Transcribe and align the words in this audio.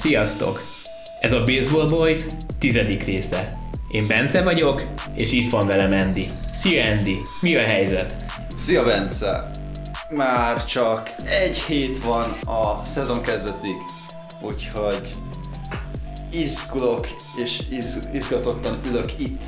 Sziasztok! 0.00 0.60
Ez 1.20 1.32
a 1.32 1.44
Baseball 1.44 1.86
Boys 1.86 2.20
tizedik 2.58 3.04
része. 3.04 3.58
Én 3.90 4.06
Bence 4.06 4.42
vagyok, 4.42 4.82
és 5.14 5.32
itt 5.32 5.50
van 5.50 5.66
velem 5.66 5.92
Andy. 5.92 6.26
Szia 6.52 6.84
Andy, 6.84 7.18
mi 7.40 7.56
a 7.56 7.60
helyzet? 7.60 8.16
Szia 8.56 8.84
Bence! 8.84 9.50
Már 10.08 10.64
csak 10.64 11.14
egy 11.24 11.58
hét 11.58 12.04
van 12.04 12.30
a 12.30 12.84
szezon 12.84 13.22
kezdetig, 13.22 13.74
úgyhogy 14.40 15.08
izgulok 16.32 17.06
és 17.44 17.60
iz, 17.70 18.08
izgatottan 18.12 18.80
ülök 18.88 19.18
itt. 19.18 19.42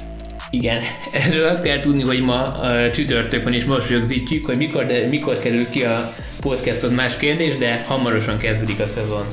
Igen, 0.50 0.82
erről 1.12 1.44
azt 1.44 1.64
kell 1.64 1.80
tudni, 1.80 2.02
hogy 2.02 2.20
ma 2.20 2.42
a 2.42 2.90
csütörtök 2.90 3.44
van 3.44 3.54
és 3.54 3.64
most 3.64 3.90
rögzítjük, 3.90 4.46
hogy 4.46 4.56
mikor, 4.56 4.84
de, 4.84 5.06
mikor 5.06 5.38
kerül 5.38 5.68
ki 5.68 5.84
a 5.84 6.10
podcast, 6.40 6.82
az 6.82 6.90
más 6.90 7.16
kérdés, 7.16 7.56
de 7.56 7.82
hamarosan 7.86 8.38
kezdődik 8.38 8.80
a 8.80 8.86
szezon. 8.86 9.26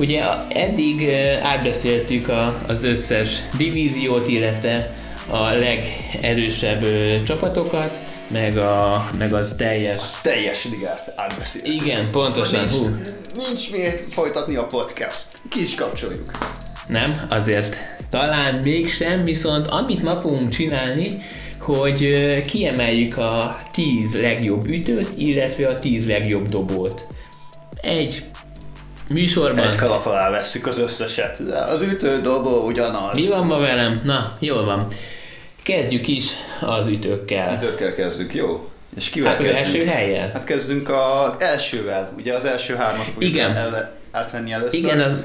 Ugye 0.00 0.24
eddig 0.48 1.10
átbeszéltük 1.42 2.28
a, 2.28 2.56
az 2.66 2.84
összes 2.84 3.42
divíziót, 3.56 4.28
illetve 4.28 4.94
a 5.26 5.42
legerősebb 5.42 6.84
csapatokat, 7.24 8.04
meg, 8.30 8.56
a, 8.56 9.10
meg 9.18 9.32
az 9.32 9.54
teljes... 9.56 10.02
Teljes 10.22 10.64
ligát 10.64 11.12
átbeszéltük. 11.16 11.72
Igen, 11.72 12.10
pontosan. 12.10 12.60
Nincs, 12.60 12.72
Hú. 12.72 12.86
nincs 13.46 13.70
miért 13.70 14.12
folytatni 14.12 14.56
a 14.56 14.66
podcast. 14.66 15.28
Ki 15.48 15.62
is 15.62 15.74
kapcsoljuk. 15.74 16.30
Nem, 16.86 17.26
azért 17.28 17.76
talán 18.10 18.54
mégsem, 18.54 19.24
viszont 19.24 19.66
amit 19.66 20.02
ma 20.02 20.20
fogunk 20.20 20.50
csinálni, 20.50 21.18
hogy 21.58 22.42
kiemeljük 22.42 23.16
a 23.16 23.56
10 23.72 24.20
legjobb 24.20 24.66
ütőt, 24.66 25.08
illetve 25.16 25.68
a 25.68 25.78
10 25.78 26.06
legjobb 26.06 26.48
dobót. 26.48 27.06
Egy 27.80 28.24
műsorban. 29.10 29.68
Egy 29.68 29.74
kalap 29.76 30.06
alá 30.06 30.30
vesszük 30.30 30.66
az 30.66 30.78
összeset. 30.78 31.42
De 31.44 31.56
az 31.58 31.82
ütő 31.82 32.20
dobó 32.20 32.66
ugyanaz. 32.66 33.14
Mi 33.14 33.26
van 33.28 33.46
ma 33.46 33.58
velem? 33.58 34.00
Na, 34.04 34.32
jól 34.40 34.64
van. 34.64 34.86
Kezdjük 35.62 36.08
is 36.08 36.26
az 36.60 36.86
ütőkkel. 36.86 37.54
Ütőkkel 37.54 37.94
kezdjük, 37.94 38.34
jó? 38.34 38.68
És 38.96 39.08
kivel 39.10 39.30
Hát 39.30 39.40
az 39.40 39.46
kezdünk? 39.46 39.66
első 39.66 39.84
helyen. 39.84 40.30
Hát 40.32 40.44
kezdünk 40.44 40.88
az 40.88 41.32
elsővel. 41.38 42.12
Ugye 42.16 42.34
az 42.34 42.44
első 42.44 42.74
hármat 42.74 43.06
fogjuk 43.14 43.32
Igen. 43.32 43.56
El, 43.56 43.92
átvenni 44.10 44.52
először. 44.52 44.74
Igen, 44.78 45.00
az 45.00 45.18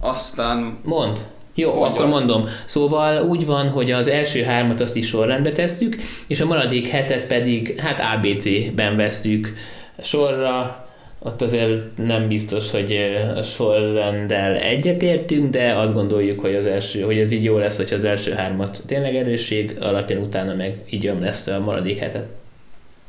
Aztán 0.00 0.78
Mond. 0.84 1.18
Jó, 1.54 1.68
Mondja. 1.74 1.86
akkor 1.90 2.06
mondom. 2.06 2.48
Szóval 2.64 3.22
úgy 3.22 3.46
van, 3.46 3.68
hogy 3.68 3.90
az 3.90 4.06
első 4.08 4.42
hármat 4.42 4.80
azt 4.80 4.96
is 4.96 5.08
sorrendbe 5.08 5.52
tesszük, 5.52 5.96
és 6.26 6.40
a 6.40 6.46
maradék 6.46 6.88
hetet 6.88 7.26
pedig 7.26 7.80
hát 7.80 8.00
ABC-ben 8.16 8.96
vesszük 8.96 9.52
sorra. 10.02 10.81
Ott 11.24 11.40
azért 11.40 11.96
nem 11.96 12.28
biztos, 12.28 12.70
hogy 12.70 12.92
a 13.36 13.42
sorrenddel 13.42 14.56
egyetértünk, 14.56 15.50
de 15.50 15.72
azt 15.72 15.92
gondoljuk, 15.92 16.40
hogy 16.40 16.54
az 16.54 16.66
első, 16.66 17.00
hogy 17.00 17.18
ez 17.18 17.30
így 17.30 17.44
jó 17.44 17.58
lesz, 17.58 17.76
hogy 17.76 17.92
az 17.92 18.04
első 18.04 18.32
hármat 18.32 18.82
tényleg 18.86 19.16
erősség 19.16 19.76
alapján 19.80 20.22
utána 20.22 20.54
meg 20.54 20.78
így 20.90 21.02
jön 21.02 21.20
lesz 21.20 21.46
a 21.46 21.60
maradék 21.60 21.98
hetet. 21.98 22.28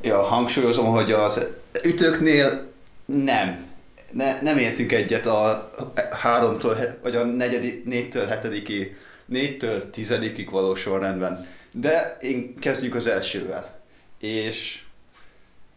Ja, 0.02 0.22
hangsúlyozom, 0.22 0.86
hogy 0.86 1.12
az 1.12 1.48
ütőknél 1.84 2.68
nem. 3.06 3.72
Ne, 4.12 4.42
nem 4.42 4.58
értünk 4.58 4.92
egyet 4.92 5.26
a 5.26 5.70
háromtól, 6.12 6.78
vagy 7.04 7.16
a 7.16 7.24
negyedik, 7.24 7.86
négytől 7.86 8.26
hetediki, 8.26 8.96
négytől 9.26 9.90
tizedikig 9.90 10.52
való 10.52 10.76
sorrendben. 10.76 11.48
De 11.72 12.18
én 12.22 12.56
kezdjük 12.60 12.96
az 12.96 13.08
elsővel. 13.08 13.82
És 14.20 14.82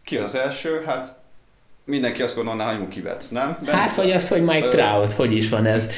ki 0.03 0.17
az 0.17 0.35
első? 0.35 0.81
Hát 0.85 1.16
mindenki 1.87 2.21
azt 2.21 2.35
gondolná, 2.35 2.69
hogy 2.69 2.79
Mookie 2.79 3.01
Betts, 3.03 3.29
nem? 3.31 3.57
Hát 3.65 3.95
vagy 3.95 4.11
az, 4.11 4.27
hogy 4.29 4.43
Mike 4.43 4.67
Trout, 4.67 5.11
hogy 5.13 5.33
is 5.35 5.49
van 5.49 5.65
ez? 5.65 5.89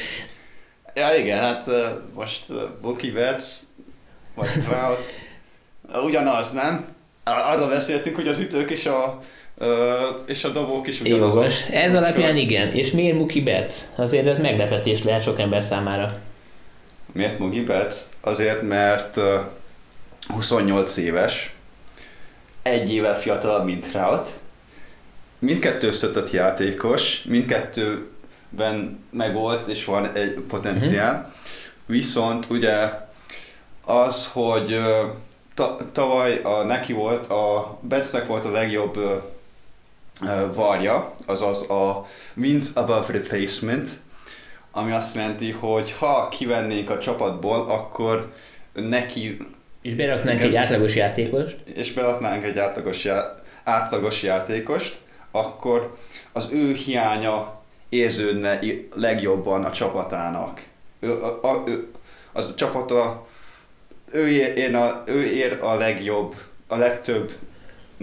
Ja 0.95 1.15
igen, 1.15 1.39
hát 1.39 1.65
most 2.13 2.43
Mookie 2.81 3.11
Betts, 3.11 3.43
vagy 4.35 4.49
Trout, 4.67 5.11
ugyanaz, 6.05 6.51
nem? 6.51 6.85
Ar- 7.23 7.55
Arról 7.55 7.67
beszéltünk, 7.69 8.15
hogy 8.15 8.27
az 8.27 8.39
ütők 8.39 8.71
és 8.71 8.85
a, 8.85 9.19
és 10.25 10.43
a 10.43 10.49
dobók 10.49 10.87
is 10.87 11.01
ugyanazok. 11.01 11.33
Jogos. 11.43 11.65
Ez 11.71 11.93
alapján 11.93 12.35
igen. 12.37 12.73
És 12.73 12.91
miért 12.91 13.17
Mookie 13.17 13.43
Betts? 13.43 13.75
Azért 13.95 14.27
ez 14.27 14.39
meglepetés 14.39 15.03
lehet 15.03 15.23
sok 15.23 15.39
ember 15.39 15.63
számára. 15.63 16.07
Miért 17.11 17.39
Mookie 17.39 17.63
Betts? 17.63 17.95
Azért, 18.21 18.61
mert 18.61 19.17
ö, 19.17 19.35
28 20.27 20.97
éves, 20.97 21.53
egy 22.61 22.93
évvel 22.93 23.19
fiatalabb, 23.19 23.65
mint 23.65 23.87
Trout, 23.91 24.29
mindkettő 25.39 25.87
összetett 25.87 26.31
játékos, 26.31 27.21
mindkettőben 27.23 29.03
megvolt 29.11 29.67
és 29.67 29.85
van 29.85 30.11
egy 30.15 30.33
potenciál, 30.47 31.13
Mhm. 31.13 31.31
viszont 31.85 32.45
ugye 32.49 32.89
az, 33.85 34.29
hogy 34.33 34.79
ta, 35.53 35.77
tavaly 35.91 36.41
a, 36.43 36.63
neki 36.63 36.93
volt, 36.93 37.27
a 37.27 37.77
Bettsnek 37.81 38.27
volt 38.27 38.45
a 38.45 38.51
legjobb 38.51 38.97
ö, 38.97 39.15
varja, 40.53 41.13
azaz 41.25 41.69
a 41.69 42.05
wins 42.35 42.65
above 42.73 43.05
replacement, 43.07 43.89
ami 44.71 44.91
azt 44.91 45.15
jelenti, 45.15 45.51
hogy 45.51 45.91
ha 45.91 46.27
kivennénk 46.29 46.89
a 46.89 46.99
csapatból, 46.99 47.59
akkor 47.69 48.33
neki, 48.73 49.37
És 49.81 49.95
beraknánk 49.95 50.41
egy 50.41 50.55
átlagos 50.55 50.95
játékost, 50.95 51.57
és 51.75 51.93
beadnánk 51.93 52.43
egy 52.43 52.57
átlagos, 52.57 53.03
já, 53.03 53.41
átlagos 53.63 54.23
játékost, 54.23 54.97
akkor 55.31 55.97
az 56.31 56.49
ő 56.51 56.73
hiánya 56.73 57.61
érződne 57.89 58.59
legjobban 58.95 59.63
a 59.63 59.71
csapatának. 59.71 60.63
Ő, 60.99 61.11
a, 61.11 61.39
a, 61.41 61.63
ő, 61.67 61.87
az 62.31 62.47
a 62.47 62.55
csapata, 62.55 63.27
ő 64.11 64.27
ér, 64.29 64.75
a, 64.75 65.03
ő 65.05 65.23
ér 65.25 65.57
a 65.61 65.73
legjobb, 65.73 66.35
a 66.67 66.75
legtöbb 66.75 67.31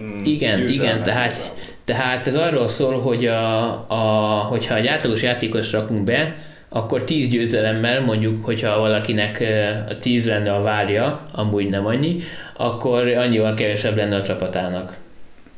mm, 0.01 0.25
Igen, 0.25 0.69
igen, 0.69 1.03
tehát, 1.03 1.53
tehát 1.85 2.27
ez 2.27 2.37
arról 2.37 2.69
szól, 2.69 3.01
hogy 3.01 3.27
a, 3.27 3.69
a, 3.89 4.41
hogyha 4.41 4.75
egy 4.77 4.87
átlagos 4.87 5.23
játékos 5.23 5.73
rakunk 5.73 6.05
be, 6.05 6.37
akkor 6.69 7.05
10 7.05 7.29
győzelemmel, 7.29 8.01
mondjuk, 8.01 8.45
hogyha 8.45 8.79
valakinek 8.79 9.45
a 9.89 9.99
10 9.99 10.27
lenne 10.27 10.55
a 10.55 10.63
várja, 10.63 11.27
amúgy 11.33 11.69
nem 11.69 11.87
annyi, 11.87 12.23
akkor 12.57 13.09
annyival 13.09 13.55
kevesebb 13.55 13.97
lenne 13.97 14.17
a 14.17 14.23
csapatának. 14.23 14.97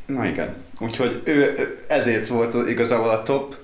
Na 0.06 0.26
igen. 0.26 0.54
Úgyhogy 0.80 1.20
ő, 1.24 1.54
ezért 1.88 2.28
volt 2.28 2.68
igazából 2.68 3.08
a 3.08 3.22
top, 3.22 3.54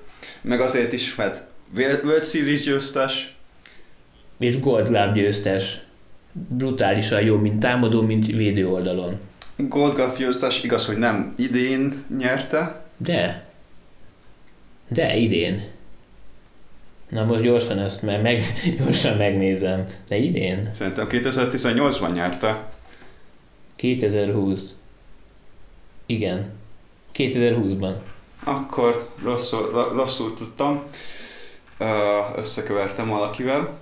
meg 0.41 0.61
azért 0.61 0.93
is, 0.93 1.15
mert 1.15 1.47
World 1.77 2.25
Series 2.25 2.63
győztes, 2.63 3.37
És 4.39 4.61
Gold 4.61 4.87
Glove 4.89 5.13
győztes. 5.15 5.79
Brutálisan 6.33 7.23
jó, 7.23 7.37
mint 7.37 7.61
támadó, 7.61 8.03
mint 8.03 8.27
védő 8.27 8.69
oldalon. 8.69 9.21
Gold 9.57 9.95
Glove 9.95 10.15
győztes, 10.19 10.63
igaz, 10.63 10.87
hogy 10.87 10.97
nem 10.99 11.35
idén 11.37 12.05
nyerte, 12.19 12.85
De. 12.97 13.47
De 14.89 15.17
idén. 15.17 15.63
Na 17.09 17.25
most 17.25 17.43
gyorsan 17.43 17.79
ezt 17.79 18.03
meg, 18.03 18.23
meg, 18.23 18.43
gyorsan 18.79 19.17
megnézem. 19.17 19.87
De 20.09 20.17
idén? 20.17 20.69
szerintem 20.73 21.07
2018-ban 21.11 22.13
nyerte. 22.13 22.69
2020. 23.77 24.75
Igen. 26.07 26.53
2020-ban. 27.17 27.93
Akkor 28.45 29.09
rosszul, 29.23 29.71
ro- 29.71 29.93
rosszul 29.93 30.35
tudtam, 30.35 30.83
összekevertem 32.37 33.09
valakivel. 33.09 33.79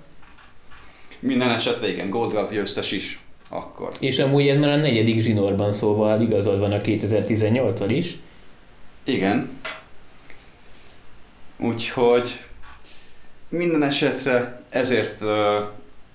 Minden 1.19 1.51
esetre 1.51 1.89
igen, 1.89 2.11
Gold 2.11 2.51
győztes 2.51 2.93
is 2.93 3.21
akkor. 3.49 3.97
És 3.99 4.19
amúgy 4.19 4.49
ez 4.49 4.59
már 4.59 4.71
a 4.71 4.77
negyedik 4.77 5.21
zsinórban, 5.21 5.73
szóval 5.73 6.21
igazad 6.21 6.59
van 6.59 6.73
a 6.73 6.77
2018-al 6.77 7.87
is. 7.89 8.19
Igen. 9.05 9.59
Úgyhogy 11.57 12.31
minden 13.49 13.83
esetre 13.83 14.63
ezért 14.69 15.21
ö, 15.21 15.59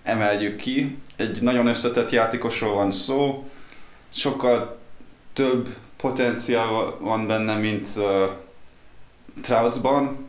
emeljük 0.03 0.55
ki. 0.55 0.97
Egy 1.15 1.41
nagyon 1.41 1.67
összetett 1.67 2.09
játékosról 2.11 2.73
van 2.73 2.91
szó, 2.91 3.49
sokkal 4.09 4.77
több 5.33 5.67
potenciál 5.97 6.95
van 6.99 7.27
benne, 7.27 7.55
mint 7.55 7.88
uh, 7.95 8.03
Troutban, 9.41 10.27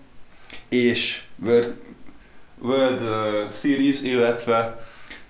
és 0.68 1.22
World, 1.44 1.74
World 2.62 3.00
uh, 3.00 3.50
Series, 3.52 4.02
illetve 4.02 4.76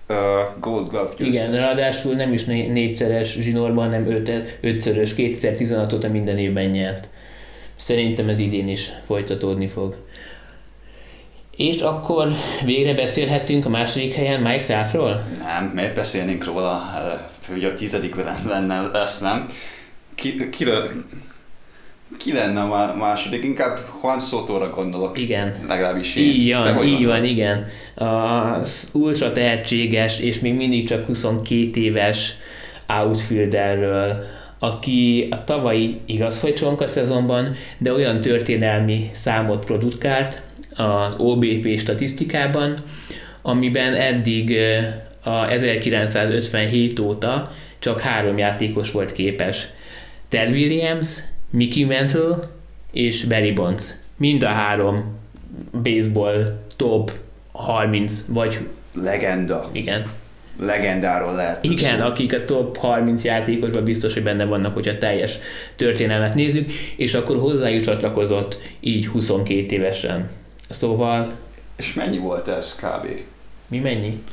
uh, 0.07 0.15
Gold 0.59 0.89
Glove 0.89 1.09
győztes. 1.17 1.43
Igen, 1.43 1.55
ráadásul 1.55 2.13
nem 2.13 2.33
is 2.33 2.43
né- 2.43 2.73
négyszeres 2.73 3.31
zsinórban, 3.31 3.83
hanem 3.83 4.05
öt, 4.05 4.57
ötszörös, 4.61 5.13
2016 5.13 5.93
óta 5.93 6.09
minden 6.09 6.37
évben 6.37 6.69
nyert. 6.69 7.09
Szerintem 7.75 8.29
ez 8.29 8.39
idén 8.39 8.67
is 8.67 8.91
folytatódni 9.05 9.67
fog. 9.67 9.95
És 11.55 11.81
akkor 11.81 12.31
végre 12.65 12.93
beszélhettünk 12.93 13.65
a 13.65 13.69
második 13.69 14.13
helyen 14.13 14.41
Mike 14.41 14.63
Troutról? 14.63 15.23
Nem, 15.43 15.65
miért 15.65 15.95
beszélnénk 15.95 16.45
róla, 16.45 16.81
hogy 17.47 17.63
a 17.63 17.73
tizedik 17.73 18.15
lenne 18.47 18.81
lesz, 18.81 19.19
nem? 19.19 19.47
Ki, 20.19 20.49
kiről, 20.49 20.91
Ki 22.17 22.33
lenne 22.33 22.59
a 22.59 22.95
második? 22.95 23.43
Inkább 23.43 23.77
Juan 24.01 24.19
Sotóra 24.19 24.69
gondolok. 24.69 25.17
Igen. 25.17 25.55
Legalábbis 25.67 26.15
én. 26.15 26.29
Így 26.29 26.53
van, 26.53 26.83
így 26.83 27.05
van, 27.05 27.23
igen. 27.23 27.65
Az 27.95 28.89
ultra 28.93 29.31
tehetséges, 29.31 30.19
és 30.19 30.39
még 30.39 30.53
mindig 30.53 30.87
csak 30.87 31.05
22 31.05 31.81
éves 31.81 32.35
outfielderről, 32.87 34.23
aki 34.59 35.27
a 35.29 35.43
tavalyi 35.43 35.99
igaz, 36.05 36.39
hogy 36.39 36.53
csonka 36.53 36.87
szezonban, 36.87 37.55
de 37.77 37.93
olyan 37.93 38.21
történelmi 38.21 39.09
számot 39.13 39.65
produkált 39.65 40.41
az 40.75 41.15
OBP 41.17 41.79
statisztikában, 41.79 42.73
amiben 43.41 43.93
eddig 43.93 44.57
a 45.23 45.49
1957 45.49 46.99
óta 46.99 47.51
csak 47.79 48.01
három 48.01 48.37
játékos 48.37 48.91
volt 48.91 49.11
képes. 49.11 49.67
Ted 50.29 50.49
Williams, 50.49 51.17
Mickey 51.49 51.83
Mantle 51.83 52.37
és 52.91 53.23
Barry 53.23 53.51
Bonds. 53.51 53.93
Mind 54.17 54.43
a 54.43 54.47
három 54.47 55.17
baseball 55.83 56.59
top 56.75 57.11
30, 57.51 58.23
vagy 58.27 58.59
Legenda. 58.93 59.69
igen. 59.71 60.03
Legendáról 60.61 61.35
lehet. 61.35 61.63
Igen, 61.63 61.99
szó. 61.99 62.05
akik 62.05 62.33
a 62.33 62.45
top 62.45 62.77
30 62.77 63.23
játékosban 63.23 63.83
biztos, 63.83 64.13
hogy 64.13 64.23
benne 64.23 64.45
vannak, 64.45 64.73
hogyha 64.73 64.97
teljes 64.97 65.37
történelmet 65.75 66.35
nézzük, 66.35 66.71
és 66.95 67.13
akkor 67.13 67.37
hozzájuk 67.37 67.83
csatlakozott 67.83 68.57
így 68.79 69.07
22 69.07 69.75
évesen. 69.75 70.29
Szóval 70.69 71.31
És 71.75 71.93
mennyi 71.93 72.17
volt 72.17 72.47
ez 72.47 72.75
kb? 72.75 73.07
mi 73.67 73.77
mennyi? 73.77 74.23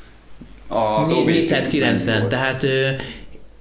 Az 0.69 1.09
Né- 1.11 1.19
OBP 1.19 1.25
mennyi 1.27 1.39
490, 1.41 2.19
volt? 2.19 2.31
tehát 2.31 2.63
ö, 2.63 2.91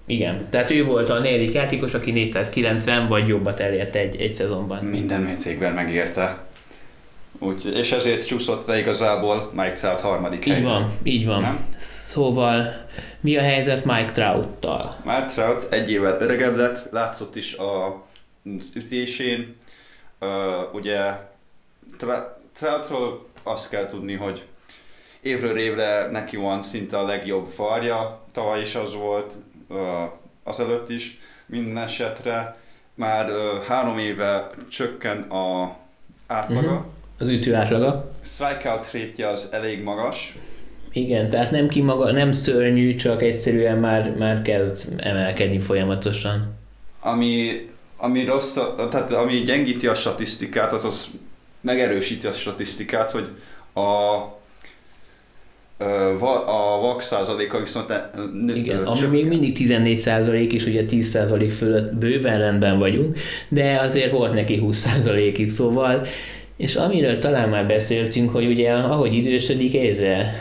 igen, 0.06 0.50
tehát 0.50 0.72
ő 0.72 0.86
volt 0.86 1.10
a 1.10 1.20
negyedik 1.20 1.54
játékos, 1.54 1.94
aki 1.94 2.12
490 2.12 3.08
vagy 3.08 3.28
jobbat 3.28 3.60
elért 3.60 3.96
egy, 3.96 4.22
egy 4.22 4.34
szezonban. 4.34 4.84
Minden 4.86 5.22
mértékben 5.22 5.74
megérte. 5.74 6.38
Úgy, 7.40 7.72
és 7.76 7.92
ezért 7.92 8.28
csúszott 8.28 8.68
le 8.68 8.80
igazából 8.80 9.52
Mike 9.54 9.74
Trout 9.74 10.02
harmadik 10.02 10.46
Így 10.46 10.54
helyre. 10.54 10.68
van, 10.68 10.92
így 11.04 11.26
van. 11.26 11.42
Nem? 11.42 11.66
Szóval 11.78 12.86
mi 13.20 13.38
a 13.38 13.42
helyzet 13.42 13.86
Mike 13.86 14.12
Trout-tal? 14.12 14.96
Mike 15.04 15.26
Trout 15.26 15.74
egy 15.74 15.92
évvel 15.92 16.22
öregebb 16.22 16.56
lett, 16.56 16.92
látszott 16.92 17.36
is 17.36 17.54
a 17.54 18.04
ütésén. 18.76 19.56
Uh, 20.20 20.28
ugye 20.74 21.00
Tra- 21.98 22.38
Troutról 22.54 23.28
azt 23.44 23.70
kell 23.70 23.88
tudni, 23.88 24.14
hogy 24.14 24.44
évről 25.22 25.58
évre 25.58 26.10
neki 26.12 26.36
van 26.38 26.64
szinte 26.64 26.98
a 26.98 27.06
legjobb 27.06 27.56
varja, 27.56 28.22
tavaly 28.32 28.62
is 28.62 28.76
az 28.76 28.94
volt, 28.94 29.34
azelőtt 30.44 30.90
is, 30.90 31.18
minden 31.46 31.84
esetre. 31.84 32.58
Már 32.96 33.30
három 33.68 33.98
éve 33.98 34.50
csökken 34.70 35.22
a 35.22 35.76
átlaga. 36.28 36.72
Mhm. 36.74 36.84
Az 37.20 37.30
ütő 37.30 37.56
átlaga? 37.56 38.10
Strikeout 38.22 38.92
rate 38.92 39.28
az 39.28 39.50
elég 39.52 39.84
magas, 39.84 40.36
Igen, 40.92 41.30
tehát 41.30 41.52
nem 41.52 41.68
kimaga, 41.68 42.12
nem 42.12 42.32
szörnyű, 42.32 42.96
csak 42.96 43.22
egyszerűen 43.22 43.78
már, 43.78 44.16
már 44.18 44.42
kezd 44.42 44.94
emelkedni 44.98 45.60
folyamatosan. 45.60 46.54
ami, 47.00 47.70
ami 47.98 48.26
rossz, 48.26 48.54
tehát 48.90 49.12
ami 49.12 49.34
gyengíti 49.36 49.88
a 49.88 49.96
statisztikát, 49.96 50.74
azaz 50.74 51.08
megerősíti 51.62 52.28
a 52.28 52.32
statisztikát, 52.32 53.12
hogy 53.12 53.28
a 53.74 54.20
a 55.78 56.80
vak 56.82 57.02
százaléka 57.02 57.60
viszont 57.60 57.88
ne- 57.88 58.10
nő- 58.46 58.56
Igen, 58.56 58.78
ö, 58.78 58.86
ami 58.86 58.96
csökken. 58.96 59.14
még 59.14 59.28
mindig 59.28 59.56
14% 59.58 60.52
és 60.54 60.66
ugye 60.66 60.84
10% 60.90 61.50
fölött 61.54 61.94
bőven 61.94 62.40
rendben 62.40 62.80
vagyunk, 62.80 63.18
de 63.50 63.80
azért 63.82 64.12
volt 64.12 64.34
neki 64.34 64.60
20%-ig, 64.64 65.50
szóval 65.50 66.02
és 66.58 66.76
amiről 66.76 67.20
talán 67.20 67.50
már 67.50 67.68
beszéltünk, 67.68 68.30
hogy 68.30 68.46
ugye 68.46 68.72
ahogy 68.72 69.14
idősödik, 69.14 69.76
egyre 69.76 70.34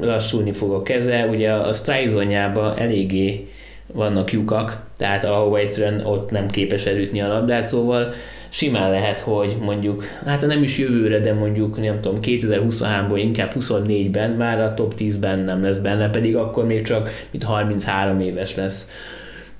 lassulni 0.00 0.52
fog 0.52 0.72
a 0.72 0.82
keze, 0.82 1.26
ugye 1.26 1.50
a 1.52 1.72
strike 1.72 2.08
zónjában 2.10 2.76
eléggé 2.78 3.46
vannak 3.92 4.32
lyukak, 4.32 4.78
tehát 4.96 5.24
ahova 5.24 5.58
egyszerűen 5.58 6.00
ott 6.06 6.30
nem 6.30 6.50
képes 6.50 6.86
elütni 6.86 7.20
a 7.20 7.28
labdát, 7.28 7.64
szóval 7.64 8.12
simán 8.48 8.90
lehet, 8.90 9.18
hogy 9.18 9.56
mondjuk, 9.60 10.04
hát 10.24 10.46
nem 10.46 10.62
is 10.62 10.78
jövőre, 10.78 11.18
de 11.18 11.32
mondjuk 11.32 11.80
nem 11.80 12.00
tudom, 12.00 12.18
2023-ból 12.22 13.18
inkább 13.18 13.52
24-ben 13.58 14.30
már 14.30 14.60
a 14.60 14.74
top 14.74 14.94
10-ben 14.98 15.38
nem 15.38 15.62
lesz 15.62 15.78
benne, 15.78 16.10
pedig 16.10 16.36
akkor 16.36 16.66
még 16.66 16.84
csak 16.84 17.26
mint 17.30 17.44
33 17.44 18.20
éves 18.20 18.54
lesz. 18.54 18.86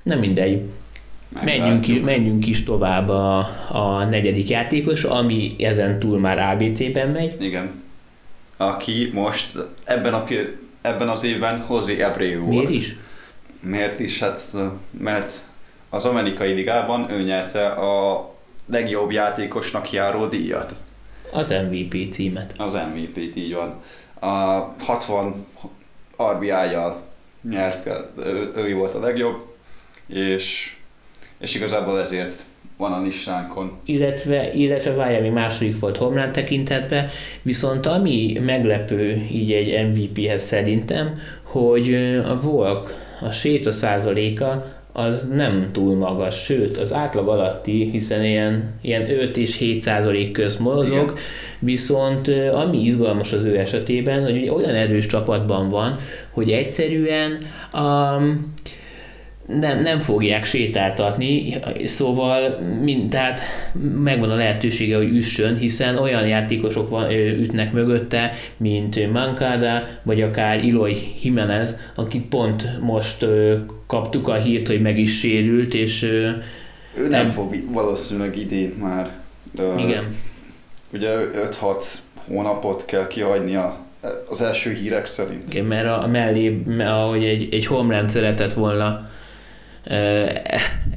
Nem 0.03 0.19
mindegy. 0.19 0.61
Menjünk, 1.43 1.81
ki, 1.81 1.99
menjünk 1.99 2.47
is 2.47 2.63
tovább 2.63 3.09
a, 3.09 3.37
a 3.69 4.03
negyedik 4.03 4.49
játékos, 4.49 5.03
ami 5.03 5.55
ezen 5.59 5.99
túl 5.99 6.19
már 6.19 6.39
ABC-ben 6.39 7.09
megy. 7.09 7.41
Igen. 7.41 7.69
Aki 8.57 9.09
most 9.13 9.57
ebben, 9.83 10.13
a, 10.13 10.23
ebben 10.81 11.07
az 11.07 11.23
évben 11.23 11.65
José 11.69 12.01
Abreu 12.01 12.39
volt. 12.39 12.49
Miért 12.49 12.69
is? 12.69 12.95
Miért 13.59 13.99
is? 13.99 14.19
Hát, 14.19 14.41
mert 14.99 15.33
az 15.89 16.05
amerikai 16.05 16.53
ligában 16.53 17.11
ő 17.11 17.21
nyerte 17.21 17.67
a 17.67 18.28
legjobb 18.71 19.11
játékosnak 19.11 19.91
járó 19.91 20.25
díjat. 20.25 20.73
Az 21.31 21.49
MVP 21.49 22.11
címet. 22.11 22.53
Az 22.57 22.73
MVP-t 22.73 23.35
így 23.35 23.53
van. 23.53 23.81
A 24.19 24.75
60 24.79 25.45
RBI-jal 26.33 27.01
nyert, 27.49 27.87
ő, 28.17 28.51
ő 28.55 28.75
volt 28.75 28.95
a 28.95 28.99
legjobb, 28.99 29.55
és, 30.07 30.75
és 31.39 31.55
igazából 31.55 31.99
ezért 31.99 32.41
van 32.77 32.93
a 32.93 33.01
listánkon. 33.01 33.79
illetve, 33.85 34.53
illetve 34.53 34.93
várja, 34.93 35.21
még 35.21 35.31
második 35.31 35.79
volt 35.79 35.97
homlán 35.97 36.31
tekintetbe, 36.31 37.09
viszont 37.41 37.85
ami 37.85 38.39
meglepő 38.45 39.27
így 39.31 39.51
egy 39.51 39.87
MVP-hez 39.87 40.43
szerintem, 40.43 41.19
hogy 41.43 41.93
a 42.25 42.39
Volk, 42.41 42.93
a 43.21 43.31
séta 43.31 43.71
százaléka 43.71 44.65
az 44.93 45.27
nem 45.27 45.69
túl 45.71 45.95
magas, 45.95 46.43
sőt 46.43 46.77
az 46.77 46.93
átlag 46.93 47.27
alatti, 47.27 47.89
hiszen 47.91 48.23
ilyen, 48.23 48.73
ilyen 48.81 49.09
5 49.09 49.37
és 49.37 49.55
7 49.55 49.81
százalék 49.81 50.31
közt 50.31 50.59
mozog, 50.59 50.87
Igen. 50.87 51.13
viszont 51.59 52.27
ami 52.53 52.83
izgalmas 52.83 53.33
az 53.33 53.43
ő 53.43 53.57
esetében, 53.57 54.23
hogy 54.23 54.37
ugye 54.37 54.53
olyan 54.53 54.75
erős 54.75 55.05
csapatban 55.05 55.69
van, 55.69 55.97
hogy 56.31 56.51
egyszerűen 56.51 57.37
um, 57.73 58.53
nem, 59.49 59.81
nem 59.81 59.99
fogják 59.99 60.45
sétáltatni, 60.45 61.55
szóval 61.85 62.59
mind, 62.83 63.09
tehát 63.09 63.41
megvan 64.03 64.29
a 64.29 64.35
lehetősége, 64.35 64.95
hogy 64.97 65.09
üssön, 65.09 65.57
hiszen 65.57 65.97
olyan 65.97 66.27
játékosok 66.27 66.89
van, 66.89 67.11
ütnek 67.11 67.71
mögötte, 67.73 68.31
mint 68.57 69.11
Mancada, 69.11 69.87
vagy 70.03 70.21
akár 70.21 70.57
Eloy 70.57 70.97
Jimenez, 71.21 71.75
akit 71.95 72.25
pont 72.25 72.79
most 72.81 73.25
kaptuk 73.87 74.27
a 74.27 74.33
hírt, 74.33 74.67
hogy 74.67 74.81
meg 74.81 74.99
is 74.99 75.19
sérült, 75.19 75.73
és 75.73 76.03
Ő 76.03 76.41
nem, 77.01 77.09
Nem. 77.09 77.27
fog 77.27 77.55
valószínűleg 77.71 78.37
idén 78.37 78.73
már. 78.81 79.09
Igen, 79.77 80.15
Ugye 80.93 81.09
5-6 81.61 81.83
hónapot 82.27 82.85
kell 82.85 83.07
kihagynia 83.07 83.77
az 84.29 84.41
első 84.41 84.71
hírek 84.71 85.05
szerint. 85.05 85.53
igen, 85.53 85.65
mert 85.65 85.87
a, 85.87 86.03
a 86.03 86.07
mellé, 86.07 86.61
ahogy 86.79 87.23
egy, 87.23 87.53
egy 87.53 87.65
homeland 87.65 88.09
szeretett 88.09 88.53
volna 88.53 89.09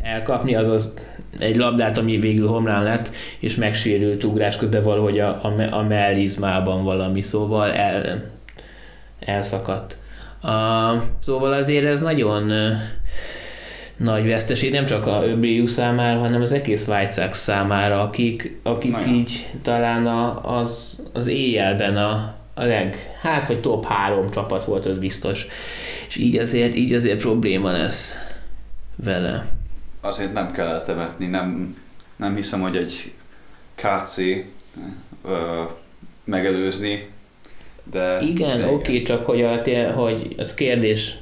elkapni, 0.02 0.54
azaz 0.54 0.92
egy 1.38 1.56
labdát, 1.56 1.98
ami 1.98 2.18
végül 2.18 2.48
homlán 2.48 2.82
lett, 2.82 3.10
és 3.38 3.56
megsérült 3.56 4.24
ugrás 4.24 4.56
közben 4.56 4.82
valahogy 4.82 5.18
a, 5.18 5.28
a, 5.28 5.74
a 5.76 5.82
mellizmában 5.82 6.84
valami, 6.84 7.20
szóval 7.20 7.72
el, 7.72 8.24
elszakadt. 9.20 9.98
A, 10.42 10.92
szóval 11.22 11.52
azért 11.52 11.84
ez 11.84 12.00
nagyon 12.00 12.52
nagy 13.96 14.26
veszteség, 14.26 14.72
nem 14.72 14.86
csak 14.86 15.06
a 15.06 15.22
Öbriu 15.26 15.66
számára, 15.66 16.18
hanem 16.18 16.40
az 16.40 16.52
egész 16.52 16.86
White 16.88 17.10
Sox 17.10 17.38
számára, 17.38 18.02
akik, 18.02 18.60
akik 18.62 18.92
Nagyon. 18.92 19.14
így 19.14 19.48
talán 19.62 20.06
a, 20.06 20.58
az, 20.60 20.98
az 21.12 21.26
éjjelben 21.26 21.96
a, 21.96 22.34
a 22.54 22.64
leg, 22.64 23.14
hát 23.20 23.46
vagy 23.46 23.60
top 23.60 23.86
három 23.86 24.30
csapat 24.30 24.64
volt, 24.64 24.86
az 24.86 24.98
biztos. 24.98 25.46
És 26.08 26.16
így 26.16 26.36
azért, 26.36 26.74
így 26.74 26.92
azért 26.92 27.20
probléma 27.20 27.72
lesz 27.72 28.31
vele. 28.96 29.46
Azért 30.00 30.32
nem 30.32 30.52
kell 30.52 30.66
eltemetni, 30.66 31.26
nem, 31.26 31.76
nem 32.16 32.34
hiszem, 32.34 32.60
hogy 32.60 32.76
egy 32.76 33.12
KC 33.74 34.18
ö, 35.24 35.62
megelőzni, 36.24 37.08
de... 37.90 38.20
Igen, 38.20 38.58
de 38.58 38.66
oké, 38.66 38.74
okay, 38.74 39.02
csak 39.02 39.26
hogy, 39.26 39.42
a, 39.42 39.92
hogy 39.92 40.34
az 40.38 40.54
kérdés, 40.54 41.14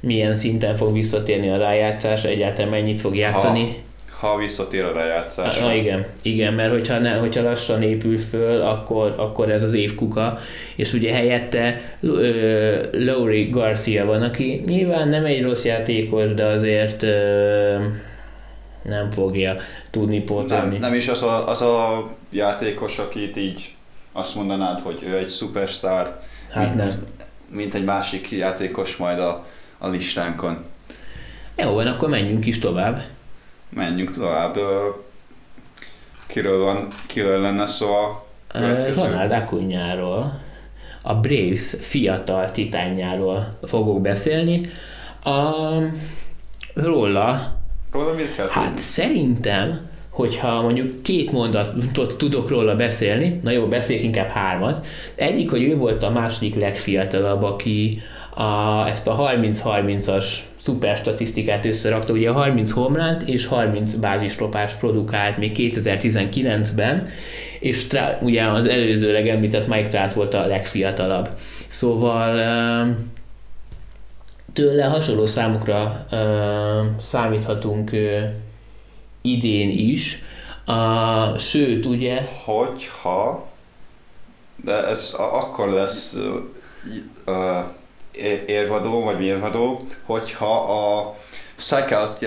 milyen 0.00 0.36
szinten 0.36 0.76
fog 0.76 0.92
visszatérni 0.92 1.48
a 1.48 1.56
rájátszás, 1.56 2.24
egyáltalán 2.24 2.70
mennyit 2.70 3.00
fog 3.00 3.16
játszani. 3.16 3.84
Ha 4.20 4.36
visszatér 4.36 4.82
a 4.84 4.92
rájátszás. 4.92 5.58
Na 5.58 5.72
igen, 5.74 6.06
igen, 6.22 6.52
mert 6.54 6.70
hogyha, 6.70 6.98
ne, 6.98 7.14
hogyha 7.14 7.42
lassan 7.42 7.82
épül 7.82 8.18
föl, 8.18 8.60
akkor, 8.60 9.14
akkor 9.16 9.50
ez 9.50 9.62
az 9.62 9.74
év 9.74 9.94
kuka, 9.94 10.38
és 10.76 10.92
ugye 10.92 11.12
helyette 11.12 11.80
ö, 12.00 12.80
Lowry 12.92 13.48
Garcia 13.48 14.04
van, 14.04 14.22
aki 14.22 14.62
nyilván 14.66 15.08
nem 15.08 15.24
egy 15.24 15.42
rossz 15.42 15.64
játékos, 15.64 16.34
de 16.34 16.44
azért 16.44 17.02
ö, 17.02 17.74
nem 18.82 19.10
fogja 19.10 19.56
tudni 19.90 20.20
pótolni. 20.20 20.70
Nem, 20.70 20.80
nem 20.80 20.94
is 20.94 21.08
az 21.08 21.22
a, 21.22 21.48
az 21.48 21.62
a 21.62 22.08
játékos, 22.30 22.98
akit 22.98 23.36
így 23.36 23.74
azt 24.12 24.34
mondanád, 24.34 24.80
hogy 24.80 24.98
ő 25.08 25.16
egy 25.16 25.26
szupersztár, 25.26 26.20
Hát 26.50 26.64
mint, 26.74 26.76
nem. 26.78 27.06
mint 27.50 27.74
egy 27.74 27.84
másik 27.84 28.30
játékos 28.30 28.96
majd 28.96 29.18
a, 29.18 29.44
a 29.78 29.88
listánkon. 29.88 30.64
Jó, 31.56 31.72
van, 31.74 31.86
akkor 31.86 32.08
menjünk 32.08 32.46
is 32.46 32.58
tovább. 32.58 33.02
Menjünk 33.70 34.10
tovább. 34.10 34.56
Kiről 36.26 36.64
van, 36.64 36.88
kiről 37.06 37.40
lenne 37.40 37.66
szó 37.66 37.86
a? 37.94 38.24
Ronald 38.94 39.32
Acuñáról, 39.32 40.24
a 41.02 41.14
Braves 41.14 41.74
fiatal 41.80 42.50
titánjáról 42.50 43.58
fogok 43.62 44.00
beszélni. 44.00 44.68
A, 45.24 45.50
róla 46.74 47.54
Róla 47.92 48.12
mit 48.12 48.34
kell 48.34 48.48
Hát 48.48 48.64
tudni? 48.66 48.80
szerintem, 48.80 49.88
hogyha 50.10 50.60
mondjuk 50.62 51.02
két 51.02 51.32
mondatot 51.32 52.16
tudok 52.18 52.48
róla 52.48 52.74
beszélni, 52.76 53.38
na 53.42 53.50
jó, 53.50 53.66
beszéljük 53.66 54.04
inkább 54.04 54.28
hármat. 54.28 54.86
Egyik, 55.14 55.50
hogy 55.50 55.62
ő 55.62 55.76
volt 55.76 56.02
a 56.02 56.10
második 56.10 56.54
legfiatalabb, 56.54 57.42
aki 57.42 58.00
a, 58.34 58.86
ezt 58.88 59.06
a 59.08 59.16
30-30-as 59.40 60.24
szuper 60.66 60.96
statisztikát 60.96 61.64
összerakta, 61.64 62.12
ugye 62.12 62.30
30 62.30 62.70
homlánt 62.70 63.22
és 63.22 63.46
30 63.46 63.94
bázislopást 63.94 64.78
produkált 64.78 65.38
még 65.38 65.52
2019-ben, 65.54 67.08
és 67.60 67.86
Trá- 67.86 68.22
ugye 68.22 68.44
az 68.44 68.66
előzőleg 68.66 69.28
említett 69.28 69.66
Mike 69.66 69.88
Trout 69.88 70.14
volt 70.14 70.34
a 70.34 70.46
legfiatalabb. 70.46 71.28
Szóval 71.68 72.38
um, 72.82 73.12
tőle 74.52 74.84
hasonló 74.84 75.26
számokra 75.26 76.06
ö, 76.10 76.16
számíthatunk 76.98 77.90
idén 79.22 79.70
is. 79.70 80.22
A, 80.64 81.38
sőt, 81.38 81.86
ugye, 81.86 82.22
Hogyha, 82.44 83.48
de 84.64 84.86
ez 84.86 85.14
akkor 85.18 85.68
lesz 85.68 86.16
é- 86.84 87.84
érvadó, 88.46 89.02
vagy 89.04 89.18
mérvadó, 89.18 89.80
hogyha 90.04 90.54
a 90.58 91.14
strikeout 91.56 92.18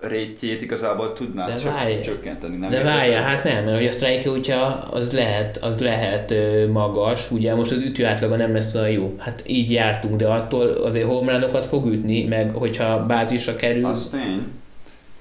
rétjét 0.00 0.62
igazából 0.62 1.12
tudná 1.12 1.46
De 1.46 1.70
várj. 1.70 2.00
csökkenteni. 2.00 2.56
Nem 2.56 2.70
de 2.70 2.82
várja, 2.82 3.20
hát 3.20 3.44
nem, 3.44 3.64
mert 3.64 3.76
hogy 3.76 3.86
a 3.86 3.90
strike 3.90 4.30
hogyha 4.30 4.60
az 4.90 5.12
lehet, 5.12 5.56
az 5.56 5.80
lehet 5.80 6.30
ö, 6.30 6.68
magas, 6.70 7.30
ugye 7.30 7.54
most 7.54 7.70
az 7.70 7.78
ütő 7.78 8.04
átlaga 8.06 8.36
nem 8.36 8.52
lesz 8.52 8.74
olyan 8.74 8.88
jó. 8.90 9.14
Hát 9.18 9.42
így 9.46 9.70
jártunk, 9.70 10.16
de 10.16 10.26
attól 10.26 10.66
azért 10.68 11.06
homlánokat 11.06 11.66
fog 11.66 11.86
ütni, 11.86 12.24
meg 12.24 12.54
hogyha 12.54 13.06
bázisra 13.06 13.56
kerül, 13.56 13.84
Az 13.84 14.08
tény. 14.08 14.46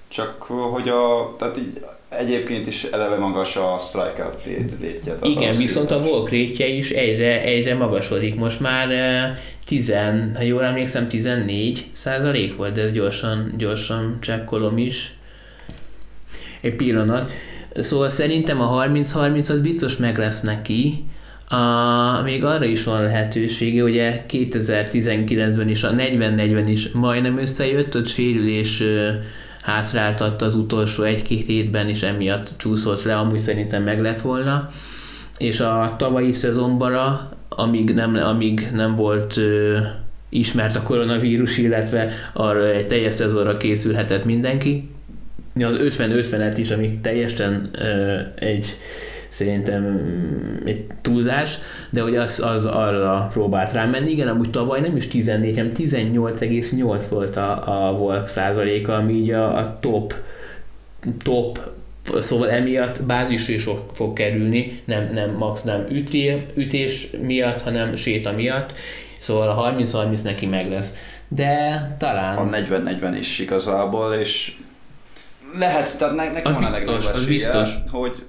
Csak 0.08 0.42
hogy 0.42 0.90
a, 0.90 1.34
tehát 1.38 1.58
így 1.58 1.82
egyébként 2.10 2.68
is 2.68 2.84
eleve 2.84 3.18
magas 3.18 3.56
a 3.56 3.78
strikeout 3.80 4.44
rét- 4.44 4.72
rétje. 4.82 5.16
Igen, 5.24 5.56
viszont 5.56 5.92
a 5.92 5.98
walk 5.98 6.30
rate 6.30 6.68
is 6.68 6.90
egyre, 6.90 7.42
egyre 7.42 7.76
magasodik. 7.76 8.36
Most 8.36 8.60
már 8.60 8.92
eh, 8.92 9.38
10, 9.66 9.94
ha 10.36 10.42
jól 10.42 10.64
emlékszem, 10.64 11.08
14 11.08 11.86
százalék 11.92 12.56
volt, 12.56 12.74
de 12.74 12.82
ez 12.82 12.92
gyorsan, 12.92 13.54
gyorsan 13.58 14.18
csekkolom 14.22 14.78
is. 14.78 15.14
Egy 16.62 16.76
pillanat. 16.76 17.32
Szóval 17.76 18.10
szerintem 18.10 18.62
a 18.62 18.86
30-30 18.86 19.52
az 19.52 19.60
biztos 19.60 19.98
meg 19.98 20.18
lesz 20.18 20.42
neki. 20.42 21.04
A, 21.50 22.22
még 22.24 22.44
arra 22.44 22.66
is 22.66 22.84
van 22.84 23.02
lehetősége, 23.02 23.84
ugye 23.84 24.26
2019-ben 24.30 25.70
is 25.70 25.84
a 25.84 25.94
40-40 25.94 26.64
is 26.68 26.92
majdnem 26.92 27.38
összejött, 27.38 27.96
ott 27.96 28.08
sérülés 28.08 28.82
ö, 28.82 29.10
hátráltatta 29.68 30.46
az 30.46 30.56
utolsó 30.56 31.04
egy-két 31.04 31.46
hétben, 31.46 31.90
és 31.90 32.02
emiatt 32.02 32.52
csúszott 32.58 33.04
le, 33.04 33.18
amúgy 33.18 33.38
szerintem 33.38 33.84
meg 33.84 34.02
lett 34.02 34.22
volna. 34.22 34.70
És 35.38 35.60
a 35.60 35.96
tavalyi 35.98 36.32
szezonban, 36.32 37.20
amíg 37.50 37.94
nem, 37.94 38.16
amíg 38.16 38.70
nem 38.74 38.96
volt 38.96 39.38
ö, 39.38 39.78
ismert 40.30 40.76
a 40.76 40.82
koronavírus, 40.84 41.58
illetve 41.58 42.12
arra 42.34 42.66
egy 42.66 42.88
teljes 42.88 43.14
szezonra 43.14 43.58
készülhetett 43.58 44.26
mindenki, 44.26 44.90
az 45.56 45.78
50-50-et 45.80 46.54
is, 46.58 46.72
ami 46.72 46.94
teljesen 47.02 47.70
ö, 47.74 48.20
egy 48.36 48.78
szerintem 49.38 49.82
mm, 49.82 50.66
egy 50.66 50.86
túlzás, 51.02 51.58
de 51.90 52.02
hogy 52.02 52.16
az, 52.16 52.40
az 52.40 52.66
arra 52.66 53.30
próbált 53.32 53.72
rámenni. 53.72 54.12
Igen, 54.12 54.28
amúgy 54.28 54.50
tavaly 54.50 54.80
nem 54.80 54.96
is 54.96 55.08
14, 55.08 55.56
hanem 55.56 55.72
18,8 55.76 57.06
volt 57.10 57.36
a, 57.36 57.88
a 57.88 57.94
Volk 57.98 58.28
százaléka, 58.28 58.96
ami 58.96 59.14
így 59.14 59.32
a, 59.32 59.58
a 59.58 59.78
top, 59.80 60.16
top 61.24 61.60
Szóval 62.20 62.50
emiatt 62.50 63.04
bázisra 63.04 63.54
is 63.54 63.70
fog, 63.94 64.14
kerülni, 64.14 64.82
nem, 64.86 65.10
nem 65.14 65.30
max 65.30 65.62
nem 65.62 65.86
üté, 65.90 66.46
ütés 66.56 67.10
miatt, 67.22 67.62
hanem 67.62 67.96
séta 67.96 68.32
miatt. 68.32 68.74
Szóval 69.20 69.50
a 69.50 69.76
30-30 69.78 70.24
neki 70.24 70.46
meg 70.46 70.70
lesz. 70.70 70.96
De 71.28 71.96
talán... 72.00 72.38
A 72.38 72.50
40-40 72.50 73.16
is 73.20 73.40
igazából, 73.40 74.14
és 74.14 74.58
lehet, 75.60 75.98
tehát 75.98 76.16
ne, 76.16 76.32
nekem 76.32 76.52
Az 76.52 76.56
van 76.56 76.64
a 76.64 76.70
biztos, 76.70 76.80
legnagyobb 76.80 77.16
az 77.16 77.28
esélye, 77.28 77.82
hogy, 77.92 78.26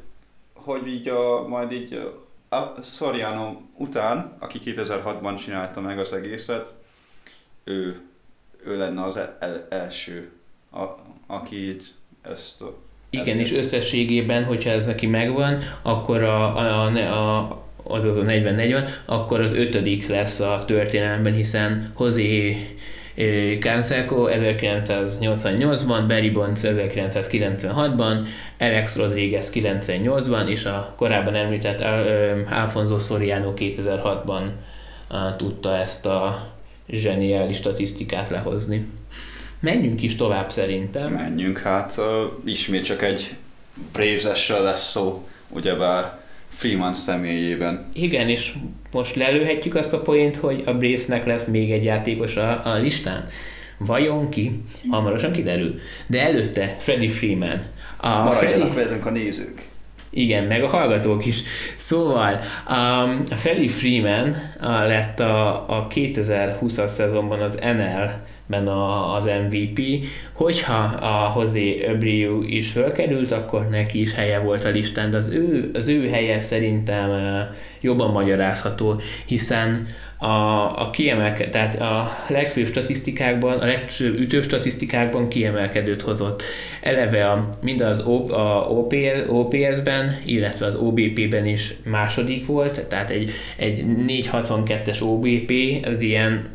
hogy 0.69 0.87
így 0.87 1.09
a, 1.09 1.49
majd 1.49 1.73
így 1.73 2.01
a, 2.49 2.83
Soriano 2.83 3.57
után, 3.77 4.37
aki 4.39 4.59
2006-ban 4.65 5.45
csinálta 5.45 5.81
meg 5.81 5.99
az 5.99 6.13
egészet, 6.13 6.75
ő, 7.65 8.01
ő 8.65 8.79
lenne 8.79 9.03
az 9.03 9.17
el, 9.17 9.37
el, 9.41 9.67
első, 9.71 10.31
a, 10.73 10.85
aki 11.27 11.69
így 11.69 11.85
ezt 12.23 12.63
a, 12.63 12.77
Igen, 13.11 13.39
és 13.39 13.53
összességében, 13.53 14.45
hogyha 14.45 14.71
ez 14.71 14.87
neki 14.87 15.07
megvan, 15.07 15.63
akkor 15.83 16.23
a, 16.23 16.57
a, 16.57 16.87
a, 16.87 17.39
a 17.39 17.67
azaz 17.83 18.17
a 18.17 18.23
40-40, 18.23 18.89
akkor 19.07 19.41
az 19.41 19.53
ötödik 19.53 20.09
lesz 20.09 20.41
a 20.41 20.63
történelemben, 20.67 21.35
hiszen 21.35 21.93
eh, 21.97 22.57
Canseco 23.61 24.29
1988-ban, 24.31 26.05
Barry 26.09 26.31
Bonds 26.31 26.61
1996-ban, 26.65 28.27
Alex 28.59 28.97
Rodriguez 28.97 29.53
98-ban, 29.55 30.49
és 30.49 30.65
a 30.65 30.93
korábban 30.97 31.35
említett 31.35 31.81
Alfonso 32.51 32.99
Soriano 32.99 33.53
2006-ban 33.57 34.43
ah, 35.09 35.37
tudta 35.37 35.77
ezt 35.77 36.07
a 36.07 36.49
zseniális 36.89 37.57
statisztikát 37.57 38.31
lehozni. 38.31 38.87
Menjünk 39.61 40.03
is 40.03 40.15
tovább 40.15 40.51
szerintem. 40.51 41.13
Menjünk 41.13 41.59
hát, 41.59 41.95
uh, 41.97 42.05
ismét 42.45 42.85
csak 42.85 43.03
egy 43.03 43.35
Braves-esről 43.93 44.63
lesz 44.63 44.91
szó, 44.91 45.29
ugyebár 45.49 46.21
Freeman 46.59 46.95
személyében. 46.95 47.87
Igen, 47.95 48.29
és 48.29 48.55
most 48.93 49.15
lelőhetjük 49.15 49.75
azt 49.75 49.93
a 49.93 50.01
poént, 50.01 50.37
hogy 50.37 50.63
a 50.67 50.75
Bravesnek 50.75 51.27
lesz 51.27 51.47
még 51.47 51.73
egy 51.73 51.85
játékos 51.85 52.37
a, 52.37 52.61
a 52.65 52.75
listán. 52.75 53.25
Vajon 53.77 54.29
ki? 54.29 54.63
Hamarosan 54.91 55.33
kiderül. 55.33 55.75
De 56.07 56.23
előtte 56.23 56.77
Freddie 56.79 57.09
Freeman. 57.09 57.63
A 57.97 58.09
Maradjanak 58.09 58.75
velünk 58.75 59.07
a 59.07 59.11
nézők. 59.11 59.67
igen, 60.11 60.45
meg 60.45 60.63
a 60.63 60.69
hallgatók 60.69 61.27
is. 61.27 61.43
Szóval 61.77 62.33
um, 62.69 63.23
a 63.31 63.35
Freddie 63.35 63.69
Freeman 63.69 64.29
uh, 64.29 64.37
lett 64.87 65.21
a, 65.21 65.69
a 65.79 65.87
2020-as 65.87 66.89
szezonban 66.89 67.41
az 67.41 67.61
NL-ben 68.49 68.67
a, 68.67 69.15
az 69.15 69.25
MVP. 69.25 69.81
Hogyha 70.33 70.83
a 70.83 71.33
José 71.37 71.87
Abreu 71.87 72.43
is 72.43 72.71
fölkerült, 72.71 73.33
akkor 73.33 73.69
neki 73.69 74.01
is 74.01 74.15
helye 74.15 74.39
volt 74.39 74.65
a 74.65 74.69
listán, 74.69 75.11
de 75.11 75.17
az 75.17 75.31
ő, 75.31 75.71
az 75.75 75.89
ő 75.89 76.09
helye 76.09 76.41
szerintem 76.41 77.11
jobban 77.81 78.11
magyarázható, 78.11 79.01
hiszen 79.27 79.87
a, 80.19 80.27
a 80.81 80.91
kiemelke, 80.93 81.49
tehát 81.49 81.81
a 81.81 82.11
legfőbb 82.29 82.67
statisztikákban, 82.67 83.59
a 83.59 83.67
legfőbb 83.67 84.19
ütő 84.19 84.43
statisztikákban 84.43 85.29
kiemelkedőt 85.29 86.03
hozott. 86.03 86.43
Eleve 86.83 87.31
a, 87.31 87.49
mind 87.63 87.81
az 87.81 88.07
o, 88.07 88.29
a 88.29 88.67
OPS, 88.69 89.29
OPS-ben, 89.29 90.21
illetve 90.25 90.67
az 90.67 90.77
OBP-ben 90.77 91.47
is 91.47 91.75
második 91.85 92.47
volt, 92.47 92.81
tehát 92.81 93.11
egy, 93.11 93.31
egy 93.57 93.85
462-es 94.07 95.03
OBP, 95.03 95.53
ez 95.85 96.01
ilyen 96.01 96.49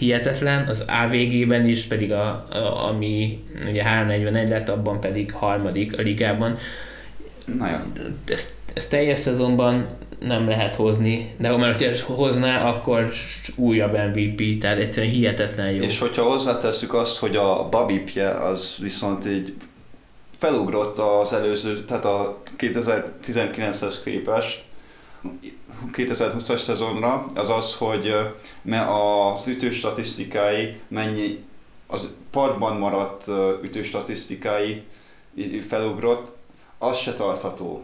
hihetetlen, 0.00 0.66
az 0.66 0.84
AVG-ben 1.04 1.68
is 1.68 1.84
pedig, 1.84 2.12
a, 2.12 2.46
a, 2.52 2.88
ami 2.88 3.44
ugye 3.68 3.82
341 3.82 4.48
lett, 4.48 4.68
abban 4.68 5.00
pedig 5.00 5.32
harmadik 5.32 5.98
a 5.98 6.02
ligában. 6.02 6.58
Na 7.58 7.70
jó. 7.70 7.76
Ezt, 8.28 8.50
ezt 8.74 8.90
teljes 8.90 9.18
szezonban 9.18 9.86
nem 10.20 10.48
lehet 10.48 10.76
hozni, 10.76 11.34
de 11.38 11.48
ha 11.48 11.56
már 11.56 11.74
hogyha 11.74 12.14
hozná, 12.14 12.68
akkor 12.68 13.10
újabb 13.56 13.92
MVP, 13.92 14.60
tehát 14.60 14.78
egyszerűen 14.78 15.12
hihetetlen 15.12 15.70
jó. 15.70 15.82
És 15.82 15.98
hogyha 15.98 16.22
hozzátesszük 16.22 16.94
azt, 16.94 17.18
hogy 17.18 17.36
a 17.36 17.68
babipje 17.68 18.28
az 18.30 18.76
viszont 18.80 19.26
így 19.26 19.54
felugrott 20.38 20.98
az 20.98 21.32
előző, 21.32 21.84
tehát 21.84 22.04
a 22.04 22.42
2019-hez 22.58 23.94
képest, 24.04 24.62
2020-as 25.92 26.58
szezonra, 26.58 27.26
az 27.34 27.50
az, 27.50 27.74
hogy 27.74 28.12
me 28.62 28.80
az 28.80 29.48
ütőstatisztikái 29.48 30.80
mennyi, 30.88 31.44
az 31.86 32.14
padban 32.30 32.76
maradt 32.76 33.24
ütőstatisztikái 33.62 34.82
felugrott, 35.68 36.36
az 36.78 36.98
se 36.98 37.14
tartható. 37.14 37.82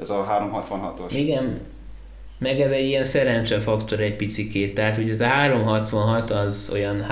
Ez 0.00 0.10
a 0.10 0.26
366-os. 0.30 1.10
Igen, 1.12 1.60
meg 2.38 2.60
ez 2.60 2.70
egy 2.70 2.84
ilyen 2.84 3.04
szerencsefaktor 3.04 4.00
egy 4.00 4.16
picikét, 4.16 4.74
tehát 4.74 4.98
ugye 4.98 5.10
ez 5.10 5.20
a 5.20 5.26
366 5.26 6.30
az 6.30 6.70
olyan 6.72 7.06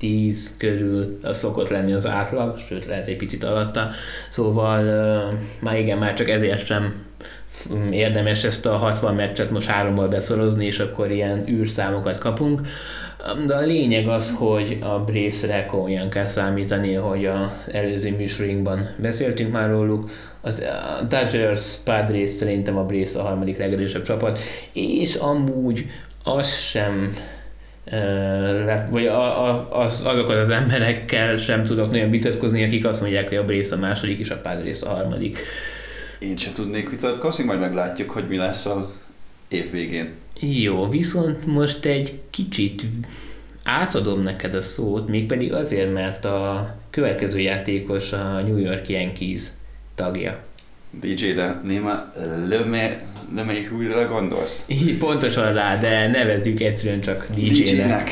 3-10 0.00 0.36
körül 0.58 1.18
az 1.22 1.38
szokott 1.38 1.68
lenni 1.68 1.92
az 1.92 2.06
átlag, 2.06 2.58
sőt 2.58 2.86
lehet 2.86 3.06
egy 3.06 3.16
picit 3.16 3.44
alatta, 3.44 3.90
szóval 4.30 4.84
uh, 4.84 5.38
már 5.60 5.78
igen, 5.78 5.98
már 5.98 6.14
csak 6.14 6.28
ezért 6.28 6.64
sem 6.64 7.07
érdemes 7.90 8.44
ezt 8.44 8.66
a 8.66 8.76
60 8.76 9.14
meccset 9.14 9.50
most 9.50 9.66
hárommal 9.66 10.08
beszorozni, 10.08 10.66
és 10.66 10.78
akkor 10.78 11.10
ilyen 11.10 11.44
űrszámokat 11.48 12.18
kapunk. 12.18 12.60
De 13.46 13.54
a 13.54 13.60
lényeg 13.60 14.08
az, 14.08 14.34
hogy 14.38 14.78
a 14.80 14.98
Braves-re 14.98 15.66
komolyan 15.66 16.08
kell 16.08 16.26
számítani, 16.26 16.94
hogy 16.94 17.26
az 17.26 17.48
előző 17.72 18.16
műsorinkban 18.16 18.88
beszéltünk 18.96 19.52
már 19.52 19.70
róluk, 19.70 20.10
az 20.40 20.66
a 21.00 21.02
Dodgers, 21.02 21.74
Padres 21.84 22.30
szerintem 22.30 22.76
a 22.76 22.84
Braves 22.84 23.14
a 23.14 23.22
harmadik 23.22 23.58
legerősebb 23.58 24.02
csapat, 24.02 24.38
és 24.72 25.14
amúgy 25.14 25.86
az 26.24 26.54
sem 26.54 27.16
vagy 28.90 29.06
az, 29.70 30.02
azokat 30.04 30.36
az 30.36 30.50
emberekkel 30.50 31.36
sem 31.36 31.62
tudok 31.62 31.90
nagyon 31.90 32.10
vitatkozni, 32.10 32.64
akik 32.64 32.84
azt 32.84 33.00
mondják, 33.00 33.28
hogy 33.28 33.36
a 33.36 33.44
Braves 33.44 33.70
a 33.70 33.76
második 33.76 34.18
és 34.18 34.30
a 34.30 34.36
Padres 34.36 34.82
a 34.82 34.88
harmadik. 34.88 35.38
Én 36.18 36.36
sem 36.36 36.52
tudnék 36.52 36.90
vitatkozni, 36.90 37.44
majd 37.44 37.60
meglátjuk, 37.60 38.10
hogy 38.10 38.28
mi 38.28 38.36
lesz 38.36 38.66
a 38.66 38.92
év 39.48 39.70
végén. 39.70 40.08
Jó, 40.40 40.88
viszont 40.88 41.46
most 41.46 41.84
egy 41.84 42.20
kicsit 42.30 42.82
átadom 43.64 44.22
neked 44.22 44.54
a 44.54 44.62
szót, 44.62 45.08
mégpedig 45.08 45.52
azért, 45.52 45.92
mert 45.92 46.24
a 46.24 46.74
következő 46.90 47.40
játékos 47.40 48.12
a 48.12 48.40
New 48.40 48.56
York 48.56 48.88
Yankees 48.88 49.42
tagja. 49.94 50.42
DJ, 51.00 51.32
de 51.32 51.60
néma 51.64 52.12
melyik 53.46 53.72
újra 53.72 54.08
gondolsz? 54.08 54.64
Így, 54.68 54.98
pontosan 54.98 55.52
rá, 55.52 55.80
de 55.80 56.08
nevezzük 56.08 56.60
egyszerűen 56.60 57.00
csak 57.00 57.26
DJ-nek. 57.34 57.52
DJ-nek. 57.52 58.10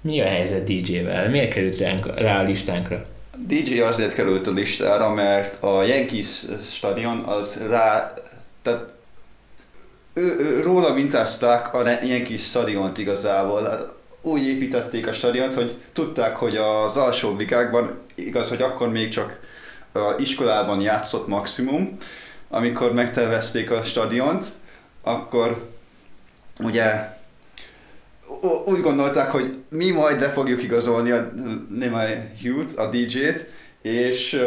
Mi 0.00 0.20
a 0.20 0.26
helyzet 0.26 0.64
DJ-vel? 0.64 1.30
Miért 1.30 1.52
került 1.52 1.76
ránk, 1.76 2.18
rá 2.18 2.40
a 2.40 2.42
listánkra? 2.42 3.06
DJ 3.38 3.80
azért 3.80 4.14
került 4.14 4.46
a 4.46 4.50
listára, 4.50 5.10
mert 5.10 5.62
a 5.62 5.82
Yankees 5.82 6.44
stadion 6.62 7.18
az 7.18 7.60
rá, 7.68 8.12
tehát 8.62 8.94
ő, 10.14 10.38
ő, 10.38 10.60
róla 10.60 10.92
mintázták 10.92 11.74
a 11.74 11.88
Yankees 11.88 12.42
stadiont 12.42 12.98
igazából. 12.98 13.94
Úgy 14.20 14.46
építették 14.46 15.06
a 15.06 15.12
stadiont, 15.12 15.54
hogy 15.54 15.76
tudták, 15.92 16.36
hogy 16.36 16.56
az 16.56 16.96
alsó 16.96 17.36
ligákban, 17.36 17.98
igaz, 18.14 18.48
hogy 18.48 18.62
akkor 18.62 18.88
még 18.90 19.08
csak 19.08 19.40
a 19.92 20.14
iskolában 20.18 20.80
játszott 20.80 21.26
maximum, 21.26 21.96
amikor 22.48 22.92
megtervezték 22.92 23.70
a 23.70 23.82
stadiont, 23.82 24.46
akkor 25.02 25.70
ugye 26.58 27.11
úgy 28.66 28.80
gondolták, 28.80 29.30
hogy 29.30 29.56
mi 29.68 29.90
majd 29.90 30.20
le 30.20 30.28
fogjuk 30.28 30.62
igazolni 30.62 31.10
a 31.10 31.32
Nemai 31.68 32.14
Hughes, 32.42 32.76
a 32.76 32.88
DJ-t, 32.88 33.46
és, 33.82 34.42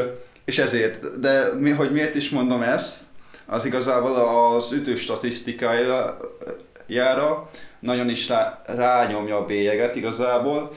és 0.46 0.58
ezért, 0.58 1.20
de 1.20 1.54
mi, 1.60 1.70
hogy 1.70 1.92
miért 1.92 2.16
is 2.16 2.30
mondom 2.30 2.62
ezt, 2.62 3.04
az 3.46 3.66
igazából 3.66 4.16
az 4.16 4.72
ütő 4.72 4.96
statisztikájára 4.96 7.50
nagyon 7.80 8.10
is 8.10 8.28
rá, 8.28 8.62
rányomja 8.66 9.38
a 9.38 9.46
bélyeget 9.46 9.96
igazából. 9.96 10.72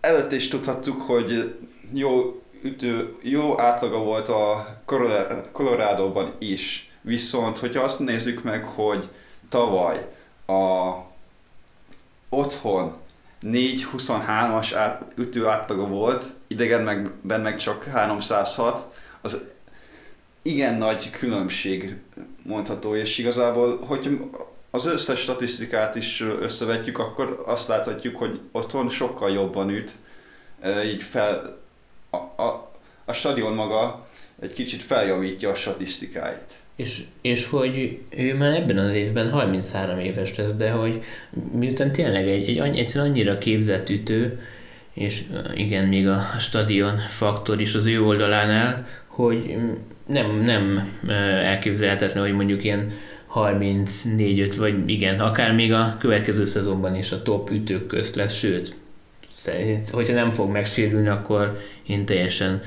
Előtt 0.00 0.32
is 0.32 0.48
tudhattuk, 0.48 1.02
hogy 1.02 1.54
jó 1.94 2.42
ütő, 2.62 3.14
jó 3.22 3.60
átlaga 3.60 3.98
volt 3.98 4.28
a 4.28 4.66
Colorado-ban 5.52 6.32
is. 6.38 6.92
Viszont, 7.00 7.58
hogyha 7.58 7.82
azt 7.82 7.98
nézzük 7.98 8.42
meg, 8.42 8.64
hogy 8.64 9.08
tavaly 9.48 10.08
a 10.46 10.92
otthon 12.28 12.96
4-23-as 13.42 14.70
át, 14.74 15.02
ütő 15.16 15.46
átlaga 15.46 15.86
volt, 15.86 16.24
idegen 16.46 16.82
meg, 16.82 17.10
meg 17.22 17.56
csak 17.56 17.84
306, 17.84 18.94
az 19.20 19.40
igen 20.42 20.74
nagy 20.74 21.10
különbség 21.10 21.96
mondható, 22.42 22.94
és 22.94 23.18
igazából, 23.18 23.78
hogy 23.86 24.20
az 24.70 24.86
összes 24.86 25.20
statisztikát 25.20 25.94
is 25.94 26.20
összevetjük, 26.20 26.98
akkor 26.98 27.42
azt 27.46 27.68
láthatjuk, 27.68 28.16
hogy 28.16 28.40
otthon 28.52 28.88
sokkal 28.88 29.30
jobban 29.30 29.70
üt, 29.70 29.92
így 30.84 31.02
fel, 31.02 31.58
a, 32.10 32.16
a, 32.16 32.72
a 33.04 33.12
stadion 33.12 33.54
maga 33.54 34.06
egy 34.40 34.52
kicsit 34.52 34.82
feljavítja 34.82 35.50
a 35.50 35.54
statisztikáit. 35.54 36.54
És, 36.78 37.02
és 37.20 37.46
hogy 37.46 37.98
ő 38.16 38.34
már 38.34 38.54
ebben 38.54 38.78
az 38.78 38.94
évben 38.94 39.30
33 39.30 39.98
éves 39.98 40.36
lesz, 40.36 40.52
de 40.52 40.70
hogy 40.70 41.02
miután 41.52 41.92
tényleg 41.92 42.28
egy, 42.28 42.48
egy, 42.48 42.58
egy 42.58 42.78
egyszerűen 42.78 43.10
annyira 43.10 43.38
képzett 43.38 43.88
ütő, 43.88 44.40
és 44.92 45.22
igen, 45.54 45.88
még 45.88 46.08
a 46.08 46.20
stadion 46.38 46.98
faktor 47.08 47.60
is 47.60 47.74
az 47.74 47.86
ő 47.86 48.02
oldalánál, 48.02 48.86
hogy 49.06 49.56
nem, 50.06 50.40
nem 50.40 50.92
elképzelhetetlen, 51.42 52.24
hogy 52.24 52.32
mondjuk 52.32 52.64
ilyen 52.64 52.92
34-5, 53.34 54.54
vagy 54.58 54.88
igen, 54.88 55.20
akár 55.20 55.54
még 55.54 55.72
a 55.72 55.96
következő 55.98 56.44
szezonban 56.44 56.96
is 56.96 57.12
a 57.12 57.22
top 57.22 57.50
ütők 57.50 57.86
közt 57.86 58.14
lesz, 58.14 58.34
sőt, 58.34 58.76
hogyha 59.90 60.14
nem 60.14 60.32
fog 60.32 60.50
megsérülni, 60.50 61.08
akkor 61.08 61.60
én 61.86 62.04
teljesen 62.04 62.60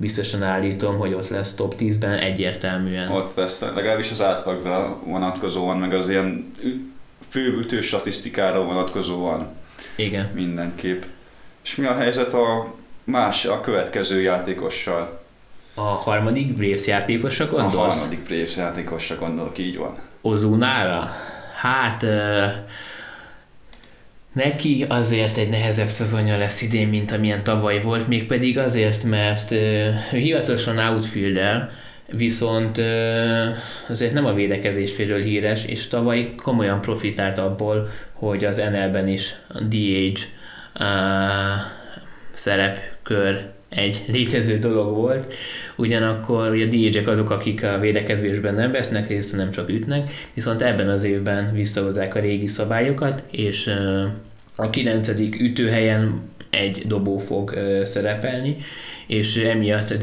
biztosan 0.00 0.42
állítom, 0.42 0.98
hogy 0.98 1.12
ott 1.12 1.28
lesz 1.28 1.54
top 1.54 1.74
10-ben 1.78 2.12
egyértelműen. 2.12 3.10
Ott 3.10 3.34
lesz, 3.34 3.60
legalábbis 3.60 4.10
az 4.10 4.22
átlagra 4.22 4.98
vonatkozóan, 5.04 5.78
meg 5.78 5.92
az 5.92 6.08
ilyen 6.08 6.54
fő 7.28 7.58
ütő 7.58 7.80
statisztikára 7.80 8.64
vonatkozóan. 8.64 9.48
Igen. 9.96 10.30
Mindenképp. 10.34 11.02
És 11.64 11.76
mi 11.76 11.86
a 11.86 11.96
helyzet 11.96 12.34
a 12.34 12.74
más, 13.04 13.44
a 13.44 13.60
következő 13.60 14.20
játékossal? 14.20 15.20
A 15.74 15.80
harmadik 15.80 16.56
Braves 16.56 16.86
játékosra 16.86 17.46
gondolsz? 17.46 17.74
A 17.74 17.98
harmadik 17.98 18.22
Braves 18.22 18.56
játékosra 18.56 19.16
gondolok, 19.16 19.58
így 19.58 19.76
van. 19.76 19.98
Ozunára? 20.20 21.10
Hát 21.60 22.04
neki 24.32 24.84
azért 24.88 25.36
egy 25.36 25.48
nehezebb 25.48 25.88
szezonja 25.88 26.36
lesz 26.36 26.62
idén, 26.62 26.88
mint 26.88 27.12
amilyen 27.12 27.44
tavaly 27.44 27.80
volt, 27.80 28.08
mégpedig 28.08 28.58
azért, 28.58 29.04
mert 29.04 29.50
ő 29.50 29.94
hivatalosan 30.10 30.78
outfielder, 30.78 31.70
viszont 32.12 32.78
azért 33.88 34.12
nem 34.12 34.26
a 34.26 34.32
védekezés 34.32 34.94
félről 34.94 35.22
híres, 35.22 35.64
és 35.64 35.88
tavaly 35.88 36.34
komolyan 36.34 36.80
profitált 36.80 37.38
abból, 37.38 37.88
hogy 38.12 38.44
az 38.44 38.56
NL-ben 38.56 39.08
is 39.08 39.34
a 39.48 39.60
DH 39.60 40.20
szerepkör 42.32 43.56
egy 43.68 44.04
létező 44.06 44.58
dolog 44.58 44.94
volt, 44.94 45.32
ugyanakkor 45.76 46.50
ugye 46.50 46.64
a 46.64 46.68
DJ-ek 46.68 47.08
azok, 47.08 47.30
akik 47.30 47.64
a 47.64 47.78
védekezésben 47.78 48.54
nem 48.54 48.72
vesznek 48.72 49.08
részt, 49.08 49.36
nem 49.36 49.50
csak 49.50 49.68
ütnek, 49.68 50.10
viszont 50.34 50.62
ebben 50.62 50.88
az 50.88 51.04
évben 51.04 51.52
visszahozzák 51.52 52.14
a 52.14 52.20
régi 52.20 52.46
szabályokat, 52.46 53.22
és 53.30 53.70
a 54.56 54.70
kilencedik 54.70 55.40
ütőhelyen 55.40 56.20
egy 56.50 56.82
dobó 56.86 57.18
fog 57.18 57.58
szerepelni, 57.84 58.56
és 59.06 59.36
emiatt 59.36 59.94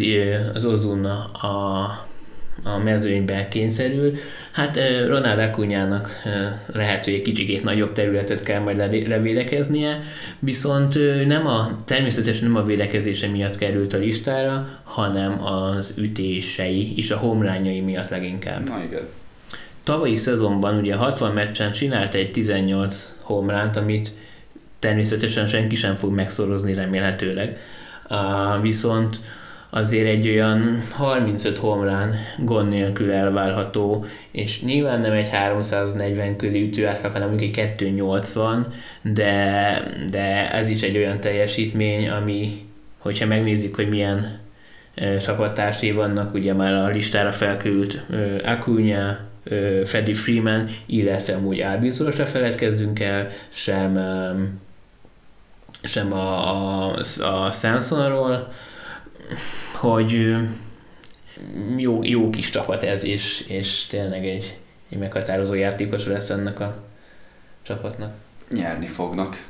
az 0.54 0.66
Ozuna 0.66 1.24
a 1.26 1.88
a 2.66 2.78
mezőnyben 2.78 3.50
kényszerül. 3.50 4.14
Hát 4.52 4.78
Ronald 5.08 5.40
Acunyának 5.40 6.22
lehet, 6.74 7.06
hogy 7.06 7.14
egy 7.14 7.22
kicsikét 7.22 7.64
nagyobb 7.64 7.92
területet 7.92 8.44
kell 8.44 8.60
majd 8.60 9.08
levédekeznie, 9.08 10.00
viszont 10.40 10.98
nem 11.28 11.48
a, 11.48 11.84
természetesen 11.86 12.48
nem 12.48 12.62
a 12.62 12.66
védekezése 12.66 13.28
miatt 13.28 13.58
került 13.58 13.94
a 13.94 13.98
listára, 13.98 14.68
hanem 14.84 15.44
az 15.44 15.94
ütései 15.98 16.98
és 16.98 17.12
a 17.12 17.18
homrányai 17.18 17.80
miatt 17.80 18.10
leginkább. 18.10 18.68
Na 18.68 18.84
igen. 18.84 19.08
Tavalyi 19.84 20.16
szezonban 20.16 20.78
ugye 20.78 20.96
60 20.96 21.34
meccsen 21.34 21.72
csinált 21.72 22.14
egy 22.16 22.32
18 22.32 23.14
homránt, 23.22 23.76
amit 23.78 24.12
természetesen 24.80 25.48
senki 25.48 25.76
sem 25.76 25.96
fog 25.96 26.14
megszorozni 26.14 26.74
remélhetőleg. 26.74 27.58
Uh, 28.10 28.62
viszont 28.62 29.20
azért 29.76 30.08
egy 30.08 30.28
olyan 30.28 30.84
35 30.92 31.58
homrán 31.58 32.16
gond 32.38 32.70
nélkül 32.70 33.12
elvárható, 33.12 34.06
és 34.32 34.62
nyilván 34.62 35.00
nem 35.00 35.12
egy 35.12 35.30
340 35.30 36.36
körüli 36.36 36.64
ütőátlag, 36.64 37.12
hanem 37.12 37.28
mondjuk 37.28 37.58
egy 37.58 37.76
280, 37.76 38.68
de, 39.02 39.84
de 40.12 40.52
ez 40.52 40.70
is 40.70 40.82
egy 40.82 40.98
olyan 40.98 41.20
teljesítmény, 41.20 42.10
ami, 42.10 42.66
hogyha 42.98 43.26
megnézzük, 43.26 43.76
hogy 43.76 43.90
milyen 43.90 44.40
e, 44.96 45.18
csapattársai 45.18 45.92
vannak, 45.92 46.34
ugye 46.34 46.54
már 46.54 46.74
a 46.74 46.88
listára 46.88 47.32
felkerült 47.32 48.02
Acuna, 48.44 49.20
e, 49.50 49.86
Freddie 49.86 50.16
Freeman, 50.16 50.66
illetve 50.86 51.34
amúgy 51.34 51.62
Albizorosra 51.62 52.26
feledkezzünk 52.26 53.00
el, 53.00 53.28
sem, 53.50 54.00
sem 55.84 56.14
a, 56.14 56.56
a, 56.88 56.96
a 57.22 57.52
Sansonról, 57.52 58.48
hogy 59.74 60.36
jó, 61.78 62.04
jó 62.04 62.30
kis 62.30 62.50
csapat 62.50 62.84
ez, 62.84 63.04
és, 63.04 63.46
és 63.48 63.86
tényleg 63.86 64.26
egy, 64.28 64.58
egy 64.90 64.98
meghatározó 64.98 65.54
játékos 65.54 66.06
lesz 66.06 66.30
ennek 66.30 66.60
a 66.60 66.84
csapatnak. 67.62 68.14
Nyerni 68.50 68.88
fognak. 68.88 69.48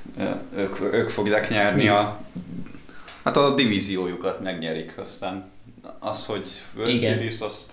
Ők, 0.55 0.93
ők 0.93 1.09
fogják 1.09 1.49
nyerni 1.49 1.87
a, 1.87 2.21
hát 3.23 3.37
a 3.37 3.53
divíziójukat 3.53 4.41
megnyerik, 4.41 4.93
aztán 4.97 5.49
az, 5.99 6.25
hogy 6.25 6.47
World 6.75 6.99
Series, 6.99 7.39
azt 7.39 7.71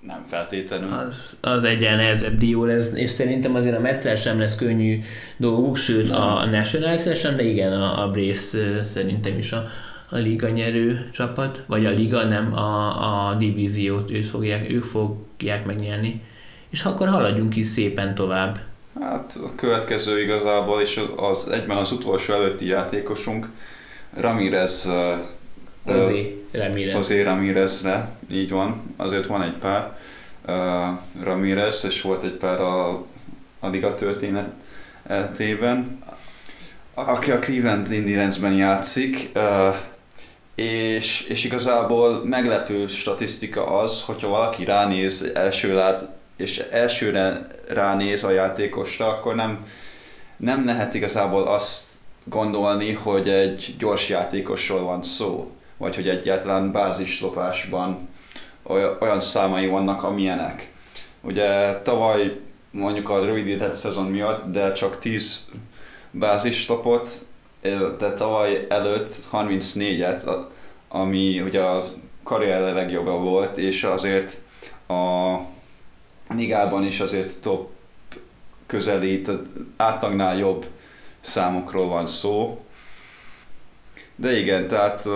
nem 0.00 0.24
feltétlenül. 0.28 0.92
Az, 0.92 1.36
az 1.40 1.64
egyen 1.64 1.96
nehezebb 1.96 2.38
dió 2.38 2.64
lesz, 2.64 2.90
és 2.94 3.10
szerintem 3.10 3.54
azért 3.54 3.76
a 3.76 3.80
Metzel 3.80 4.16
sem 4.16 4.38
lesz 4.38 4.56
könnyű 4.56 5.00
dolguk, 5.36 5.76
sőt 5.76 6.10
a 6.10 6.44
National 6.50 6.96
sem, 6.96 7.36
de 7.36 7.42
igen, 7.42 7.72
a, 7.72 8.02
a 8.02 8.10
Brace 8.10 8.84
szerintem 8.84 9.38
is 9.38 9.52
a, 9.52 9.64
a 10.12 10.16
liga 10.16 10.48
nyerő 10.48 11.10
csapat, 11.12 11.62
vagy 11.66 11.86
a 11.86 11.90
liga 11.90 12.24
nem, 12.24 12.54
a, 12.54 13.28
a 13.28 13.34
divíziót 13.34 14.10
ők 14.10 14.24
fogják, 14.24 14.70
ők 14.70 14.84
fogják 14.84 15.66
megnyerni. 15.66 16.22
És 16.70 16.84
akkor 16.84 17.08
haladjunk 17.08 17.56
is 17.56 17.66
szépen 17.66 18.14
tovább. 18.14 18.60
Hát 19.00 19.38
a 19.44 19.54
következő 19.54 20.22
igazából, 20.22 20.80
és 20.80 21.00
az 21.16 21.48
egyben 21.48 21.76
az 21.76 21.92
utolsó 21.92 22.32
előtti 22.32 22.66
játékosunk, 22.66 23.48
Ramirez 24.14 24.88
Ozé 25.84 26.44
Ramirez. 26.52 26.96
Ozé 26.96 27.22
Ramirezre, 27.22 28.08
így 28.30 28.50
van. 28.50 28.94
Azért 28.96 29.26
van 29.26 29.42
egy 29.42 29.56
pár 29.60 29.98
uh, 30.46 30.54
Ramirez, 31.22 31.84
és 31.84 32.00
volt 32.00 32.24
egy 32.24 32.30
pár 32.30 32.60
a, 32.60 32.88
a 33.60 33.68
liga 33.68 33.94
történetében, 33.94 36.02
aki 36.94 37.30
a 37.30 37.38
Cleveland 37.38 37.92
Indiansben 37.92 38.52
játszik, 38.52 39.30
uh, 39.34 39.74
és, 40.62 41.26
és 41.28 41.44
igazából 41.44 42.24
meglepő 42.24 42.86
statisztika 42.86 43.66
az, 43.66 44.02
hogyha 44.02 44.28
valaki 44.28 44.64
ránéz 44.64 45.30
első 45.34 45.74
lát, 45.74 46.04
és 46.36 46.58
elsőre 46.58 47.46
ránéz 47.68 48.24
a 48.24 48.30
játékosra, 48.30 49.08
akkor 49.08 49.34
nem, 49.34 49.66
nem 50.36 50.64
lehet 50.64 50.94
igazából 50.94 51.42
azt 51.42 51.84
gondolni, 52.24 52.92
hogy 52.92 53.28
egy 53.28 53.74
gyors 53.78 54.08
játékosról 54.08 54.82
van 54.82 55.02
szó, 55.02 55.50
vagy 55.76 55.94
hogy 55.94 56.08
egyáltalán 56.08 56.72
bázislopásban 56.72 58.08
olyan 59.00 59.20
számai 59.20 59.66
vannak, 59.66 60.02
amilyenek. 60.02 60.72
Ugye 61.20 61.80
tavaly 61.80 62.38
mondjuk 62.70 63.08
a 63.08 63.24
rövidített 63.24 63.72
szezon 63.72 64.06
miatt, 64.06 64.52
de 64.52 64.72
csak 64.72 64.98
10 64.98 65.48
bázislopot, 66.10 67.26
de 67.98 68.14
tavaly 68.14 68.66
előtt 68.68 69.14
34-et, 69.32 70.22
ami 70.88 71.40
ugye 71.40 71.60
a 71.60 71.82
karrier 72.22 72.74
legjobb 72.74 73.06
volt, 73.06 73.56
és 73.56 73.84
azért 73.84 74.40
a 74.88 75.36
ligában 76.34 76.84
is 76.84 77.00
azért 77.00 77.40
top 77.40 77.70
közelít, 78.66 79.30
átlagnál 79.76 80.36
jobb 80.36 80.66
számokról 81.20 81.88
van 81.88 82.06
szó. 82.06 82.64
De 84.16 84.38
igen, 84.38 84.68
tehát 84.68 85.06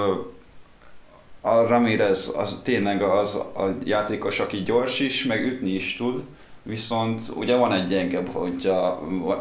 a 1.41 1.67
Ramirez 1.67 2.33
az 2.37 2.61
tényleg 2.63 3.03
az 3.03 3.35
a 3.35 3.77
játékos, 3.85 4.41
aki 4.41 4.63
gyors 4.63 5.01
is, 5.01 5.25
meg 5.25 5.45
ütni 5.45 5.71
is 5.71 5.97
tud, 5.97 6.25
viszont 6.63 7.23
ugye 7.35 7.57
van 7.57 7.73
egy 7.73 7.89
gyenge 7.89 8.23
pontja, 8.23 9.01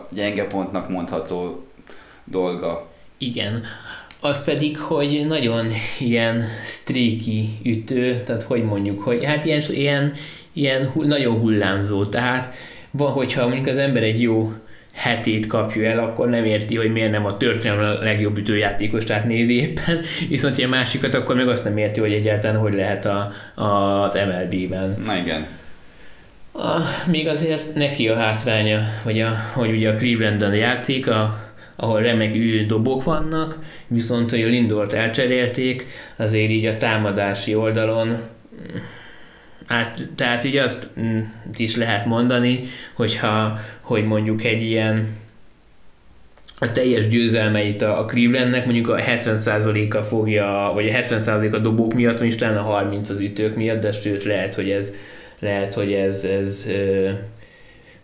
gyenge 0.09 0.47
pontnak 0.47 0.89
mondható 0.89 1.65
dolga. 2.23 2.93
Igen, 3.17 3.63
az 4.19 4.43
pedig, 4.43 4.77
hogy 4.77 5.25
nagyon 5.27 5.67
ilyen 5.99 6.43
streaky 6.63 7.49
ütő, 7.63 8.21
tehát 8.25 8.43
hogy 8.43 8.63
mondjuk, 8.63 9.01
hogy 9.01 9.25
hát 9.25 9.45
ilyen, 9.45 9.61
ilyen, 9.69 10.13
ilyen 10.53 10.91
nagyon 10.95 11.39
hullámzó, 11.39 12.05
tehát 12.05 12.53
van, 12.91 13.11
hogyha 13.11 13.47
mondjuk 13.47 13.67
az 13.67 13.77
ember 13.77 14.03
egy 14.03 14.21
jó 14.21 14.53
hetét 14.93 15.47
kapja 15.47 15.89
el, 15.89 15.99
akkor 15.99 16.29
nem 16.29 16.45
érti, 16.45 16.75
hogy 16.75 16.91
miért 16.91 17.11
nem 17.11 17.25
a 17.25 17.37
történelem 17.37 17.97
a 17.99 18.03
legjobb 18.03 18.37
ütőjátékosát 18.37 19.25
nézi 19.25 19.59
éppen, 19.59 19.99
viszont 20.29 20.57
egy 20.57 20.67
másikat, 20.69 21.13
akkor 21.13 21.35
meg 21.35 21.47
azt 21.47 21.63
nem 21.63 21.77
érti, 21.77 21.99
hogy 21.99 22.13
egyáltalán 22.13 22.57
hogy 22.57 22.73
lehet 22.73 23.05
a, 23.05 23.31
a, 23.55 23.63
az 24.03 24.13
MLB-ben. 24.13 25.01
Na 25.05 25.17
igen. 25.17 25.45
A, 26.51 26.79
még 27.11 27.27
azért 27.27 27.75
neki 27.75 28.09
a 28.09 28.15
hátránya, 28.15 28.79
hogy, 29.03 29.19
a, 29.19 29.31
hogy 29.53 29.71
ugye 29.71 29.89
a 29.89 29.95
Clevelandon 29.95 30.55
játszik, 30.55 31.07
a, 31.07 31.44
ahol 31.75 32.01
remek 32.01 32.65
dobok 32.67 33.03
vannak, 33.03 33.59
viszont 33.87 34.29
hogy 34.29 34.41
a 34.41 34.47
Lindort 34.47 34.93
elcserélték, 34.93 35.87
azért 36.15 36.49
így 36.49 36.65
a 36.65 36.77
támadási 36.77 37.55
oldalon 37.55 38.17
Hát, 39.67 40.09
tehát 40.15 40.43
így 40.43 40.57
azt 40.57 40.89
mm, 40.99 41.19
is 41.57 41.75
lehet 41.75 42.05
mondani, 42.05 42.59
hogyha, 42.93 43.59
hogy 43.81 44.05
mondjuk 44.05 44.43
egy 44.43 44.63
ilyen 44.63 45.07
a 46.59 46.71
teljes 46.71 47.07
győzelmeit 47.07 47.81
a, 47.81 48.05
Clevelandnek 48.05 48.65
mondjuk 48.65 48.87
a 48.87 48.95
70%-a 48.95 50.03
fogja, 50.03 50.71
vagy 50.73 50.87
a 50.87 50.91
70% 50.91 51.53
a 51.53 51.57
dobók 51.57 51.93
miatt, 51.93 52.19
vagy 52.19 52.37
talán 52.37 52.57
a 52.57 52.61
30 52.61 53.09
az 53.09 53.19
ütők 53.19 53.55
miatt, 53.55 53.81
de 53.81 53.91
sőt 53.91 54.23
lehet, 54.23 54.53
hogy 54.53 54.69
ez, 54.69 54.93
lehet, 55.39 55.73
hogy 55.73 55.93
ez, 55.93 56.23
ez 56.23 56.65
ö, 56.67 57.09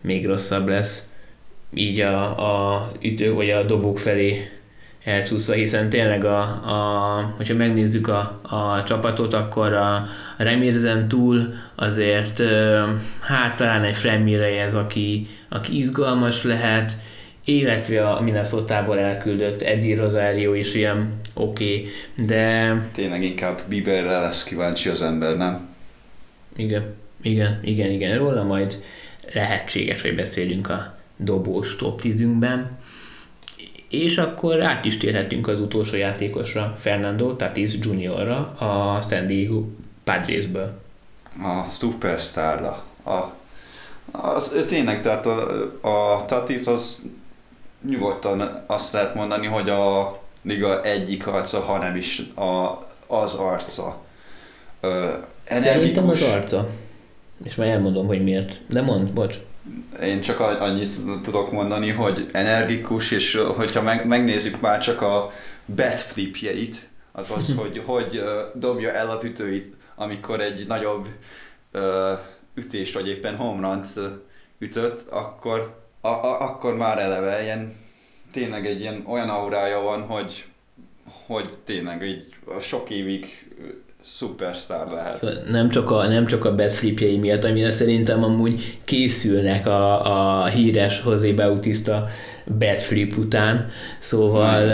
még 0.02 0.26
rosszabb 0.26 0.68
lesz 0.68 1.10
így 1.74 2.00
a, 2.00 2.76
a 2.76 2.92
ütők 3.02 3.36
vagy 3.36 3.50
a 3.50 3.64
dobók 3.64 4.00
felé 4.00 4.50
elcsúszva, 5.04 5.54
hiszen 5.54 5.90
tényleg, 5.90 6.26
a, 6.26 6.40
a, 6.42 7.34
hogyha 7.38 7.54
megnézzük 7.54 8.08
a, 8.08 8.40
a 8.44 8.84
csapatot, 8.84 9.34
akkor 9.34 9.74
a 9.74 10.06
Remirzen 10.38 11.08
túl 11.08 11.54
azért 11.76 12.42
hát 13.20 13.56
talán 13.56 13.84
egy 13.84 13.96
Fremire 13.96 14.62
ez, 14.62 14.74
aki, 14.74 15.28
aki 15.50 15.78
izgalmas 15.78 16.44
lehet, 16.44 16.98
illetve 17.46 18.10
a 18.10 18.22
Minnesota-ból 18.22 19.00
elküldött 19.00 19.62
Eddie 19.62 19.96
Rosario 19.96 20.54
is 20.54 20.74
ilyen 20.74 21.20
oké, 21.34 21.76
okay, 21.76 21.88
de... 22.26 22.76
Tényleg 22.94 23.24
inkább 23.24 23.62
Bieberre 23.68 24.20
lesz 24.20 24.44
kíváncsi 24.44 24.90
az 24.90 25.02
ember, 25.02 25.38
nem? 25.38 25.70
Igen, 26.56 26.94
igen, 27.22 27.60
igen, 27.64 27.92
igen, 27.92 28.18
róla 28.18 28.44
majd 28.44 28.84
lehetséges, 29.34 30.02
hogy 30.02 30.16
beszélünk 30.16 30.70
a 30.70 31.01
dobós 31.24 31.76
top 31.76 32.02
10-ünkben. 32.04 32.66
És 33.90 34.18
akkor 34.18 34.62
át 34.62 34.86
is 34.86 34.98
térhetünk 34.98 35.48
az 35.48 35.60
utolsó 35.60 35.96
játékosra, 35.96 36.76
Fernando 36.78 37.36
Tatis 37.36 37.74
Juniorra, 37.82 38.38
a 38.52 39.02
San 39.02 39.28
Diego 39.28 39.64
Padresből. 40.04 40.80
A 41.42 41.66
superstarra. 41.66 42.84
A, 43.06 43.20
az, 44.12 44.66
tényleg, 44.68 45.02
tehát 45.02 45.26
a, 45.26 45.48
a 45.82 46.26
Tatis 46.26 46.66
az 46.66 47.02
nyugodtan 47.90 48.64
azt 48.68 48.94
lehet 48.94 49.16
mondani, 49.16 49.48
hogy 49.48 49.70
a 49.70 50.20
liga 50.42 50.84
egyik 50.84 51.28
arca, 51.28 51.60
hanem 51.60 51.96
is 51.96 52.22
a, 52.36 52.80
az 53.08 53.34
arca. 53.34 54.02
Ö, 54.80 55.10
Szerintem 55.46 56.10
az 56.10 56.22
arca. 56.22 56.70
És 57.44 57.56
már 57.56 57.68
elmondom, 57.68 58.08
hogy 58.08 58.24
miért. 58.24 58.60
De 58.70 58.82
mond, 58.82 59.12
bocs. 59.12 59.38
Én 60.02 60.22
csak 60.22 60.40
annyit 60.40 61.22
tudok 61.22 61.52
mondani, 61.52 61.90
hogy 61.90 62.30
energikus, 62.32 63.12
és 63.12 63.36
hogyha 63.56 63.82
megnézzük 64.04 64.62
már 64.62 64.82
csak 64.82 65.02
a 65.02 65.32
bet 65.66 66.00
flipjeit, 66.00 66.90
az 67.12 67.32
az, 67.32 67.54
hogy 67.60 67.82
hogy 67.86 68.24
dobja 68.54 68.92
el 68.92 69.10
az 69.10 69.24
ütőit, 69.24 69.76
amikor 69.96 70.40
egy 70.40 70.68
nagyobb 70.68 71.08
ütést, 72.54 72.94
vagy 72.94 73.08
éppen 73.08 73.36
homrant 73.36 73.88
ütött, 74.60 75.10
akkor, 75.10 75.80
a, 76.02 76.08
a, 76.08 76.42
akkor 76.42 76.76
már 76.76 76.98
eleve 77.00 77.44
ilyen, 77.44 77.76
tényleg 78.32 78.66
egy 78.66 78.80
ilyen 78.80 79.04
olyan 79.08 79.30
aurája 79.30 79.80
van, 79.80 80.02
hogy, 80.02 80.46
hogy 81.26 81.50
tényleg 81.64 82.04
így 82.04 82.36
sok 82.62 82.90
évig 82.90 83.52
szupersztár 84.04 84.88
lehet. 84.92 85.50
Nem 85.50 85.70
csak 85.70 85.92
a, 85.92 86.08
nem 86.08 86.26
csak 86.26 86.46
a 86.46 86.56
betflipjei 86.56 87.18
miatt, 87.18 87.44
amire 87.44 87.72
szerintem 87.72 88.24
amúgy 88.24 88.78
készülnek 88.86 89.68
a, 89.68 90.42
a 90.42 90.46
híres 90.46 91.02
José 91.06 91.32
Bautista 91.32 92.08
betflip 92.46 93.18
után, 93.18 93.68
szóval 94.00 94.70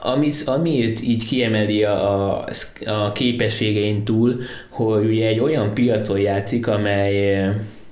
ami, 0.00 0.30
ami 0.44 0.82
őt 0.82 1.02
így 1.02 1.26
kiemeli 1.26 1.84
a, 1.84 2.44
a 2.86 3.12
képességein 3.12 4.04
túl, 4.04 4.40
hogy 4.68 5.04
ugye 5.04 5.26
egy 5.26 5.40
olyan 5.40 5.74
piacon 5.74 6.18
játszik, 6.18 6.66
amely 6.66 7.48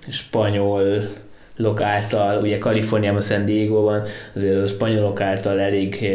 spanyol 0.09 0.83
által, 1.75 2.43
ugye 2.43 2.59
Kaliforniában, 2.59 3.23
San 3.23 3.45
Diego 3.45 3.81
van, 3.81 4.03
azért 4.35 4.63
a 4.63 4.67
spanyolok 4.67 5.21
által 5.21 5.61
elég 5.61 6.11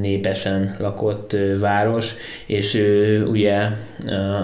népesen 0.00 0.76
lakott 0.78 1.36
város, 1.60 2.14
és 2.46 2.82
ugye 3.26 3.56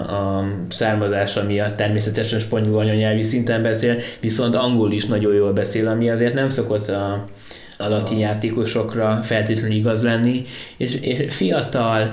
a 0.07 0.43
származása 0.69 1.43
miatt 1.43 1.75
természetesen 1.75 2.39
spanyol 2.39 2.79
anyanyelvi 2.79 3.23
szinten 3.23 3.61
beszél, 3.61 3.97
viszont 4.19 4.55
angol 4.55 4.91
is 4.91 5.05
nagyon 5.05 5.33
jól 5.33 5.53
beszél, 5.53 5.87
ami 5.87 6.09
azért 6.09 6.33
nem 6.33 6.49
szokott 6.49 6.87
a, 6.87 7.25
alatti 7.77 8.19
játékosokra 8.19 9.19
feltétlenül 9.23 9.75
igaz 9.75 10.03
lenni, 10.03 10.41
és, 10.77 10.95
és 10.95 11.33
fiatal, 11.33 12.09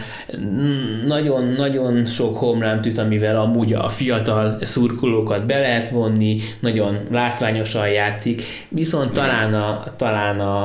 nagyon-nagyon 1.06 2.06
sok 2.06 2.36
homránt 2.36 2.86
üt, 2.86 2.98
amivel 2.98 3.40
amúgy 3.40 3.72
a 3.72 3.88
fiatal 3.88 4.58
szurkolókat 4.62 5.46
be 5.46 5.58
lehet 5.58 5.88
vonni, 5.88 6.38
nagyon 6.60 6.98
látványosan 7.10 7.88
játszik, 7.88 8.42
viszont 8.68 9.12
talán 9.12 9.54
a, 9.54 9.84
talán 9.96 10.40
a, 10.40 10.64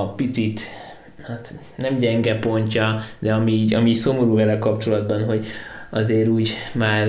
a 0.00 0.12
picit 0.16 0.60
hát 1.26 1.52
nem 1.76 1.98
gyenge 1.98 2.38
pontja, 2.38 3.00
de 3.18 3.32
ami, 3.32 3.66
ami 3.74 3.94
szomorú 3.94 4.34
vele 4.34 4.58
kapcsolatban, 4.58 5.24
hogy 5.24 5.46
azért 5.90 6.28
úgy 6.28 6.54
már, 6.72 7.06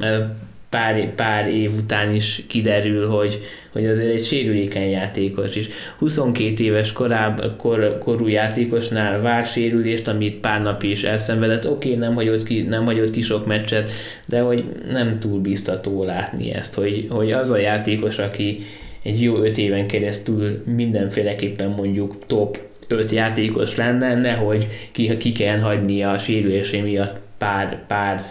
már 0.00 0.34
pár, 0.70 1.14
pár 1.14 1.48
év 1.48 1.74
után 1.74 2.14
is 2.14 2.42
kiderül, 2.46 3.08
hogy, 3.08 3.40
hogy 3.72 3.86
azért 3.86 4.14
egy 4.14 4.24
sérülékeny 4.24 4.90
játékos 4.90 5.56
is. 5.56 5.68
22 5.98 6.64
éves 6.64 6.92
koráb, 6.92 7.56
kor, 7.56 7.98
korú 7.98 8.26
játékosnál 8.26 9.20
vár 9.20 9.46
sérülést, 9.46 10.08
amit 10.08 10.40
pár 10.40 10.62
nap 10.62 10.82
is 10.82 11.02
elszenvedett. 11.02 11.66
Oké, 11.66 11.88
okay, 11.88 12.00
nem, 12.00 12.14
hagyott 12.14 12.42
ki, 12.42 12.62
nem 12.62 12.84
hagyott 12.84 13.10
ki 13.10 13.20
sok 13.20 13.46
meccset, 13.46 13.90
de 14.26 14.40
hogy 14.40 14.64
nem 14.90 15.18
túl 15.18 15.40
biztató 15.40 16.04
látni 16.04 16.52
ezt, 16.52 16.74
hogy, 16.74 17.06
hogy 17.10 17.32
az 17.32 17.50
a 17.50 17.58
játékos, 17.58 18.18
aki 18.18 18.58
egy 19.02 19.22
jó 19.22 19.36
öt 19.36 19.58
éven 19.58 19.86
keresztül 19.86 20.62
mindenféleképpen 20.66 21.70
mondjuk 21.70 22.26
top 22.26 22.58
5 22.88 23.10
játékos 23.10 23.76
lenne, 23.76 24.14
nehogy 24.14 24.66
ki, 24.92 25.16
ki 25.16 25.32
kell 25.32 25.58
hagynia 25.58 26.10
a 26.10 26.18
sérülésé 26.18 26.80
miatt 26.80 27.18
pár, 27.38 27.86
pár 27.86 28.22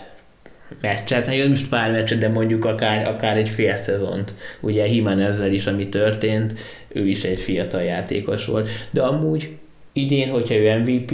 meccset, 0.82 1.26
hát 1.26 1.48
most 1.48 1.70
pár 1.70 1.92
meccset, 1.92 2.20
de 2.20 2.30
mondjuk 2.30 2.66
akár, 2.66 3.08
akár 3.08 3.38
egy 3.38 3.50
fél 3.50 3.76
szezont. 3.76 4.34
Ugye 4.60 4.86
ezzel 5.20 5.54
is, 5.54 5.68
ami 5.68 5.90
történt, 5.90 6.54
ő 6.88 7.08
is 7.08 7.24
egy 7.24 7.40
fiatal 7.40 7.84
játékos 7.84 8.46
volt. 8.46 8.70
De 8.92 9.02
amúgy 9.02 9.50
idén, 9.94 10.30
hogyha 10.30 10.56
ő 10.56 10.80
MVP, 10.80 11.14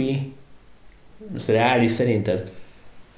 az 1.36 1.48
reális 1.48 1.92
szerinted? 1.92 2.50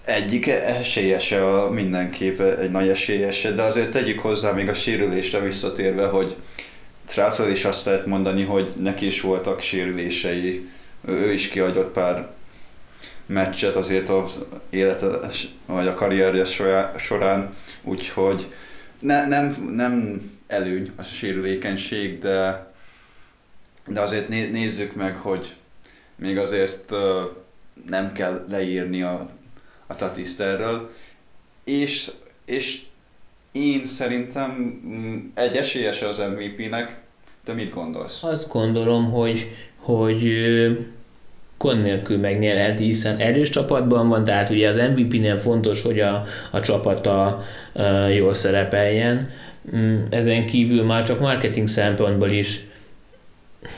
Egyik 0.09 0.47
esélyese 0.47 1.45
a 1.45 1.71
mindenképp 1.71 2.41
egy 2.41 2.71
nagy 2.71 2.89
esélyese, 2.89 3.53
de 3.53 3.63
azért 3.63 3.91
tegyük 3.91 4.19
hozzá 4.19 4.53
még 4.53 4.69
a 4.69 4.75
sérülésre 4.75 5.41
visszatérve, 5.41 6.07
hogy 6.07 6.37
Troutról 7.07 7.49
is 7.49 7.65
azt 7.65 7.85
lehet 7.85 8.07
mondani, 8.07 8.43
hogy 8.43 8.73
neki 8.81 9.07
is 9.07 9.21
voltak 9.21 9.61
sérülései, 9.61 10.69
ő 11.07 11.33
is 11.33 11.49
kiadott 11.49 11.93
pár 11.93 12.29
meccset 13.27 13.77
azért 13.77 14.09
az 14.09 14.39
élete, 14.71 15.07
vagy 15.67 15.87
a 15.87 15.95
karrierje 15.95 16.45
során, 16.97 17.55
úgyhogy 17.83 18.53
ne, 19.01 19.27
nem, 19.27 19.71
nem 19.75 20.23
előny 20.47 20.93
a 20.97 21.03
sérülékenység, 21.03 22.19
de, 22.19 22.67
de 23.87 24.01
azért 24.01 24.29
nézzük 24.29 24.95
meg, 24.95 25.17
hogy 25.17 25.55
még 26.17 26.39
azért 26.39 26.93
nem 27.89 28.13
kell 28.13 28.45
leírni 28.51 29.03
a, 29.03 29.31
a 29.89 29.95
Tatiszterről, 29.95 30.91
és, 31.65 32.11
és 32.45 32.81
én 33.53 33.87
szerintem 33.87 34.81
mm, 34.87 35.17
egy 35.35 35.57
esélyese 35.57 36.09
az 36.09 36.19
MVP-nek, 36.19 37.01
de 37.45 37.53
mit 37.53 37.75
gondolsz? 37.75 38.23
Azt 38.23 38.49
gondolom, 38.49 39.11
hogy, 39.11 39.51
hogy 39.77 40.23
gond 41.59 41.83
nélkül 41.83 42.19
megnyerheti, 42.19 42.85
hiszen 42.85 43.17
erős 43.17 43.51
csapatban 43.51 44.09
van, 44.09 44.25
tehát 44.25 44.51
ugye 44.51 44.69
az 44.69 44.77
MVP-nél 44.77 45.39
fontos, 45.39 45.83
hogy 45.83 46.01
a, 46.01 46.25
a 46.51 46.61
csapata 46.61 47.43
uh, 47.75 48.15
jól 48.15 48.35
szerepeljen. 48.35 49.31
Um, 49.73 50.05
ezen 50.11 50.47
kívül 50.47 50.85
már 50.85 51.05
csak 51.05 51.21
marketing 51.21 51.67
szempontból 51.67 52.31
is 52.31 52.61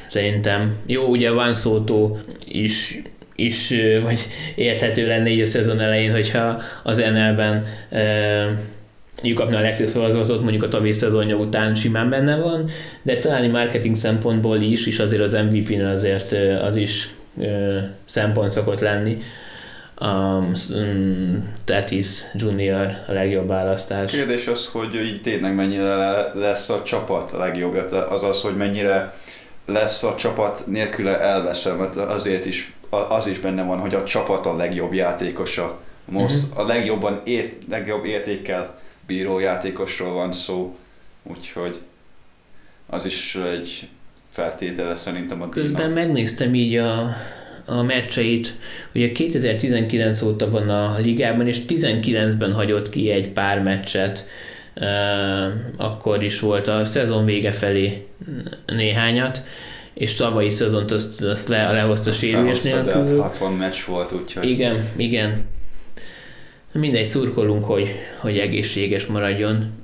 szerintem 0.09 0.77
jó, 0.87 1.05
ugye 1.05 1.31
van 1.31 1.55
szótó 1.55 2.19
is 2.45 3.03
is 3.45 3.75
vagy 4.03 4.29
érthető 4.55 5.07
lenne 5.07 5.29
így 5.29 5.41
a 5.41 5.47
szezon 5.47 5.81
elején, 5.81 6.13
hogyha 6.13 6.61
az 6.83 6.99
NL-ben 6.99 7.65
uh, 7.91 9.35
kapna 9.35 9.57
a 9.57 9.61
legtöbb 9.61 9.87
szavazatot, 9.87 10.41
mondjuk 10.43 10.63
a 10.63 10.69
tavalyi 10.69 10.93
szezonja 10.93 11.37
után 11.37 11.75
simán 11.75 12.11
benne 12.11 12.37
van, 12.37 12.71
de 13.03 13.19
talán 13.19 13.51
marketing 13.51 13.95
szempontból 13.95 14.61
is, 14.61 14.87
és 14.87 14.99
azért 14.99 15.23
az 15.23 15.33
MVP-nél 15.33 15.87
azért 15.87 16.33
az 16.63 16.77
is 16.77 17.11
szempont 18.05 18.53
szokott 18.53 18.81
lenni. 18.81 19.17
Um, 20.03 20.53
Tatis 21.65 22.23
Junior 22.35 22.87
a 23.07 23.13
legjobb 23.13 23.47
választás. 23.47 24.13
Kérdés 24.13 24.47
az, 24.47 24.67
hogy 24.67 24.95
így 24.95 25.21
tényleg 25.23 25.55
mennyire 25.55 26.33
lesz 26.35 26.71
a 26.71 26.83
csapat 26.83 27.33
a 27.33 27.39
legjobb, 27.39 27.93
azaz, 28.09 28.41
hogy 28.41 28.57
mennyire 28.57 29.15
lesz 29.67 30.03
a 30.03 30.15
csapat 30.15 30.67
nélküle 30.67 31.21
elveszve, 31.21 31.73
mert 31.73 31.97
azért 31.97 32.47
is 32.47 32.73
az 32.91 33.27
is 33.27 33.39
benne 33.39 33.63
van, 33.63 33.79
hogy 33.79 33.95
a 33.95 34.05
csapat 34.05 34.47
a 34.47 34.57
legjobb 34.57 34.93
játékosa. 34.93 35.81
Most 36.05 36.43
uh-huh. 36.43 36.59
a 36.59 36.67
legjobban 36.67 37.21
ért, 37.25 37.63
legjobb 37.69 38.05
értékkel 38.05 38.81
bíró 39.07 39.39
játékosról 39.39 40.13
van 40.13 40.33
szó, 40.33 40.77
úgyhogy 41.23 41.79
az 42.87 43.07
is 43.07 43.35
egy 43.35 43.89
feltétele 44.29 44.97
szerintem 44.97 45.43
a 45.43 45.49
Közben 45.49 45.91
megnéztem 45.91 46.55
így 46.55 46.77
a, 46.77 47.17
a 47.65 47.83
meccseit. 47.83 48.57
Ugye 48.95 49.13
2019 49.13 50.23
óta 50.23 50.51
van 50.51 50.69
a 50.69 50.99
ligában, 50.99 51.47
és 51.47 51.61
19-ben 51.69 52.53
hagyott 52.53 52.91
ki 52.91 53.11
egy 53.11 53.29
pár 53.29 53.63
meccset. 53.63 54.27
Uh, 54.77 55.53
akkor 55.77 56.23
is 56.23 56.41
volt 56.41 56.69
a 56.69 56.85
szezon 56.85 57.25
vége 57.25 57.53
felé 57.53 58.07
néhányat, 58.67 59.43
és 59.95 60.15
tavalyi 60.15 60.49
szezont 60.49 60.91
azt, 60.91 61.23
azt 61.23 61.49
le, 61.49 61.73
lehozta 61.73 62.13
sérülés 62.13 62.61
nélkül. 62.61 63.19
60 63.19 63.53
meccs 63.53 63.85
volt, 63.87 64.13
úgyhogy... 64.13 64.49
Igen, 64.49 64.89
igen. 64.97 65.45
Mindegy, 66.73 67.05
szurkolunk, 67.05 67.65
hogy, 67.65 67.95
hogy 68.21 68.39
egészséges 68.39 69.07
maradjon 69.07 69.79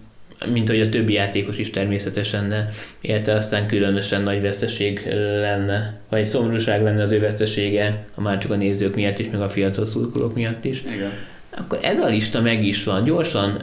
mint 0.52 0.68
hogy 0.68 0.80
a 0.80 0.88
többi 0.88 1.12
játékos 1.12 1.58
is 1.58 1.70
természetesen, 1.70 2.48
de 2.48 2.70
érte 3.00 3.32
aztán 3.32 3.66
különösen 3.66 4.22
nagy 4.22 4.42
veszteség 4.42 5.06
lenne, 5.40 6.00
vagy 6.08 6.24
szomorúság 6.24 6.82
lenne 6.82 7.02
az 7.02 7.12
ő 7.12 7.20
vesztesége, 7.20 8.06
ha 8.14 8.20
már 8.20 8.38
csak 8.38 8.50
a 8.50 8.56
nézők 8.56 8.94
miatt 8.94 9.18
is, 9.18 9.30
meg 9.30 9.40
a 9.40 9.48
fiatal 9.48 9.86
szurkolók 9.86 10.34
miatt 10.34 10.64
is. 10.64 10.82
Igen. 10.82 11.10
Akkor 11.50 11.78
ez 11.82 12.00
a 12.00 12.06
lista 12.06 12.40
meg 12.40 12.64
is 12.64 12.84
van. 12.84 13.04
Gyorsan 13.04 13.62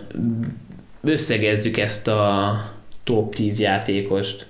összegezzük 1.03 1.77
ezt 1.77 2.07
a 2.07 2.55
top 3.03 3.35
10 3.35 3.59
játékost. 3.59 4.45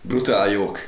Brutál 0.00 0.50
jók. 0.50 0.78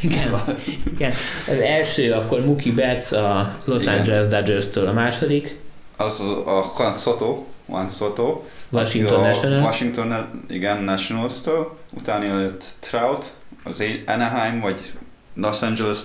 Igen, 0.00 0.56
igen. 0.94 1.12
Az 1.48 1.58
első 1.58 2.12
akkor 2.12 2.44
Mookie 2.44 2.72
Betts 2.72 3.12
a 3.12 3.56
Los 3.64 3.82
igen. 3.82 3.98
Angeles 3.98 4.26
Dodgers-től, 4.26 4.88
a 4.88 4.92
második. 4.92 5.58
Az 5.96 6.20
a 6.20 6.72
Juan 6.78 6.92
Soto, 6.92 7.44
Juan 7.68 7.88
Soto, 7.88 8.42
Washington 8.70 9.20
Nationals. 9.20 9.62
Washington, 9.62 10.30
igen, 10.48 10.82
Nationals-től, 10.82 11.76
utána 11.90 12.40
jött 12.40 12.64
Trout, 12.80 13.26
az 13.64 13.84
Anaheim, 14.06 14.60
vagy 14.60 14.80
Los 15.34 15.62
Angeles 15.62 15.98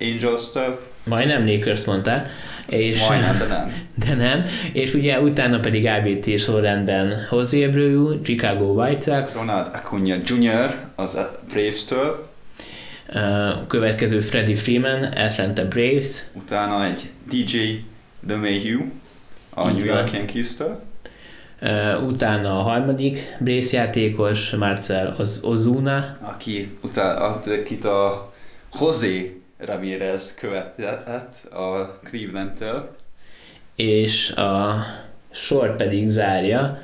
Angels-től. 0.00 0.80
Majdnem 1.04 1.46
Lakers 1.46 1.84
mondtál. 1.84 2.26
És, 2.66 3.08
Majdnem, 3.08 3.38
de 3.38 3.46
nem. 3.46 3.72
De 4.06 4.14
nem. 4.14 4.44
És 4.72 4.94
ugye 4.94 5.20
utána 5.20 5.60
pedig 5.60 5.86
ABT 5.86 6.38
sorrendben 6.38 7.26
José 7.30 7.64
Abreu, 7.64 8.22
Chicago 8.22 8.64
White 8.64 9.00
Sox. 9.00 9.38
Ronald 9.38 9.66
Acuna 9.72 10.14
Jr. 10.26 10.74
az 10.94 11.18
Braves-től. 11.52 12.32
Következő 13.66 14.20
Freddie 14.20 14.56
Freeman, 14.56 15.02
Atlanta 15.02 15.68
Braves. 15.68 16.24
Utána 16.32 16.84
egy 16.84 17.10
DJ 17.30 17.58
DeMayu, 18.20 18.80
a 19.50 19.70
New 19.70 19.84
York 19.84 20.12
Yankees-től. 20.12 20.82
Utána 22.06 22.58
a 22.58 22.62
harmadik 22.62 23.36
játékos, 23.70 24.50
Marcel 24.50 25.14
az 25.18 25.40
Ozuna. 25.42 26.16
Aki 26.20 26.78
utána, 26.82 27.20
akit 27.20 27.84
a 27.84 28.32
José 28.80 29.40
Ramirez 29.58 30.34
követett 30.40 31.52
a 31.52 31.98
Cleveland-től. 32.04 32.96
És 33.76 34.30
a 34.30 34.84
sor 35.30 35.76
pedig 35.76 36.08
zárja 36.08 36.78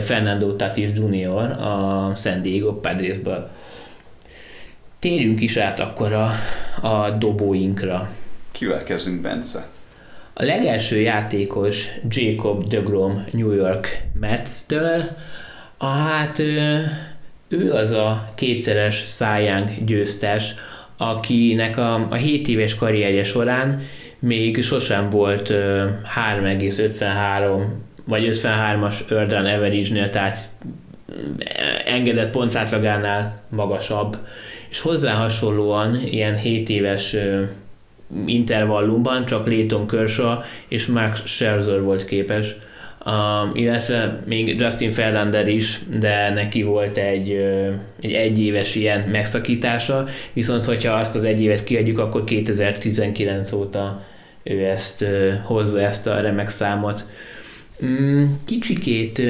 Fernando 0.00 0.56
Tatis 0.56 0.90
Jr. 0.94 1.50
a 1.60 2.12
San 2.16 2.42
Diego 2.42 2.74
Padresből. 2.74 3.50
Térjünk 5.00 5.40
is 5.40 5.56
át 5.56 5.80
akkor 5.80 6.12
a, 6.12 6.30
a 6.88 7.10
dobóinkra. 7.10 8.10
Kivel 8.52 8.82
kezdünk, 8.82 9.20
Bence? 9.20 9.66
A 10.34 10.42
legelső 10.42 11.00
játékos 11.00 11.88
Jacob 12.08 12.68
DeGrom 12.68 13.24
New 13.32 13.52
York 13.52 14.02
Mets-től, 14.20 15.02
a, 15.76 15.86
hát 15.86 16.38
ő 17.48 17.72
az 17.72 17.92
a 17.92 18.28
kétszeres 18.34 19.02
szájánk 19.06 19.84
győztes, 19.84 20.54
akinek 20.96 21.76
a, 21.76 21.94
a 21.94 22.14
7 22.14 22.48
éves 22.48 22.74
karrierje 22.74 23.24
során 23.24 23.82
még 24.18 24.62
sosem 24.62 25.10
volt 25.10 25.48
3,53 25.48 27.62
vagy 28.04 28.32
53-as 28.34 29.10
Earth 29.10 29.34
Average-nél, 29.34 30.10
tehát 30.10 30.50
engedett 31.86 32.30
pontszátlagánál 32.30 33.42
magasabb, 33.48 34.16
és 34.70 34.80
hozzá 34.80 35.14
hasonlóan 35.14 36.00
ilyen 36.04 36.36
7 36.36 36.68
éves 36.68 37.16
intervallumban 38.26 39.26
csak 39.26 39.46
Leighton 39.46 39.86
Kershaw 39.86 40.38
és 40.68 40.86
Max 40.86 41.22
Scherzer 41.24 41.82
volt 41.82 42.04
képes. 42.04 42.54
Um, 43.06 43.50
illetve 43.54 44.22
még 44.26 44.60
Justin 44.60 44.90
Ferlander 44.90 45.48
is, 45.48 45.80
de 45.98 46.30
neki 46.30 46.62
volt 46.62 46.96
egy, 46.96 47.30
egy 48.00 48.12
egyéves 48.12 48.74
ilyen 48.74 49.00
megszakítása, 49.00 50.04
viszont 50.32 50.64
hogyha 50.64 50.92
azt 50.92 51.14
az 51.14 51.24
egy 51.24 51.40
évet 51.40 51.64
kiadjuk, 51.64 51.98
akkor 51.98 52.24
2019 52.24 53.52
óta 53.52 54.04
ő 54.42 54.64
ezt 54.64 55.04
hozza 55.44 55.80
ezt 55.80 56.06
a 56.06 56.20
remek 56.20 56.48
számot. 56.48 57.04
Mm, 57.84 58.24
kicsikét 58.44 59.22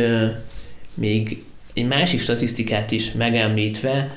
még 0.95 1.43
egy 1.75 1.87
másik 1.87 2.21
statisztikát 2.21 2.91
is 2.91 3.13
megemlítve, 3.13 4.11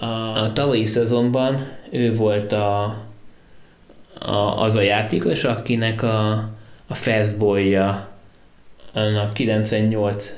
a, 0.00 0.52
tavalyi 0.52 0.86
szezonban 0.86 1.68
ő 1.90 2.14
volt 2.14 2.52
a, 2.52 2.82
a, 4.20 4.62
az 4.62 4.76
a 4.76 4.80
játékos, 4.80 5.44
akinek 5.44 6.02
a, 6.02 6.30
a 6.86 6.94
fastballja 6.94 8.08
annak 8.92 9.32
98 9.32 10.32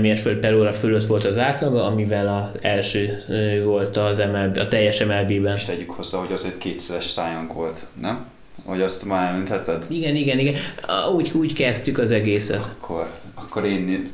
mérföld 0.00 0.38
per 0.38 0.54
óra 0.54 0.72
fölött 0.72 1.06
volt 1.06 1.24
az 1.24 1.38
átlaga, 1.38 1.84
amivel 1.84 2.52
az 2.54 2.62
első 2.62 3.24
volt 3.64 3.96
az 3.96 4.18
MLB, 4.18 4.56
a 4.56 4.68
teljes 4.68 5.04
MLB-ben. 5.04 5.56
És 5.56 5.64
tegyük 5.64 5.90
hozzá, 5.90 6.18
hogy 6.18 6.32
az 6.32 6.44
egy 6.44 6.58
kétszeres 6.58 7.04
szájánk 7.04 7.52
volt, 7.52 7.86
nem? 8.00 8.26
Hogy 8.64 8.80
azt 8.80 9.04
már 9.04 9.32
említetted? 9.32 9.84
Igen, 9.88 10.16
igen, 10.16 10.38
igen. 10.38 10.54
Úgy, 11.14 11.30
úgy 11.34 11.52
kezdtük 11.52 11.98
az 11.98 12.10
egészet. 12.10 12.70
Akkor, 12.76 13.10
akkor 13.34 13.64
én 13.64 14.12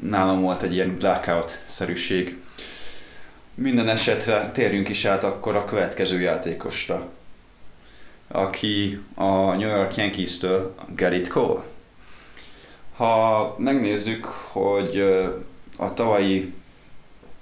nálam 0.00 0.40
volt 0.40 0.62
egy 0.62 0.74
ilyen 0.74 0.96
blackout-szerűség. 0.98 2.39
Minden 3.62 3.88
esetre 3.88 4.50
térjünk 4.50 4.88
is 4.88 5.04
át 5.04 5.24
akkor 5.24 5.56
a 5.56 5.64
következő 5.64 6.20
játékosra, 6.20 7.08
aki 8.28 9.00
a 9.14 9.54
New 9.54 9.68
York 9.68 9.96
Yankees-től 9.96 10.74
Gerrit 10.96 11.28
Cole. 11.28 11.62
Ha 12.96 13.54
megnézzük, 13.58 14.24
hogy 14.24 14.98
a 15.76 15.94
tavalyi 15.94 16.54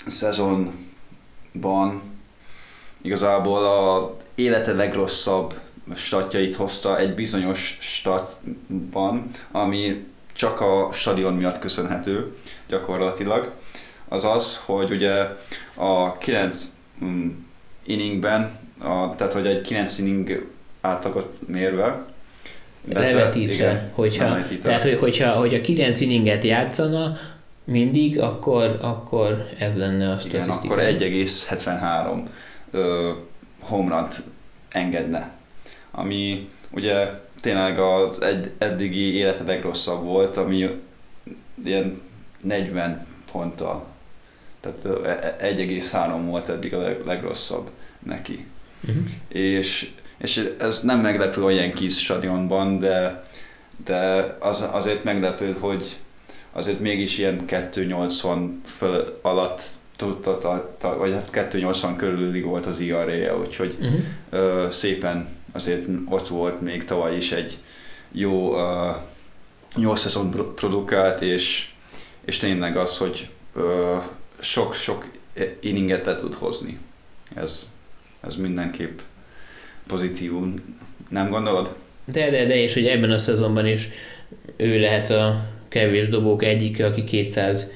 szezonban 0.06 2.02
igazából 3.02 3.66
a 3.66 4.16
élete 4.34 4.72
legrosszabb 4.72 5.60
statjait 5.94 6.56
hozta 6.56 6.98
egy 6.98 7.14
bizonyos 7.14 7.78
statban, 7.80 9.30
ami 9.50 10.06
csak 10.32 10.60
a 10.60 10.90
stadion 10.92 11.34
miatt 11.34 11.58
köszönhető 11.58 12.32
gyakorlatilag, 12.68 13.52
az 14.08 14.24
az, 14.24 14.62
hogy 14.64 14.90
ugye 14.90 15.12
a 15.74 16.18
9 16.18 16.72
mm, 17.04 17.28
inningben, 17.86 18.50
a, 18.78 19.14
tehát 19.16 19.32
hogy 19.32 19.46
egy 19.46 19.60
9 19.60 19.98
inning 19.98 20.46
átlagot 20.80 21.38
mérve, 21.46 22.06
levetítve, 22.92 23.90
hogyha, 23.94 24.36
tehát 24.62 24.82
hogy, 24.82 24.98
hogyha, 24.98 25.32
hogy 25.32 25.54
a 25.54 25.60
9 25.60 26.00
inninget 26.00 26.44
játszana, 26.44 27.16
mindig, 27.64 28.20
akkor, 28.20 28.78
akkor 28.80 29.48
ez 29.58 29.76
lenne 29.76 30.10
a 30.10 30.18
statisztika. 30.18 30.82
Igen, 30.82 30.98
akkor 30.98 32.28
1,73 32.72 33.16
homrant 33.60 34.22
engedne, 34.68 35.30
ami 35.90 36.48
ugye 36.70 37.10
tényleg 37.40 37.78
az 37.78 38.22
egy, 38.22 38.50
eddigi 38.58 39.14
élete 39.14 39.42
legrosszabb 39.42 40.02
volt, 40.04 40.36
ami 40.36 40.80
ilyen 41.64 42.00
40 42.40 43.06
ponttal. 43.32 43.86
Tehát 44.60 44.78
1,3 45.40 45.92
e, 45.92 46.08
volt 46.08 46.48
eddig 46.48 46.74
a 46.74 46.96
legrosszabb 47.04 47.70
neki. 47.98 48.46
Uh-huh. 48.88 49.04
És, 49.28 49.90
és 50.18 50.50
ez 50.58 50.82
nem 50.82 51.00
meglepő 51.00 51.44
a 51.44 51.50
Yankees 51.50 51.98
stadionban, 51.98 52.78
de, 52.78 53.22
de 53.84 54.36
az, 54.40 54.64
azért 54.70 55.04
meglepő, 55.04 55.56
hogy 55.60 55.96
azért 56.52 56.80
mégis 56.80 57.18
ilyen 57.18 57.46
280 57.70 58.60
föl 58.64 59.18
alatt 59.22 59.62
tudta, 59.96 60.70
vagy 60.98 61.12
hát 61.12 61.30
280 61.30 61.96
körülig 61.96 62.44
volt 62.44 62.66
az 62.66 62.80
IRA-ja, 62.80 63.38
úgyhogy 63.38 63.76
uh-huh. 63.80 64.00
ö, 64.30 64.66
szépen 64.70 65.28
azért 65.52 65.86
ott 66.08 66.28
volt 66.28 66.60
még 66.60 66.84
tavaly 66.84 67.16
is 67.16 67.32
egy 67.32 67.58
jó, 68.12 68.52
uh, 68.52 68.96
jó 69.76 69.94
szezon 69.94 70.54
produkált, 70.54 71.20
és, 71.20 71.70
és 72.24 72.38
tényleg 72.38 72.76
az, 72.76 72.98
hogy 72.98 73.30
sok-sok 74.40 75.10
inninget 75.60 76.06
le 76.06 76.16
tud 76.16 76.34
hozni. 76.34 76.78
Ez, 77.34 77.72
ez 78.20 78.36
mindenképp 78.36 78.98
pozitívum. 79.86 80.54
Nem 81.08 81.30
gondolod? 81.30 81.74
De, 82.04 82.30
de, 82.30 82.46
de, 82.46 82.56
és 82.56 82.74
hogy 82.74 82.86
ebben 82.86 83.10
a 83.10 83.18
szezonban 83.18 83.66
is 83.66 83.88
ő 84.56 84.80
lehet 84.80 85.10
a 85.10 85.46
kevés 85.68 86.08
dobók 86.08 86.44
egyike, 86.44 86.86
aki 86.86 87.02
200 87.02 87.66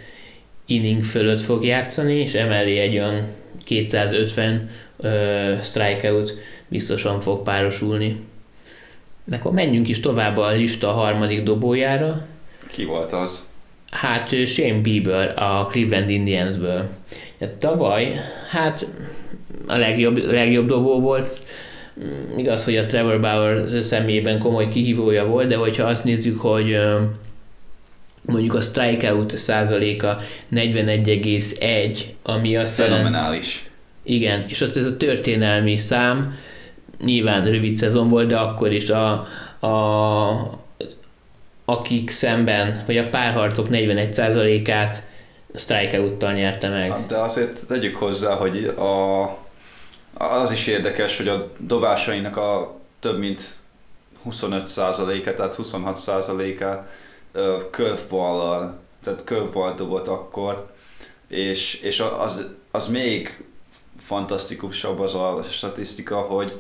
inning 0.67 1.03
fölött 1.03 1.41
fog 1.41 1.65
játszani, 1.65 2.15
és 2.15 2.35
emellé 2.35 2.79
egy 2.79 2.95
olyan 2.95 3.27
250 3.65 4.71
uh, 4.97 5.63
strikeout 5.63 6.35
biztosan 6.69 7.21
fog 7.21 7.43
párosulni. 7.43 8.21
De 9.25 9.37
akkor 9.37 9.53
menjünk 9.53 9.89
is 9.89 10.01
tovább 10.01 10.37
a 10.37 10.51
lista 10.51 10.91
harmadik 10.91 11.43
dobójára. 11.43 12.27
Ki 12.67 12.85
volt 12.85 13.13
az? 13.13 13.51
Hát 13.93 14.47
Shane 14.47 14.81
Bieber 14.81 15.33
a 15.37 15.67
Cleveland 15.67 16.11
Indiansből. 16.11 16.89
Tavaly, 17.59 18.21
hát 18.49 18.87
a 19.67 19.77
legjobb, 19.77 20.17
legjobb 20.17 20.67
dobó 20.67 21.01
volt, 21.01 21.45
igaz, 22.37 22.65
hogy 22.65 22.77
a 22.77 22.87
Trevor 22.87 23.21
Bauer 23.21 23.83
személyében 23.83 24.39
komoly 24.39 24.69
kihívója 24.69 25.27
volt, 25.27 25.49
de 25.49 25.57
hogyha 25.57 25.87
azt 25.87 26.05
nézzük, 26.05 26.41
hogy 26.41 26.77
mondjuk 28.23 28.55
a 28.55 28.61
strikeout 28.61 29.37
százaléka 29.37 30.17
41,1, 30.55 32.01
ami 32.23 32.57
azt 32.57 32.75
Fenomenális. 32.75 33.71
Igen, 34.03 34.45
és 34.49 34.61
ott 34.61 34.77
ez 34.77 34.87
a 34.87 34.97
történelmi 34.97 35.77
szám, 35.77 36.39
nyilván 37.05 37.45
rövid 37.45 37.75
szezon 37.75 38.09
volt, 38.09 38.29
de 38.29 38.37
akkor 38.37 38.73
is 38.73 38.91
a, 38.91 39.11
a 39.67 40.62
akik 41.73 42.11
szemben, 42.11 42.83
vagy 42.87 42.99
a 42.99 43.09
párharcok 43.09 43.67
41%-át 43.71 45.03
strikeout-tal 45.55 46.33
nyerte 46.33 46.69
meg. 46.69 47.07
De 47.07 47.19
azért 47.19 47.67
tegyük 47.67 47.97
hozzá, 47.97 48.35
hogy 48.35 48.65
a, 48.65 49.23
az 50.15 50.53
is 50.53 50.67
érdekes, 50.67 51.17
hogy 51.17 51.29
a 51.29 51.53
dobásainak 51.59 52.37
a 52.37 52.81
több 53.01 53.19
mint 53.19 53.55
25%-a, 54.31 55.35
tehát 55.35 55.57
26%-a 55.59 56.87
curveball 57.71 58.81
tehát 59.03 59.23
curveball 59.25 59.75
dobott 59.75 60.09
akkor, 60.09 60.71
és, 61.29 61.75
és 61.75 62.01
az, 62.01 62.47
az 62.71 62.89
még 62.89 63.43
fantasztikusabb 63.99 65.01
az 65.01 65.15
a 65.15 65.43
statisztika, 65.51 66.21
hogy 66.21 66.53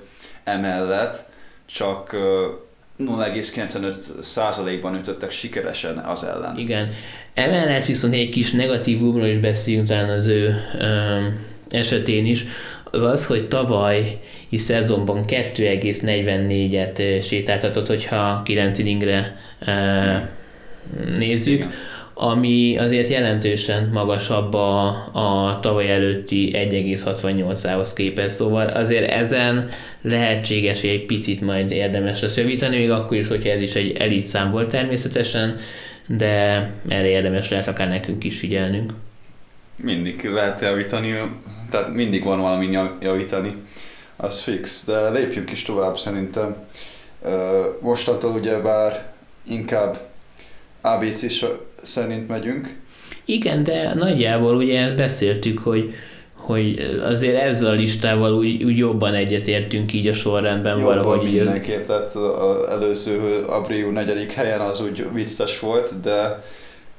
emellett 0.44 1.28
csak 1.66 2.16
0,95%-ban 3.08 4.94
ütöttek 4.94 5.30
sikeresen 5.30 5.98
az 5.98 6.24
ellen. 6.24 6.58
Igen. 6.58 6.88
Emellett 7.34 7.84
viszont 7.84 8.14
egy 8.14 8.28
kis 8.28 8.50
negatívumról 8.50 9.26
is 9.26 9.38
beszéljünk 9.38 9.88
talán 9.88 10.08
az 10.08 10.26
ő 10.26 10.54
um, 10.80 11.40
esetén 11.70 12.26
is, 12.26 12.44
az 12.84 13.02
az, 13.02 13.26
hogy 13.26 13.48
tavaly 13.48 14.18
szezonban 14.52 15.24
2,44-et 15.26 17.24
sétáltatott, 17.24 17.86
hogyha 17.86 18.42
9 18.44 18.78
inningre 18.78 19.36
uh, 19.66 20.16
nézzük. 21.18 21.54
Igen 21.54 21.72
ami 22.22 22.78
azért 22.78 23.08
jelentősen 23.08 23.88
magasabb 23.92 24.54
a, 24.54 24.86
a 25.12 25.58
tavaly 25.60 25.90
előtti 25.90 26.50
1,68-ához 26.54 27.92
képest, 27.92 28.36
szóval 28.36 28.66
azért 28.66 29.10
ezen 29.10 29.68
lehetséges, 30.02 30.80
hogy 30.80 30.90
egy 30.90 31.06
picit 31.06 31.40
majd 31.40 31.70
érdemes 31.70 32.20
lesz 32.20 32.36
javítani, 32.36 32.76
még 32.76 32.90
akkor 32.90 33.16
is, 33.16 33.28
hogyha 33.28 33.50
ez 33.50 33.60
is 33.60 33.74
egy 33.74 33.96
elit 33.96 34.26
szám 34.26 34.50
volt 34.50 34.68
természetesen, 34.68 35.56
de 36.06 36.70
erre 36.88 37.08
érdemes 37.08 37.50
lehet 37.50 37.68
akár 37.68 37.88
nekünk 37.88 38.24
is 38.24 38.38
figyelnünk. 38.38 38.92
Mindig 39.76 40.24
lehet 40.24 40.60
javítani, 40.60 41.14
tehát 41.70 41.94
mindig 41.94 42.24
van 42.24 42.40
valami 42.40 42.78
javítani, 43.00 43.54
az 44.16 44.42
fix, 44.42 44.84
de 44.84 45.10
lépjünk 45.10 45.50
is 45.50 45.62
tovább 45.62 45.98
szerintem. 45.98 46.56
Mostantól 47.80 48.32
ugyebár 48.32 49.12
inkább 49.46 49.98
ABC 50.80 51.32
szerint 51.82 52.28
megyünk. 52.28 52.80
Igen, 53.24 53.62
de 53.62 53.94
nagyjából 53.94 54.56
ugye 54.56 54.80
ezt 54.80 54.96
beszéltük, 54.96 55.58
hogy 55.58 55.94
hogy 56.42 56.98
azért 57.02 57.40
ezzel 57.40 57.70
a 57.70 57.74
listával 57.74 58.32
úgy, 58.32 58.64
úgy 58.64 58.76
jobban 58.76 59.14
egyetértünk 59.14 59.92
így 59.92 60.06
a 60.06 60.12
sorrendben 60.12 60.78
jobban 60.78 60.96
valahogy. 60.96 61.32
mindenképp, 61.32 61.86
tehát 61.86 62.14
az 62.14 62.68
előző 62.68 63.42
Abreu 63.46 63.90
negyedik 63.90 64.32
helyen 64.32 64.60
az 64.60 64.80
úgy 64.80 65.06
vicces 65.12 65.60
volt, 65.60 66.00
de 66.00 66.42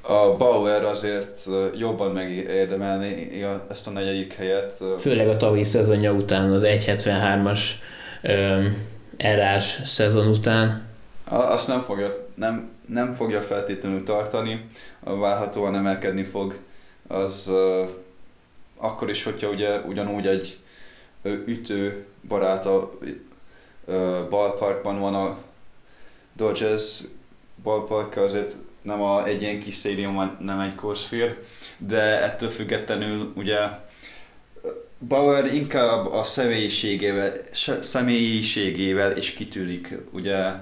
a 0.02 0.36
Bauer 0.38 0.84
azért 0.84 1.48
jobban 1.78 2.10
megérdemelni 2.10 3.44
ezt 3.70 3.86
a 3.86 3.90
negyedik 3.90 4.32
helyet. 4.32 4.72
Főleg 4.98 5.28
a 5.28 5.36
tavi 5.36 5.64
szezonja 5.64 6.12
után, 6.12 6.52
az 6.52 6.62
1.73-as 6.64 7.60
erás 9.16 9.78
szezon 9.84 10.26
után. 10.26 10.82
Azt 11.28 11.68
nem 11.68 11.82
fogja, 11.82 12.08
nem, 12.34 12.70
nem 12.86 13.14
fogja 13.14 13.40
feltétlenül 13.40 14.02
tartani, 14.02 14.66
várhatóan 15.00 15.74
emelkedni 15.74 16.24
fog. 16.24 16.58
Az 17.06 17.50
akkor 18.76 19.10
is, 19.10 19.24
hogyha 19.24 19.48
ugye 19.48 19.80
ugyanúgy 19.80 20.26
egy 20.26 20.58
ütő 21.46 22.06
baráta 22.28 22.90
uh, 23.84 24.28
ballparkban 24.28 25.00
van 25.00 25.14
a 25.14 25.38
Dodgers 26.36 27.00
ballpark, 27.62 28.16
azért 28.16 28.54
nem 28.82 29.02
a, 29.02 29.26
egy 29.26 29.42
ilyen 29.42 29.58
kis 29.58 29.76
stadium, 29.76 30.36
nem 30.40 30.60
egy 30.60 30.74
Coors 30.74 31.06
Field, 31.06 31.38
de 31.78 32.22
ettől 32.22 32.50
függetlenül 32.50 33.32
ugye 33.36 33.58
Bauer 35.08 35.54
inkább 35.54 36.12
a 36.12 36.24
személyiségével, 36.24 37.32
személyiségével 37.80 39.16
is 39.16 39.30
kitűnik, 39.30 39.94
ugye? 40.12 40.52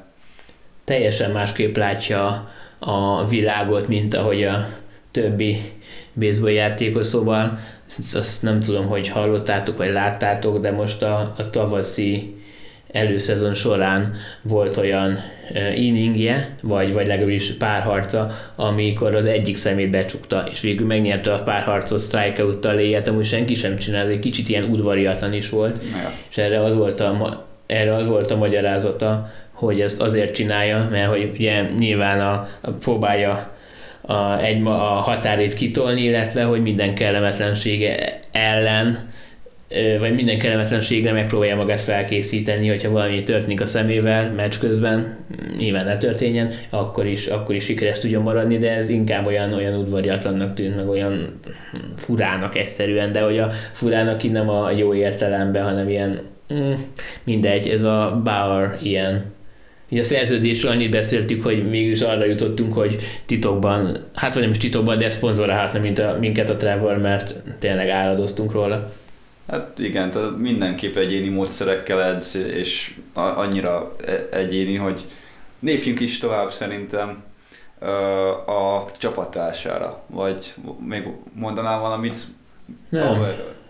Teljesen 0.85 1.31
másképp 1.31 1.77
látja 1.77 2.49
a 2.79 3.29
világot, 3.29 3.89
mint 3.89 4.15
ahogy 4.15 4.43
a 4.45 4.69
többi 5.11 5.59
baseball 6.15 6.51
játékos, 6.51 7.07
szóval 7.07 7.59
azt 8.15 8.43
nem 8.43 8.61
tudom, 8.61 8.87
hogy 8.87 9.09
hallottátok 9.09 9.77
vagy 9.77 9.93
láttátok, 9.93 10.59
de 10.59 10.71
most 10.71 11.03
a, 11.03 11.33
a 11.37 11.51
tavaszi 11.51 12.35
előszezon 12.93 13.55
során 13.55 14.15
volt 14.43 14.77
olyan 14.77 15.19
inningje, 15.77 16.57
vagy, 16.63 16.93
vagy 16.93 17.07
legalábbis 17.07 17.53
párharca, 17.53 18.31
amikor 18.57 19.15
az 19.15 19.27
egyik 19.27 19.57
szemét 19.57 19.91
becsukta, 19.91 20.47
és 20.51 20.61
végül 20.61 20.87
megnyerte 20.87 21.33
a 21.33 21.43
párharcot 21.43 22.01
strikeout-tal 22.01 22.79
éjjel, 22.79 23.03
amúgy 23.07 23.27
senki 23.27 23.55
sem 23.55 23.77
csinál, 23.77 24.05
ez 24.05 24.11
egy 24.11 24.19
kicsit 24.19 24.49
ilyen 24.49 24.65
udvariatlan 24.65 25.33
is 25.33 25.49
volt, 25.49 25.85
ja. 25.85 26.13
és 26.31 26.37
erre 26.37 26.65
az 26.65 26.75
volt 26.75 27.01
a, 27.01 27.47
erre 27.67 27.95
az 27.95 28.07
volt 28.07 28.31
a 28.31 28.37
magyarázata, 28.37 29.31
hogy 29.67 29.81
ezt 29.81 30.01
azért 30.01 30.35
csinálja, 30.35 30.89
mert 30.91 31.09
hogy 31.09 31.31
ugye 31.35 31.71
nyilván 31.79 32.21
a, 32.21 32.49
a 32.61 32.71
próbálja 32.71 33.51
a, 34.01 34.39
egy, 34.39 34.67
a 34.67 34.71
határét 34.79 35.55
kitolni, 35.55 36.03
illetve 36.03 36.43
hogy 36.43 36.63
minden 36.63 36.95
kellemetlensége 36.95 38.19
ellen 38.33 39.11
vagy 39.99 40.15
minden 40.15 40.39
kellemetlenségre 40.39 41.13
megpróbálja 41.13 41.57
magát 41.57 41.81
felkészíteni, 41.81 42.69
hogyha 42.69 42.91
valami 42.91 43.23
történik 43.23 43.61
a 43.61 43.67
szemével 43.67 44.33
meccs 44.33 44.59
közben, 44.59 45.17
nyilván 45.59 45.85
ne 45.85 45.99
történjen, 45.99 46.51
akkor 46.71 47.07
is, 47.07 47.27
akkor 47.27 47.55
is 47.55 47.65
sikeres 47.65 47.99
tudjon 47.99 48.23
maradni, 48.23 48.59
de 48.59 48.77
ez 48.77 48.89
inkább 48.89 49.27
olyan, 49.27 49.53
olyan 49.53 49.75
udvariatlannak 49.79 50.55
tűnt, 50.55 50.77
meg 50.77 50.89
olyan 50.89 51.41
furának 51.97 52.57
egyszerűen, 52.57 53.13
de 53.13 53.21
hogy 53.21 53.39
a 53.39 53.51
furának 53.73 54.23
így 54.23 54.33
nem 54.33 54.49
a 54.49 54.71
jó 54.71 54.95
értelemben, 54.95 55.65
hanem 55.65 55.89
ilyen 55.89 56.21
mm, 56.55 56.73
mindegy, 57.25 57.69
ez 57.69 57.83
a 57.83 58.21
Bauer 58.25 58.79
ilyen 58.83 59.25
így 59.93 59.99
a 59.99 60.03
szerződésről 60.03 60.71
annyit 60.71 60.91
beszéltük, 60.91 61.43
hogy 61.43 61.69
mégis 61.69 62.01
arra 62.01 62.25
jutottunk, 62.25 62.73
hogy 62.73 63.03
titokban, 63.27 64.05
hát 64.15 64.35
vagy 64.35 64.43
nem 64.43 64.51
is 64.51 64.59
titokban, 64.59 64.99
de 64.99 65.11
szponzorálhatna 65.11 65.81
mint 65.81 65.99
a, 65.99 66.17
minket 66.21 66.49
a 66.49 66.57
Trevor, 66.57 66.99
mert 66.99 67.35
tényleg 67.59 67.89
áradoztunk 67.89 68.53
róla. 68.53 68.93
Hát 69.51 69.79
igen, 69.79 70.11
tehát 70.11 70.39
mindenképp 70.39 70.97
egyéni 70.97 71.29
módszerekkel 71.29 72.03
edz, 72.03 72.37
és 72.55 72.95
annyira 73.15 73.97
e-, 74.07 74.27
egyéni, 74.31 74.77
hogy 74.77 75.01
lépjünk 75.61 76.01
is 76.01 76.19
tovább 76.19 76.51
szerintem 76.51 77.23
a 78.47 78.83
csapatására, 78.99 80.03
vagy 80.07 80.55
még 80.87 81.09
mondanám 81.33 81.81
valamit? 81.81 82.19
Nem, 82.89 83.25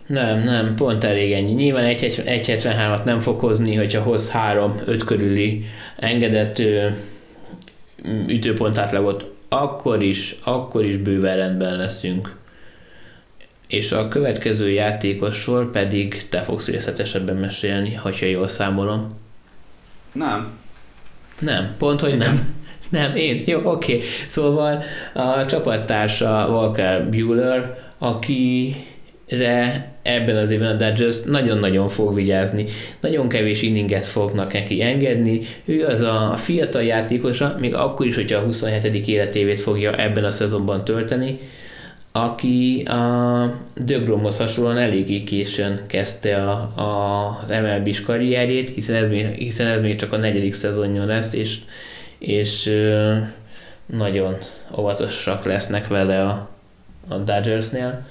nem, 0.06 0.42
nem, 0.42 0.74
pont 0.74 1.04
elég 1.04 1.32
ennyi. 1.32 1.52
Nyilván 1.52 1.94
1.73-at 1.96 3.04
nem 3.04 3.20
fog 3.20 3.40
hozni, 3.40 3.74
hogyha 3.74 4.02
hoz 4.02 4.32
3-5 4.34 5.02
körüli 5.06 5.64
engedett 5.96 6.62
ütőpontátlagot, 8.26 9.30
akkor 9.48 10.02
is, 10.02 10.36
akkor 10.44 10.84
is 10.84 10.96
bőven 10.96 11.36
rendben 11.36 11.76
leszünk 11.76 12.40
és 13.72 13.92
a 13.92 14.08
következő 14.08 14.70
játékosról 14.70 15.70
pedig 15.70 16.28
te 16.28 16.40
fogsz 16.40 16.68
részletesebben 16.68 17.36
mesélni, 17.36 17.94
ha 17.94 18.10
jól 18.20 18.48
számolom. 18.48 19.18
Nem. 20.12 20.58
Nem, 21.40 21.74
pont, 21.78 22.00
hogy 22.00 22.16
nem. 22.16 22.54
Nem, 22.88 23.16
én. 23.16 23.42
Jó, 23.46 23.60
oké. 23.64 23.94
Okay. 23.94 24.06
Szóval 24.26 24.82
a 25.12 25.46
csapattársa 25.46 26.46
Walker 26.50 27.08
Bueller, 27.08 27.78
akire 27.98 29.91
ebben 30.02 30.36
az 30.36 30.50
évben 30.50 30.70
a 30.70 30.76
Dodgers 30.76 31.22
nagyon-nagyon 31.22 31.88
fog 31.88 32.14
vigyázni. 32.14 32.64
Nagyon 33.00 33.28
kevés 33.28 33.62
inninget 33.62 34.04
fognak 34.04 34.52
neki 34.52 34.82
engedni. 34.82 35.40
Ő 35.64 35.86
az 35.86 36.00
a 36.00 36.34
fiatal 36.36 36.82
játékosa, 36.82 37.56
még 37.60 37.74
akkor 37.74 38.06
is, 38.06 38.14
hogyha 38.14 38.38
a 38.38 38.44
27. 38.44 39.08
életévét 39.08 39.60
fogja 39.60 39.94
ebben 39.94 40.24
a 40.24 40.30
szezonban 40.30 40.84
tölteni, 40.84 41.38
aki 42.12 42.82
a 42.82 43.54
Dögromhoz 43.74 44.38
hasonlóan 44.38 44.78
eléggé 44.78 45.22
későn 45.22 45.80
kezdte 45.86 46.36
a, 46.36 46.80
a, 46.80 47.38
az 47.42 47.50
MLB-s 47.50 48.00
karrierjét, 48.00 48.70
hiszen 48.70 48.94
ez, 48.96 49.08
még, 49.08 49.26
hiszen 49.26 49.66
ez 49.66 49.80
még 49.80 49.96
csak 49.96 50.12
a 50.12 50.16
negyedik 50.16 50.52
szezonja 50.52 51.04
lesz, 51.04 51.32
és, 51.32 51.58
és 52.18 52.70
nagyon 53.86 54.36
óvatosak 54.76 55.44
lesznek 55.44 55.88
vele 55.88 56.22
a, 56.22 56.48
a 57.08 57.16
Dodgersnél. 57.16 58.06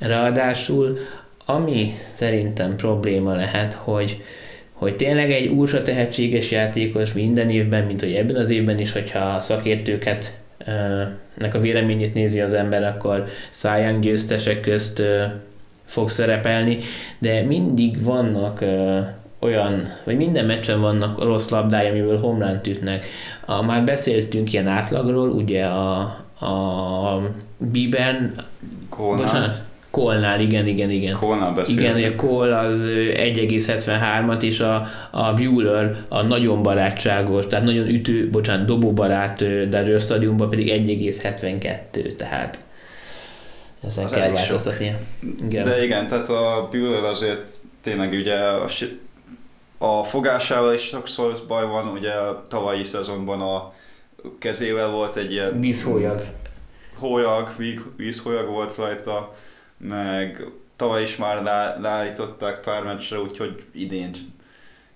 Ráadásul, 0.00 0.98
ami 1.46 1.92
szerintem 2.12 2.76
probléma 2.76 3.34
lehet, 3.34 3.74
hogy, 3.74 4.22
hogy 4.72 4.96
tényleg 4.96 5.32
egy 5.32 5.46
úrsa 5.46 5.82
tehetséges 5.82 6.50
játékos 6.50 7.12
minden 7.12 7.50
évben, 7.50 7.84
mint 7.84 8.00
hogy 8.00 8.12
ebben 8.12 8.36
az 8.36 8.50
évben 8.50 8.78
is, 8.78 8.92
hogyha 8.92 9.40
szakértőket 9.40 10.40
nek 11.34 11.54
a 11.54 11.60
véleményét 11.60 12.14
nézi 12.14 12.40
az 12.40 12.52
ember, 12.52 12.82
akkor 12.82 13.24
Cy 13.50 13.98
győztesek 14.00 14.60
közt 14.60 15.02
fog 15.84 16.10
szerepelni, 16.10 16.78
de 17.18 17.42
mindig 17.42 18.02
vannak 18.02 18.64
olyan, 19.38 19.88
vagy 20.04 20.16
minden 20.16 20.44
meccsen 20.44 20.80
vannak 20.80 21.22
rossz 21.22 21.48
labdája, 21.48 21.90
amiből 21.90 22.20
homlánt 22.20 22.66
ütnek. 22.66 23.06
A, 23.46 23.62
már 23.62 23.84
beszéltünk 23.84 24.52
ilyen 24.52 24.66
átlagról, 24.66 25.30
ugye 25.30 25.64
a, 25.64 26.00
a 26.40 27.32
Bieber, 27.58 28.30
bocsánat, 28.96 29.60
Kolnál, 29.92 30.40
igen, 30.40 30.66
igen, 30.66 30.90
igen. 30.90 31.16
Kolnál 31.16 31.52
beszéltünk. 31.52 31.98
Igen, 31.98 32.12
a 32.12 32.16
Kol 32.16 32.52
az 32.52 32.84
1,73-at, 32.86 34.42
és 34.42 34.60
a, 34.60 34.86
a 35.10 35.32
Bueller 35.32 35.96
a 36.08 36.22
nagyon 36.22 36.62
barátságos, 36.62 37.46
tehát 37.46 37.64
nagyon 37.64 37.88
ütő, 37.88 38.30
bocsánat, 38.30 38.66
dobóbarát 38.66 39.38
Dodger 39.68 40.00
stadionban 40.00 40.50
pedig 40.50 40.68
1,72, 40.68 42.16
tehát 42.16 42.60
ezen 43.86 44.04
az 44.04 44.12
kell 44.12 44.30
változtatnia. 44.30 44.98
Igen. 45.44 45.64
De 45.64 45.84
igen, 45.84 46.06
tehát 46.06 46.28
a 46.28 46.68
Bueller 46.70 47.04
azért 47.04 47.58
tényleg 47.82 48.12
ugye 48.12 48.38
a, 48.38 48.68
a 49.78 50.04
fogásával 50.04 50.74
is 50.74 50.82
sokszor 50.82 51.32
baj 51.48 51.66
van, 51.66 51.86
ugye 51.86 52.10
a 52.10 52.44
tavalyi 52.48 52.84
szezonban 52.84 53.40
a 53.40 53.72
kezével 54.38 54.90
volt 54.90 55.16
egy 55.16 55.32
ilyen... 55.32 55.60
Vízhólyag. 55.60 56.24
Hólyag, 56.98 57.52
vízhólyag 57.96 58.48
volt 58.48 58.76
rajta, 58.76 59.34
meg 59.82 60.44
tavaly 60.76 61.02
is 61.02 61.16
már 61.16 61.42
leállították 61.80 62.60
pár 62.60 62.82
meccsre, 62.82 63.20
úgyhogy 63.20 63.64
idén, 63.72 64.14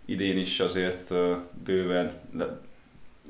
idén 0.04 0.38
is 0.38 0.60
azért 0.60 1.12
bőven 1.64 2.20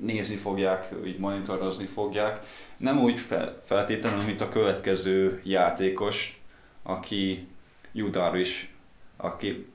nézni 0.01 0.37
fogják, 0.37 0.95
így 1.07 1.19
monitorozni 1.19 1.87
fogják. 1.87 2.47
Nem 2.77 2.99
úgy 2.99 3.21
fel, 3.21 3.63
feltétlenül, 3.65 4.25
mint 4.25 4.41
a 4.41 4.49
következő 4.49 5.41
játékos, 5.45 6.41
aki 6.83 7.49
Judar 7.93 8.37
is, 8.37 8.75
aki 9.17 9.67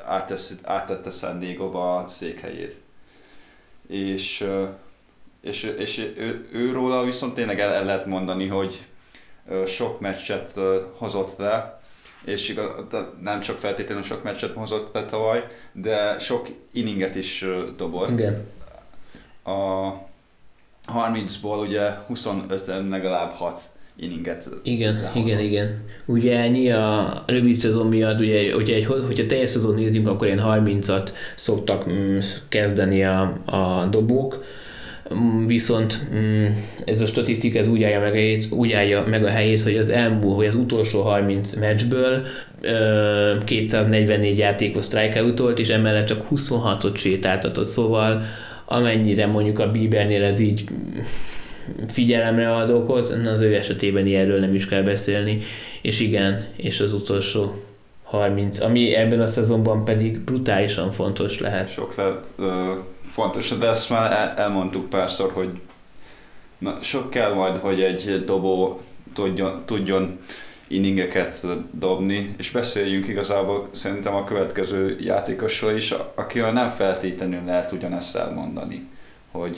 áttette 0.63 1.09
San 1.11 1.39
Diego-ba 1.39 1.97
a 1.97 2.09
székhelyét. 2.09 2.75
És, 3.87 4.47
és, 5.41 5.63
és 5.63 5.97
ő, 5.97 6.49
őróla 6.51 7.03
viszont 7.03 7.33
tényleg 7.33 7.59
el, 7.59 7.73
el 7.73 7.85
lehet 7.85 8.05
mondani, 8.05 8.47
hogy 8.47 8.85
sok 9.65 9.99
meccset 9.99 10.59
hozott 10.97 11.37
le, 11.37 11.79
és 12.25 12.49
igaz, 12.49 12.69
nem 13.21 13.39
csak 13.39 13.57
feltétlenül 13.57 14.03
sok 14.03 14.23
meccset 14.23 14.53
hozott 14.53 14.93
le 14.93 15.05
tavaly, 15.05 15.47
de 15.71 16.19
sok 16.19 16.49
inninget 16.71 17.15
is 17.15 17.45
dobott. 17.77 18.09
Igen. 18.09 18.47
A 19.43 19.91
30-ból 20.87 21.61
ugye 21.67 21.89
25-en 22.13 22.89
legalább 22.89 23.31
6 23.31 23.61
inninget. 23.95 24.49
Igen, 24.63 24.93
lehozott. 24.93 25.15
igen, 25.15 25.39
igen. 25.39 25.83
Ugye 26.05 26.37
ennyi 26.37 26.71
a 26.71 27.23
rövid 27.27 27.53
szezon 27.53 27.87
miatt, 27.87 28.19
ugye, 28.19 28.55
ugye 28.55 28.75
egy, 28.75 28.85
hogyha 28.85 29.25
teljes 29.25 29.49
szezon 29.49 29.75
nézzünk, 29.75 30.07
akkor 30.07 30.27
ilyen 30.27 30.43
30-at 30.43 31.09
szoktak 31.35 31.89
mm, 31.91 32.17
kezdeni 32.49 33.03
a, 33.03 33.33
a 33.45 33.85
dobók, 33.85 34.43
viszont 35.45 35.99
mm, 36.13 36.45
ez 36.85 37.01
a 37.01 37.05
statisztika 37.05 37.59
ez 37.59 37.67
úgy 37.67 37.83
állja 37.83 37.99
meg, 37.99 38.45
úgy 38.49 38.71
állja 38.71 39.03
meg 39.09 39.23
a 39.23 39.29
helyét, 39.29 39.61
hogy 39.61 39.77
az 39.77 39.89
elmúlt, 39.89 40.35
hogy 40.35 40.45
az 40.45 40.55
utolsó 40.55 41.01
30 41.01 41.55
meccsből 41.55 42.23
244 43.45 44.37
játékos 44.37 44.85
strikeoutolt, 44.85 45.59
és 45.59 45.69
emellett 45.69 46.05
csak 46.05 46.27
26-ot 46.31 46.97
sétáltatott, 46.97 47.67
szóval 47.67 48.21
amennyire 48.65 49.25
mondjuk 49.25 49.59
a 49.59 49.71
Biebernél 49.71 50.23
ez 50.23 50.39
így 50.39 50.63
figyelemre 51.87 52.55
ad 52.55 52.69
okot, 52.69 53.09
az 53.09 53.41
ő 53.41 53.55
esetében 53.55 54.05
ilyenről 54.05 54.39
nem 54.39 54.55
is 54.55 54.67
kell 54.67 54.81
beszélni, 54.81 55.37
és 55.81 55.99
igen, 55.99 56.45
és 56.55 56.79
az 56.79 56.93
utolsó 56.93 57.63
30, 58.03 58.59
ami 58.59 58.95
ebben 58.95 59.21
a 59.21 59.27
szezonban 59.27 59.85
pedig 59.85 60.19
brutálisan 60.19 60.91
fontos 60.91 61.39
lehet. 61.39 61.71
Sok 61.71 61.95
lehet, 61.95 62.23
ö, 62.37 62.73
fontos, 63.11 63.49
de 63.57 63.67
ezt 63.67 63.89
már 63.89 64.11
el, 64.11 64.33
elmondtuk 64.37 64.89
párszor, 64.89 65.31
hogy 65.31 65.61
na, 66.57 66.77
sok 66.81 67.09
kell 67.09 67.33
majd, 67.33 67.57
hogy 67.57 67.81
egy 67.81 68.23
dobó 68.25 68.79
tudjon, 69.13 69.61
tudjon 69.65 70.19
inningeket 70.67 71.45
dobni, 71.71 72.35
és 72.37 72.51
beszéljünk 72.51 73.07
igazából 73.07 73.69
szerintem 73.71 74.15
a 74.15 74.23
következő 74.23 74.97
játékosról 74.99 75.71
is, 75.71 75.93
akivel 76.15 76.51
nem 76.51 76.69
feltétlenül 76.69 77.45
lehet 77.45 77.71
ugyanezt 77.71 78.15
elmondani, 78.15 78.87
hogy 79.31 79.57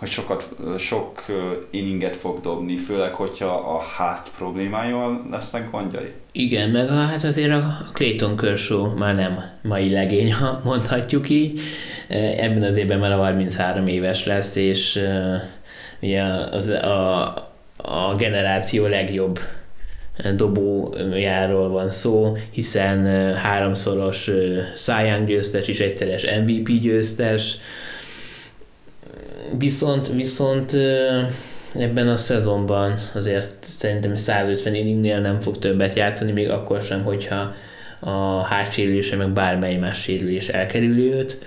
hogy 0.00 0.08
sokat, 0.08 0.48
sok 0.78 1.24
inninget 1.70 2.16
fog 2.16 2.40
dobni, 2.40 2.76
főleg, 2.76 3.12
hogyha 3.12 3.46
a 3.46 3.78
hát 3.78 4.30
problémájával 4.36 5.26
lesznek 5.30 5.70
gondjai. 5.70 6.12
Igen, 6.32 6.70
meg 6.70 6.88
a, 6.88 6.92
hát 6.92 7.24
azért 7.24 7.52
a 7.52 7.76
Clayton 7.92 8.36
Kershaw 8.36 8.96
már 8.98 9.14
nem 9.14 9.44
mai 9.62 9.90
legény, 9.90 10.32
ha 10.32 10.60
mondhatjuk 10.64 11.28
így. 11.28 11.60
Ebben 12.36 12.62
az 12.62 12.76
évben 12.76 12.98
már 12.98 13.12
a 13.12 13.16
33 13.16 13.86
éves 13.86 14.24
lesz, 14.24 14.56
és 14.56 15.00
ugye 16.00 16.22
az, 16.50 16.68
a, 16.68 17.22
a 17.76 18.14
generáció 18.16 18.86
legjobb 18.86 19.38
dobójáról 20.36 21.68
van 21.68 21.90
szó, 21.90 22.36
hiszen 22.50 23.04
háromszoros 23.34 24.30
Cy 24.76 25.24
győztes 25.26 25.68
és 25.68 25.80
egyszeres 25.80 26.26
MVP 26.44 26.80
győztes, 26.80 27.56
Viszont, 29.58 30.08
viszont 30.08 30.72
ebben 31.74 32.08
a 32.08 32.16
szezonban 32.16 32.98
azért 33.14 33.56
szerintem 33.60 34.16
150 34.16 34.74
inningnél 34.74 35.20
nem 35.20 35.40
fog 35.40 35.58
többet 35.58 35.94
játszani, 35.94 36.32
még 36.32 36.50
akkor 36.50 36.82
sem, 36.82 37.02
hogyha 37.02 37.54
a 38.00 38.42
hátsérülése, 38.42 39.16
meg 39.16 39.28
bármely 39.28 39.76
más 39.76 40.00
sérülés 40.00 40.48
elkerüli 40.48 41.12
őt. 41.12 41.38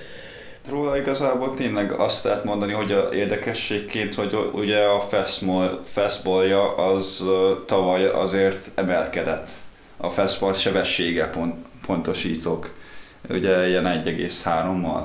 Róla 0.69 0.97
igazából 0.97 1.53
tényleg 1.53 1.91
azt 1.91 2.23
lehet 2.23 2.43
mondani, 2.43 2.71
hogy 2.71 2.91
a 2.91 3.09
érdekességként, 3.13 4.15
hogy 4.15 4.35
ugye 4.53 4.77
a 4.77 5.07
fastballja 5.83 6.75
az 6.75 7.23
tavaly 7.65 8.05
azért 8.05 8.71
emelkedett. 8.75 9.47
A 9.97 10.09
fastball 10.09 10.53
sebessége 10.53 11.29
pont, 11.29 11.55
pontosítok. 11.85 12.73
Ugye 13.29 13.67
ilyen 13.67 14.03
1,3-mal 14.05 15.03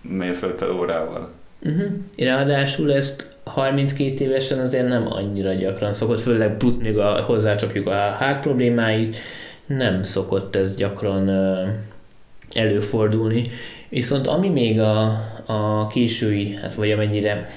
mérföld 0.00 0.52
per 0.52 0.70
órával. 0.70 1.30
Uh-huh. 1.62 1.86
Ráadásul 2.16 2.92
ezt 2.92 3.28
32 3.44 4.24
évesen 4.24 4.58
azért 4.58 4.88
nem 4.88 5.12
annyira 5.12 5.52
gyakran 5.52 5.92
szokott, 5.92 6.20
főleg 6.20 6.56
plusz 6.56 6.76
még 6.82 6.98
a, 6.98 7.20
hozzácsapjuk 7.20 7.86
a 7.86 8.16
hát 8.18 8.40
problémáit, 8.40 9.16
nem 9.66 10.02
szokott 10.02 10.56
ez 10.56 10.76
gyakran 10.76 11.28
előfordulni. 12.54 13.50
Viszont 13.88 14.26
ami 14.26 14.48
még 14.48 14.80
a, 14.80 15.02
a 15.46 15.86
késői, 15.86 16.54
hát 16.54 16.74
vagy 16.74 16.90
amennyire 16.90 17.48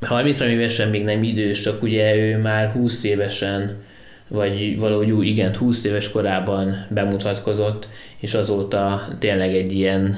30 0.00 0.40
évesen 0.40 0.88
még 0.88 1.04
nem 1.04 1.22
idős, 1.22 1.60
csak 1.60 1.82
ugye 1.82 2.14
ő 2.16 2.38
már 2.38 2.68
20 2.68 3.04
évesen, 3.04 3.76
vagy 4.28 4.78
valahogy 4.78 5.10
úgy, 5.10 5.26
igen, 5.26 5.56
20 5.56 5.84
éves 5.84 6.10
korában 6.10 6.86
bemutatkozott, 6.90 7.88
és 8.18 8.34
azóta 8.34 9.08
tényleg 9.18 9.54
egy 9.54 9.72
ilyen 9.72 10.16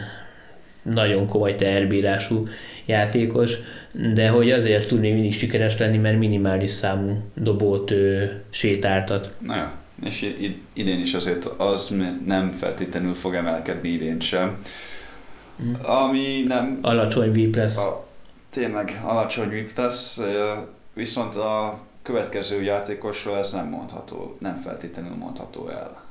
nagyon 0.84 1.26
komoly 1.26 1.54
teherbírású 1.54 2.48
játékos, 2.84 3.54
de 4.14 4.28
hogy 4.28 4.50
azért 4.50 4.88
tud 4.88 5.00
még 5.00 5.12
mindig 5.12 5.34
sikeres 5.34 5.78
lenni, 5.78 5.96
mert 5.96 6.18
minimális 6.18 6.70
számú 6.70 7.22
dobót 7.34 7.90
ő, 7.90 8.42
sétáltat. 8.50 9.30
Na 9.46 9.56
ja, 9.56 9.72
és 10.04 10.34
idén 10.72 11.00
is 11.00 11.14
azért 11.14 11.44
az 11.44 11.94
nem 12.26 12.50
feltétlenül 12.50 13.14
fog 13.14 13.34
emelkedni 13.34 13.88
idén 13.88 14.20
sem. 14.20 14.58
Mm. 15.62 15.72
Ami 15.82 16.42
nem... 16.46 16.78
Alacsony 16.82 17.32
VIP 17.32 17.56
lesz. 17.56 17.78
A, 17.78 18.06
tényleg 18.50 19.00
alacsony 19.04 19.48
VIP 19.48 19.76
lesz, 19.76 20.20
viszont 20.92 21.36
a 21.36 21.78
következő 22.02 22.62
játékosról 22.62 23.38
ez 23.38 23.52
nem 23.52 23.68
mondható, 23.68 24.36
nem 24.40 24.60
feltétlenül 24.64 25.14
mondható 25.16 25.68
el. 25.68 26.02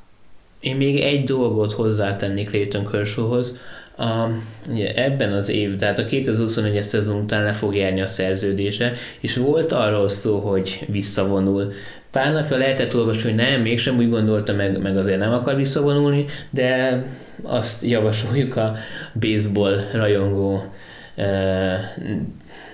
Én 0.59 0.75
még 0.75 0.99
egy 0.99 1.23
dolgot 1.23 1.71
hozzátennék 1.71 2.49
Clayton 2.49 2.85
Kershawhoz, 2.91 3.57
a, 3.97 4.27
ugye 4.69 4.93
ebben 4.93 5.31
az 5.33 5.49
év, 5.49 5.75
tehát 5.75 5.99
a 5.99 6.05
2021-es 6.05 6.81
szezon 6.81 7.21
után 7.21 7.43
le 7.43 7.53
fog 7.53 7.75
járni 7.75 8.01
a 8.01 8.07
szerződése, 8.07 8.93
és 9.19 9.37
volt 9.37 9.71
arról 9.71 10.09
szó, 10.09 10.39
hogy 10.39 10.85
visszavonul. 10.87 11.71
Pár 12.11 12.33
napja 12.33 12.57
lehetett 12.57 12.95
olvasni, 12.95 13.29
hogy 13.29 13.35
nem, 13.35 13.61
mégsem 13.61 13.97
úgy 13.97 14.09
gondolta, 14.09 14.53
meg, 14.53 14.81
meg 14.81 14.97
azért 14.97 15.19
nem 15.19 15.33
akar 15.33 15.55
visszavonulni, 15.55 16.25
de 16.49 17.03
azt 17.43 17.83
javasoljuk 17.83 18.55
a 18.55 18.75
baseball 19.19 19.89
rajongó 19.93 20.73
e, 21.15 21.95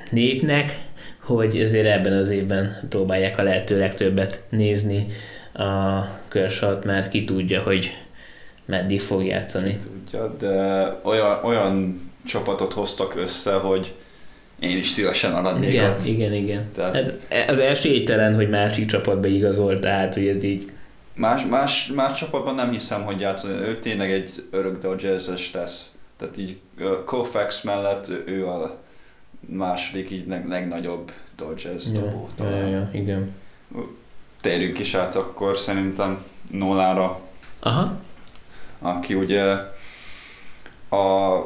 népnek, 0.10 0.80
hogy 1.20 1.58
ezért 1.58 1.88
ebben 1.88 2.14
az 2.14 2.30
évben 2.30 2.78
próbálják 2.90 3.38
a 3.38 3.44
lehető 3.44 3.78
legtöbbet 3.78 4.44
nézni 4.50 5.06
a 5.54 6.04
körsat, 6.28 6.86
mert 6.86 7.10
ki 7.10 7.24
tudja, 7.24 7.62
hogy 7.62 7.98
meddig 8.66 9.02
fog 9.02 9.26
játszani. 9.26 9.78
Tudja, 10.10 10.36
de 10.38 11.00
olyan, 11.04 11.40
olyan 11.44 12.02
csapatot 12.26 12.74
hoztak 12.74 13.16
össze, 13.16 13.54
hogy 13.54 13.96
én 14.60 14.78
is 14.78 14.90
szívesen 14.90 15.32
maradnék 15.32 15.74
igen, 15.74 15.90
ott. 15.90 16.06
Igen, 16.06 16.34
igen. 16.34 16.72
Tehát... 16.76 16.96
Hát 16.96 17.50
az 17.50 17.60
esélytelen, 17.60 18.36
hogy 18.36 18.50
másik 18.50 18.88
csapatba 18.88 19.28
igazol, 19.28 19.80
tehát 19.80 20.14
hogy 20.14 20.28
ez 20.28 20.44
így... 20.44 20.72
Más, 21.16 21.46
más, 21.46 21.88
más 21.96 22.20
csapatban 22.20 22.56
nem 22.56 22.72
hiszem, 22.72 23.04
hogy 23.04 23.20
játszani. 23.20 23.54
Ő 23.54 23.80
tényleg 23.80 24.12
egy 24.12 24.30
örök 24.52 24.82
Dodgers-es 24.82 25.52
lesz. 25.52 25.96
Tehát 26.18 26.38
így 26.38 26.60
Koufax 27.06 27.62
mellett 27.62 28.12
ő 28.26 28.48
a 28.48 28.78
második 29.40 30.12
így 30.12 30.28
leg, 30.28 30.48
legnagyobb 30.48 31.12
Dodgers 31.36 31.86
ja, 31.94 32.00
dobó. 32.00 32.30
Ja, 32.38 32.50
ja, 32.50 32.68
ja, 32.68 32.90
igen. 32.94 33.36
Térjünk 34.42 34.80
is 34.80 34.94
át 34.94 35.16
akkor 35.16 35.58
szerintem 35.58 36.24
Nolára. 36.52 37.20
Aha 37.60 37.98
aki 38.80 39.14
ugye 39.14 39.56
a, 40.90 41.38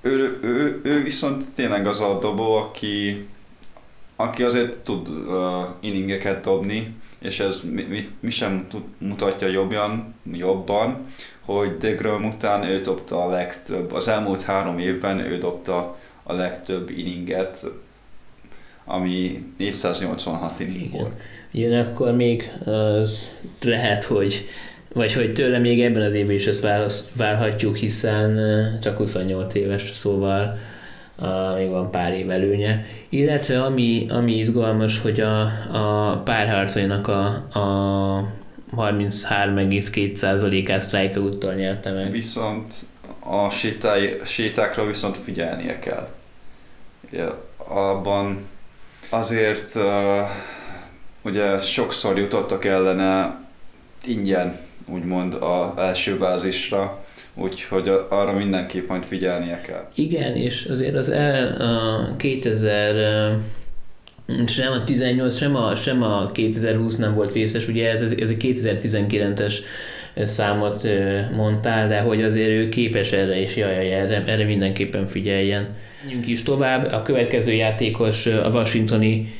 ő, 0.00 0.38
ő, 0.42 0.80
ő 0.84 1.02
viszont 1.02 1.44
tényleg 1.54 1.86
az 1.86 2.00
a 2.00 2.18
dobó, 2.18 2.54
aki, 2.54 3.26
aki 4.16 4.42
azért 4.42 4.76
tud 4.76 5.08
uh, 5.08 5.44
inningeket 5.80 6.44
dobni, 6.44 6.90
és 7.18 7.40
ez 7.40 7.60
mi, 7.70 7.82
mi, 7.82 8.08
mi 8.20 8.30
sem 8.30 8.66
tud, 8.70 8.82
mutatja 8.98 9.48
jobban, 9.48 10.14
jobban, 10.32 11.06
hogy 11.40 11.76
DeGrom 11.76 12.24
után 12.24 12.64
ő 12.64 12.80
dobta 12.80 13.24
a 13.24 13.30
legtöbb, 13.30 13.92
az 13.92 14.08
elmúlt 14.08 14.42
három 14.42 14.78
évben 14.78 15.18
ő 15.18 15.38
dobta 15.38 15.96
a 16.22 16.32
legtöbb 16.32 16.90
inninget, 16.90 17.64
ami 18.84 19.44
486 19.56 20.60
inning 20.60 20.80
Igen. 20.80 20.90
volt. 20.90 21.22
Igen, 21.50 21.86
akkor 21.86 22.12
még 22.12 22.52
az 22.64 23.30
lehet, 23.62 24.04
hogy 24.04 24.46
vagy 24.98 25.12
hogy 25.12 25.32
tőle 25.32 25.58
még 25.58 25.82
ebben 25.82 26.02
az 26.02 26.14
évben 26.14 26.34
is 26.34 26.46
ezt 26.46 26.66
várhatjuk, 27.12 27.76
hiszen 27.76 28.38
csak 28.82 28.96
28 28.96 29.54
éves, 29.54 29.90
szóval 29.94 30.58
a, 31.16 31.54
még 31.56 31.68
van 31.68 31.90
pár 31.90 32.12
év 32.12 32.30
előnye. 32.30 32.84
Illetve 33.08 33.62
ami, 33.62 34.06
ami 34.10 34.36
izgalmas, 34.36 35.00
hogy 35.00 35.20
a, 35.20 35.40
a 35.72 36.16
párharcainak 36.24 37.08
a, 37.08 37.26
a 37.58 38.32
33,2%-át 38.76 40.82
strikeout 40.82 41.54
nyerte 41.56 41.90
meg. 41.90 42.10
Viszont 42.10 42.74
a 43.20 43.50
sétáj, 43.50 44.20
sétákra 44.24 44.86
viszont 44.86 45.16
figyelnie 45.16 45.78
kell. 45.78 46.08
Ja, 47.10 47.44
abban 47.56 48.46
azért 49.10 49.74
uh, 49.74 49.82
ugye 51.22 51.60
sokszor 51.60 52.18
jutottak 52.18 52.64
ellene 52.64 53.40
ingyen 54.04 54.66
úgymond 54.92 55.34
az 55.34 55.78
első 55.78 56.18
bázisra, 56.18 57.04
úgyhogy 57.34 57.90
arra 58.08 58.32
mindenképp 58.32 58.88
majd 58.88 59.02
figyelnie 59.02 59.60
kell. 59.60 59.88
Igen, 59.94 60.36
és 60.36 60.66
azért 60.70 60.96
az 60.96 61.08
el, 61.08 61.60
a 61.60 62.16
2000 62.16 63.38
sem 64.46 64.72
a 64.72 64.84
18, 64.84 65.36
sem 65.36 65.56
a, 65.56 65.76
sem 65.76 66.02
a 66.02 66.30
2020 66.32 66.96
nem 66.96 67.14
volt 67.14 67.32
vészes, 67.32 67.68
ugye 67.68 67.90
ez, 67.90 68.02
ez 68.02 68.30
egy 68.30 68.56
2019-es 68.62 69.54
számot 70.22 70.88
mondtál, 71.36 71.88
de 71.88 72.00
hogy 72.00 72.22
azért 72.22 72.48
ő 72.48 72.68
képes 72.68 73.12
erre, 73.12 73.40
és 73.40 73.56
jaj, 73.56 73.74
jaj 73.74 73.92
erre, 73.92 74.24
erre 74.26 74.44
mindenképpen 74.44 75.06
figyeljen. 75.06 75.76
Menjünk 76.02 76.26
is 76.26 76.42
tovább, 76.42 76.92
a 76.92 77.02
következő 77.02 77.52
játékos 77.52 78.26
a 78.26 78.48
washingtoni 78.52 79.34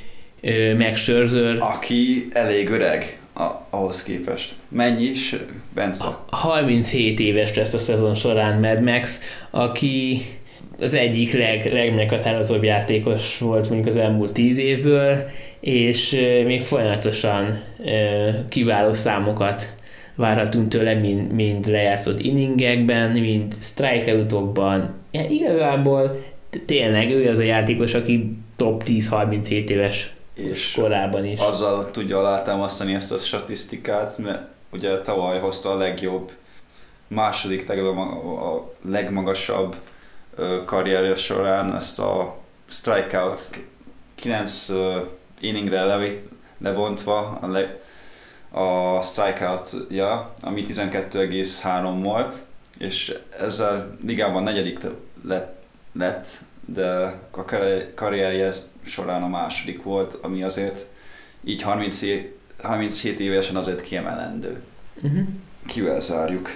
Max 0.79 1.01
Scherzer. 1.01 1.57
Aki 1.61 2.29
elég 2.33 2.71
öreg 2.71 3.18
a, 3.39 3.67
ahhoz 3.71 4.03
képest. 4.03 4.55
Mennyi 4.69 5.05
is, 5.05 5.37
Bence? 5.75 6.05
37 6.31 7.21
éves 7.21 7.55
lesz 7.55 7.75
a 7.75 7.79
szezon 7.79 8.15
során 8.15 8.61
Mad 8.61 8.83
Max, 8.83 9.21
aki 9.51 10.21
az 10.81 10.95
egyik 10.95 11.33
leg, 11.33 11.73
legmeghatározóbb 11.73 12.65
játékos 12.65 13.39
volt 13.39 13.69
mondjuk 13.69 13.89
az 13.89 13.97
elmúlt 13.97 14.33
10 14.33 14.59
évből, 14.59 15.17
és 15.61 16.11
még 16.45 16.63
folyamatosan 16.63 17.63
kiváló 18.49 18.95
számokat 18.95 19.77
várhatunk 20.15 20.69
tőle, 20.69 20.95
mind, 20.95 21.33
mind 21.33 21.67
lejátszott 21.67 22.21
inningekben, 22.21 23.11
mind 23.11 23.55
strikeoutokban. 23.61 24.95
Ja, 25.11 25.25
igazából 25.29 26.23
tényleg 26.67 27.11
ő 27.11 27.29
az 27.29 27.39
a 27.39 27.43
játékos, 27.43 27.95
aki 27.95 28.37
top 28.57 28.83
10-37 28.87 29.49
éves 29.49 30.13
és 30.39 30.73
korában 30.73 31.25
is. 31.25 31.41
Azzal 31.41 31.91
tudja 31.91 32.19
alátámasztani 32.19 32.95
ezt 32.95 33.13
a 33.13 33.19
statisztikát, 33.19 34.19
mert 34.19 34.43
ugye 34.73 35.01
tavaly 35.01 35.39
hozta 35.39 35.71
a 35.71 35.77
legjobb, 35.77 36.33
második 37.09 37.71
a 37.71 38.73
legmagasabb 38.83 39.77
karrierje 40.65 41.15
során 41.15 41.77
ezt 41.77 41.99
a 41.99 42.37
strikeout 42.69 43.51
9 44.15 44.69
inningre 45.41 46.13
lebontva 46.59 47.39
a, 47.41 47.47
le, 47.47 47.81
a 48.51 49.03
strikeout-ja, 49.03 50.35
ami 50.41 50.65
12,3 50.69 51.99
volt, 52.03 52.37
és 52.79 53.19
ezzel 53.41 53.97
ligában 54.07 54.43
negyedik 54.43 54.79
lett, 55.25 55.63
lett 55.93 56.27
de 56.65 56.89
a 57.31 57.45
karrierje 57.95 58.55
során 58.89 59.23
a 59.23 59.29
második 59.29 59.83
volt, 59.83 60.19
ami 60.23 60.43
azért 60.43 60.87
így 61.45 61.63
37, 61.63 62.39
37 62.63 63.21
évesen 63.21 63.57
azért 63.57 63.83
kiemelendő. 63.83 64.63
Uh-huh. 65.03 65.27
Kivel 65.67 66.01
zárjuk? 66.01 66.51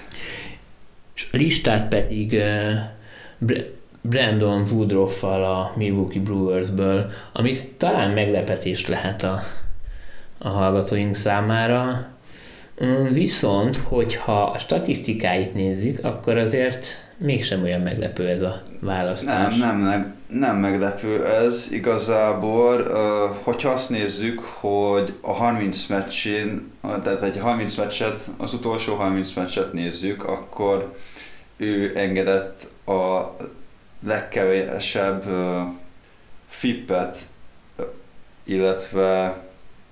És 1.14 1.28
a 1.32 1.36
listát 1.36 1.88
pedig 1.88 2.32
uh, 2.32 3.60
Brandon 4.00 4.64
Woodruff-fal 4.72 5.44
a 5.44 5.72
Milwaukee 5.76 6.22
Brewersből, 6.22 7.10
ami 7.32 7.54
talán 7.76 8.10
meglepetés 8.10 8.86
lehet 8.86 9.22
a, 9.22 9.42
a 10.38 10.48
hallgatóink 10.48 11.14
számára. 11.14 12.06
Mm, 12.84 13.12
viszont, 13.12 13.76
hogyha 13.76 14.42
a 14.42 14.58
statisztikáit 14.58 15.54
nézzük, 15.54 16.04
akkor 16.04 16.36
azért 16.36 16.86
mégsem 17.16 17.62
olyan 17.62 17.80
meglepő 17.80 18.28
ez 18.28 18.42
a 18.42 18.62
választás. 18.80 19.56
Nem, 19.56 19.78
nem, 19.78 19.80
nem 19.80 20.14
meglepő 20.38 21.26
ez 21.26 21.68
igazából. 21.70 22.82
Hogyha 23.42 23.70
azt 23.70 23.90
nézzük, 23.90 24.40
hogy 24.40 25.18
a 25.20 25.32
30 25.32 25.86
meccsén, 25.86 26.72
tehát 26.80 27.22
egy 27.22 27.38
30 27.38 27.76
meccset, 27.76 28.28
az 28.36 28.54
utolsó 28.54 28.94
30 28.94 29.32
meccset 29.32 29.72
nézzük, 29.72 30.24
akkor 30.24 30.92
ő 31.56 31.92
engedett 31.96 32.68
a 32.86 33.36
legkevesebb 34.06 35.24
fippet, 36.48 37.18
illetve 38.44 39.42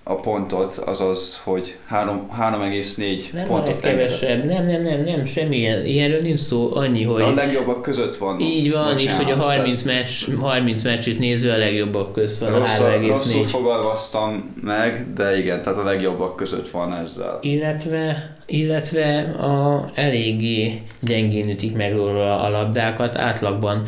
a 0.03 0.15
pontot, 0.15 0.77
azaz, 0.77 1.41
hogy 1.45 1.77
3,4 1.91 3.23
nem 3.33 3.47
pontot 3.47 3.81
kevesebb, 3.81 4.45
nem, 4.45 4.67
nem, 4.67 4.83
nem, 4.83 5.01
nem, 5.01 5.27
semmi 5.27 5.57
ilyen, 5.57 5.87
ilyenről 5.87 6.21
nincs 6.21 6.41
szó, 6.41 6.71
annyi, 6.75 7.03
hogy... 7.03 7.19
De 7.19 7.25
a 7.25 7.35
legjobbak 7.35 7.83
között 7.83 8.17
van. 8.17 8.41
Így 8.41 8.73
van, 8.73 8.99
és 8.99 9.17
hogy 9.17 9.31
a 9.31 9.37
30, 9.37 9.83
meccs, 9.83 10.25
30 10.41 10.83
meccsit 10.83 11.19
néző 11.19 11.51
a 11.51 11.57
legjobbak 11.57 12.13
között 12.13 12.49
van, 12.49 12.59
rosszul, 12.59 12.87
a 12.87 12.89
3,4. 12.89 13.07
Rosszul 13.07 13.45
fogalmaztam 13.45 14.55
meg, 14.63 15.13
de 15.15 15.39
igen, 15.39 15.63
tehát 15.63 15.79
a 15.79 15.85
legjobbak 15.85 16.37
között 16.37 16.69
van 16.69 16.95
ezzel. 16.95 17.39
Illetve, 17.43 18.37
illetve 18.47 19.19
a 19.21 19.91
eléggé 19.95 20.83
gyengén 21.03 21.49
ütik 21.49 21.77
meg 21.77 21.93
róla 21.93 22.43
a 22.43 22.49
labdákat, 22.49 23.17
átlagban 23.17 23.83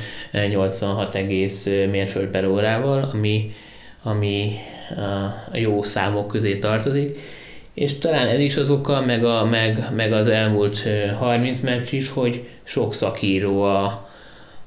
86 0.49 1.15
egész 1.15 1.67
mérföld 1.91 2.29
per 2.29 2.47
órával, 2.47 3.11
ami, 3.13 3.51
ami 4.03 4.59
a 5.53 5.57
jó 5.57 5.83
számok 5.83 6.29
közé 6.29 6.59
tartozik, 6.59 7.19
és 7.75 7.99
talán 7.99 8.29
ez 8.29 8.39
is 8.39 8.57
az 8.57 8.71
oka, 8.71 9.01
meg, 9.01 9.25
a, 9.25 9.45
meg, 9.45 9.89
meg 9.95 10.13
az 10.13 10.27
elmúlt 10.27 10.83
30 11.19 11.61
meccs 11.61 11.93
is, 11.93 12.11
hogy 12.11 12.49
sok 12.63 12.95
szakíró 12.95 13.63
a, 13.63 14.09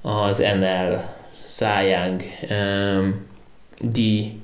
az 0.01 0.37
NL 0.37 1.13
Szájáng 1.31 2.23
um, 2.49 3.25
díj 3.79 4.39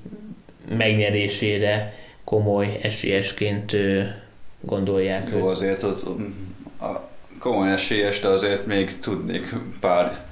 megnyerésére 0.78 1.94
komoly 2.24 2.80
esélyesként 2.82 3.76
gondolják 4.62 5.30
Jó, 5.32 5.38
őt. 5.38 5.44
azért 5.44 5.84
ott 5.84 6.04
a 6.82 7.10
komoly 7.40 7.72
esélyes, 7.72 8.20
de 8.20 8.28
azért 8.28 8.66
még 8.66 9.00
tudnék 9.00 9.56
pár 9.80 10.26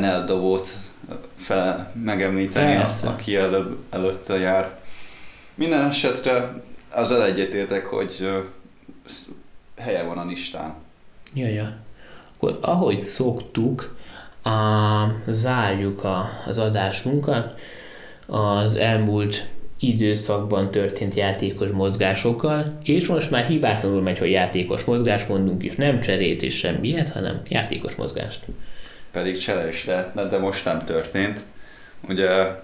NL 0.00 0.24
dobót 0.26 0.66
fel 1.36 1.92
megemlíteni, 2.04 2.74
Persze. 2.74 3.08
aki 3.08 3.36
előbb, 3.36 3.76
előtte 3.90 4.38
jár. 4.38 4.78
Minden 5.54 5.88
esetre 5.88 6.62
az 6.90 7.12
egyetértek, 7.12 7.86
hogy 7.86 8.28
helye 9.78 10.02
van 10.02 10.18
a 10.18 10.24
listán. 10.24 10.74
Ja, 11.34 11.48
ja. 11.48 11.76
Akkor 12.36 12.58
ahogy 12.60 12.98
szoktuk, 12.98 13.96
a, 14.42 15.06
zárjuk 15.26 16.04
a, 16.04 16.28
az 16.46 16.58
adásunkat 16.58 17.60
az 18.26 18.74
elmúlt 18.74 19.46
időszakban 19.78 20.70
történt 20.70 21.14
játékos 21.14 21.70
mozgásokkal, 21.70 22.78
és 22.82 23.06
most 23.06 23.30
már 23.30 23.44
hibátlanul 23.44 24.02
megy, 24.02 24.18
hogy 24.18 24.30
játékos 24.30 24.84
mozgás 24.84 25.26
mondunk 25.26 25.62
is, 25.62 25.74
nem 25.74 26.00
cserét 26.00 26.42
és 26.42 26.56
semmiet, 26.56 27.08
hanem 27.08 27.40
játékos 27.48 27.94
mozgást 27.94 28.40
pedig 29.12 29.38
csere 29.38 29.68
is 29.68 29.84
lehetne, 29.84 30.26
de 30.26 30.38
most 30.38 30.64
nem 30.64 30.84
történt. 30.84 31.40
Ugye 32.08 32.60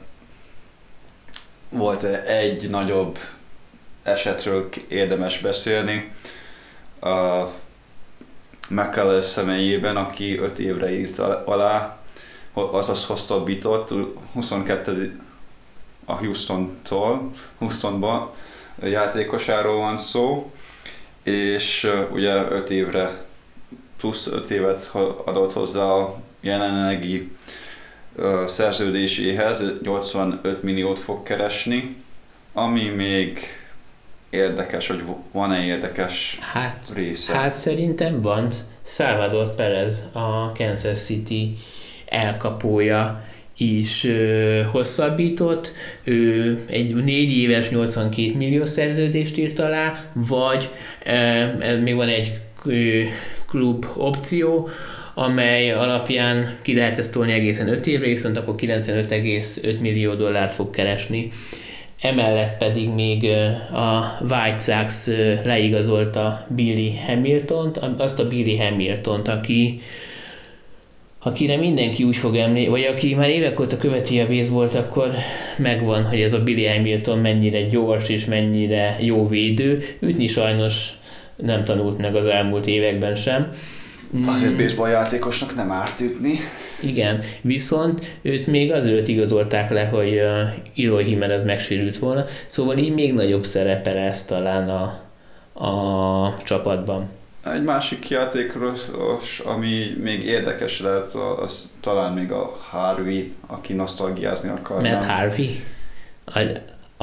volt 1.69 2.03
egy 2.27 2.71
nagyobb 2.71 3.19
esetről 4.03 4.69
érdemes 4.89 5.39
beszélni, 5.39 6.13
a 7.01 7.45
McCallum 8.69 9.21
személyében, 9.21 9.97
aki 9.97 10.39
5 10.39 10.59
évre 10.59 10.91
írt 10.91 11.19
alá, 11.19 11.99
azaz 12.53 13.07
hosszabbított, 13.07 13.95
22 14.33 15.21
a 16.05 16.13
Houston-tól, 16.13 17.31
Houstonban 17.59 18.31
játékosáról 18.83 19.77
van 19.77 19.99
szó, 19.99 20.53
és 21.23 21.91
ugye 22.11 22.35
5 22.35 22.71
évre 22.71 23.25
plusz 23.97 24.27
5 24.27 24.51
évet 24.51 24.91
adott 25.25 25.53
hozzá 25.53 25.83
a 25.83 26.17
jelenlegi 26.41 27.31
szerződéséhez 28.47 29.63
85 29.83 30.63
milliót 30.63 30.99
fog 30.99 31.23
keresni, 31.23 31.97
ami 32.53 32.89
még 32.89 33.39
érdekes, 34.31 34.87
hogy 34.87 35.03
van-e 35.33 35.65
érdekes 35.65 36.39
hát, 36.41 36.91
része? 36.95 37.33
Hát 37.33 37.55
szerintem 37.55 38.21
van. 38.21 38.49
Salvador 38.85 39.55
Perez, 39.55 40.09
a 40.13 40.53
Kansas 40.53 41.01
City 41.01 41.57
elkapója 42.07 43.25
is 43.57 44.05
ö, 44.05 44.63
hosszabbított, 44.71 45.73
ő 46.05 46.59
egy 46.69 46.95
négy 46.95 47.33
éves 47.33 47.71
82 47.71 48.37
millió 48.37 48.65
szerződést 48.65 49.37
írt 49.37 49.59
alá, 49.59 50.05
vagy 50.15 50.71
ö, 51.07 51.79
még 51.81 51.97
van 51.97 52.09
egy 52.09 52.39
ö, 52.65 53.03
klub 53.49 53.87
opció, 53.97 54.69
amely 55.19 55.73
alapján 55.73 56.57
ki 56.63 56.75
lehet 56.75 56.99
ezt 56.99 57.13
tolni 57.13 57.33
egészen 57.33 57.69
5 57.69 57.87
évre, 57.87 58.07
viszont 58.07 58.37
akkor 58.37 58.55
95,5 58.55 59.81
millió 59.81 60.15
dollárt 60.15 60.55
fog 60.55 60.71
keresni. 60.71 61.29
Emellett 62.01 62.57
pedig 62.57 62.89
még 62.89 63.25
a 63.73 64.19
White 64.21 64.59
Sox 64.59 65.11
leigazolta 65.45 66.47
Billy 66.49 66.93
Hamilton-t, 67.07 67.77
azt 67.99 68.21
a 68.21 68.29
Billy 68.29 68.57
Hamilton-t, 68.57 69.29
aki 69.29 69.81
akire 71.19 71.57
mindenki 71.57 72.05
úgy 72.05 72.17
fog 72.17 72.37
emlékezni, 72.37 72.69
vagy 72.69 72.85
aki 72.85 73.15
már 73.15 73.29
évek 73.29 73.61
óta 73.61 73.77
követi 73.77 74.21
a 74.21 74.27
baseballt, 74.27 74.75
akkor 74.75 75.11
megvan, 75.57 76.05
hogy 76.05 76.21
ez 76.21 76.33
a 76.33 76.43
Billy 76.43 76.67
Hamilton 76.67 77.19
mennyire 77.19 77.63
gyors 77.63 78.09
és 78.09 78.25
mennyire 78.25 78.97
jó 79.01 79.29
védő. 79.29 79.85
Ütni 80.01 80.27
sajnos 80.27 80.89
nem 81.37 81.65
tanult 81.65 81.99
meg 81.99 82.17
az 82.17 82.27
elmúlt 82.27 82.67
években 82.67 83.17
sem. 83.17 83.53
Azért 84.27 84.53
mm. 84.53 84.57
baseball 84.57 84.89
játékosnak 84.89 85.55
nem 85.55 85.71
árt 85.71 86.01
ütni. 86.01 86.39
Igen, 86.81 87.23
viszont 87.41 88.19
őt 88.23 88.47
még 88.47 88.73
azért 88.73 89.09
igazolták 89.09 89.71
le, 89.71 89.85
hogy 89.85 90.15
uh, 90.15 90.87
Eloy 90.87 91.09
Jimenez 91.09 91.45
megsérült 91.45 91.99
volna, 91.99 92.25
szóval 92.47 92.79
így 92.79 92.95
még 92.95 93.15
nagyobb 93.15 93.45
szerepe 93.45 93.93
lesz 93.93 94.25
talán 94.25 94.69
a, 94.69 94.83
a 95.65 96.43
csapatban. 96.45 97.09
Egy 97.55 97.63
másik 97.63 98.09
játékos, 98.09 99.39
ami 99.45 99.93
még 100.03 100.23
érdekes 100.23 100.81
lehet, 100.81 101.15
az 101.43 101.73
talán 101.81 102.13
még 102.13 102.33
a 102.33 102.57
Harvey, 102.71 103.33
aki 103.47 103.73
nosztalgiázni 103.73 104.49
akar. 104.49 104.83
Matt 104.83 105.05
Harvey? 105.05 105.63
A, 106.25 106.39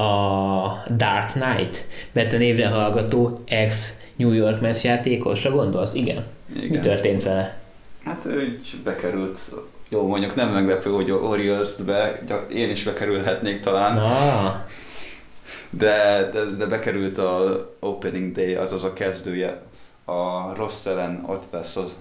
a 0.02 0.84
Dark 0.96 1.32
Knight? 1.32 1.86
Mert 2.12 2.32
a 2.32 2.36
névre 2.36 2.68
hallgató 2.68 3.38
ex 3.46 3.96
New 4.16 4.32
York 4.32 4.60
Mets 4.60 4.82
játékosra 4.82 5.50
gondolsz? 5.50 5.94
Igen. 5.94 6.24
Igen. 6.54 6.68
Mi 6.68 6.78
történt 6.78 7.22
vele? 7.22 7.58
Hát 8.04 8.24
ő 8.24 8.60
bekerült, 8.84 9.38
jó 9.88 10.06
mondjuk 10.06 10.34
nem 10.34 10.52
meglepő, 10.52 10.90
hogy 10.90 11.10
Orioles-be, 11.10 12.22
én 12.52 12.70
is 12.70 12.84
bekerülhetnék 12.84 13.60
talán. 13.60 13.94
Na. 13.94 14.66
De, 15.70 16.28
de, 16.32 16.44
de 16.44 16.66
bekerült 16.66 17.18
a 17.18 17.66
Opening 17.80 18.32
Day, 18.32 18.54
azaz 18.54 18.84
a 18.84 18.92
kezdője 18.92 19.62
a 20.04 20.54
rossz 20.54 20.86
ellen 20.86 21.24
ott 21.26 21.44
lesz 21.50 21.76
az, 21.76 21.96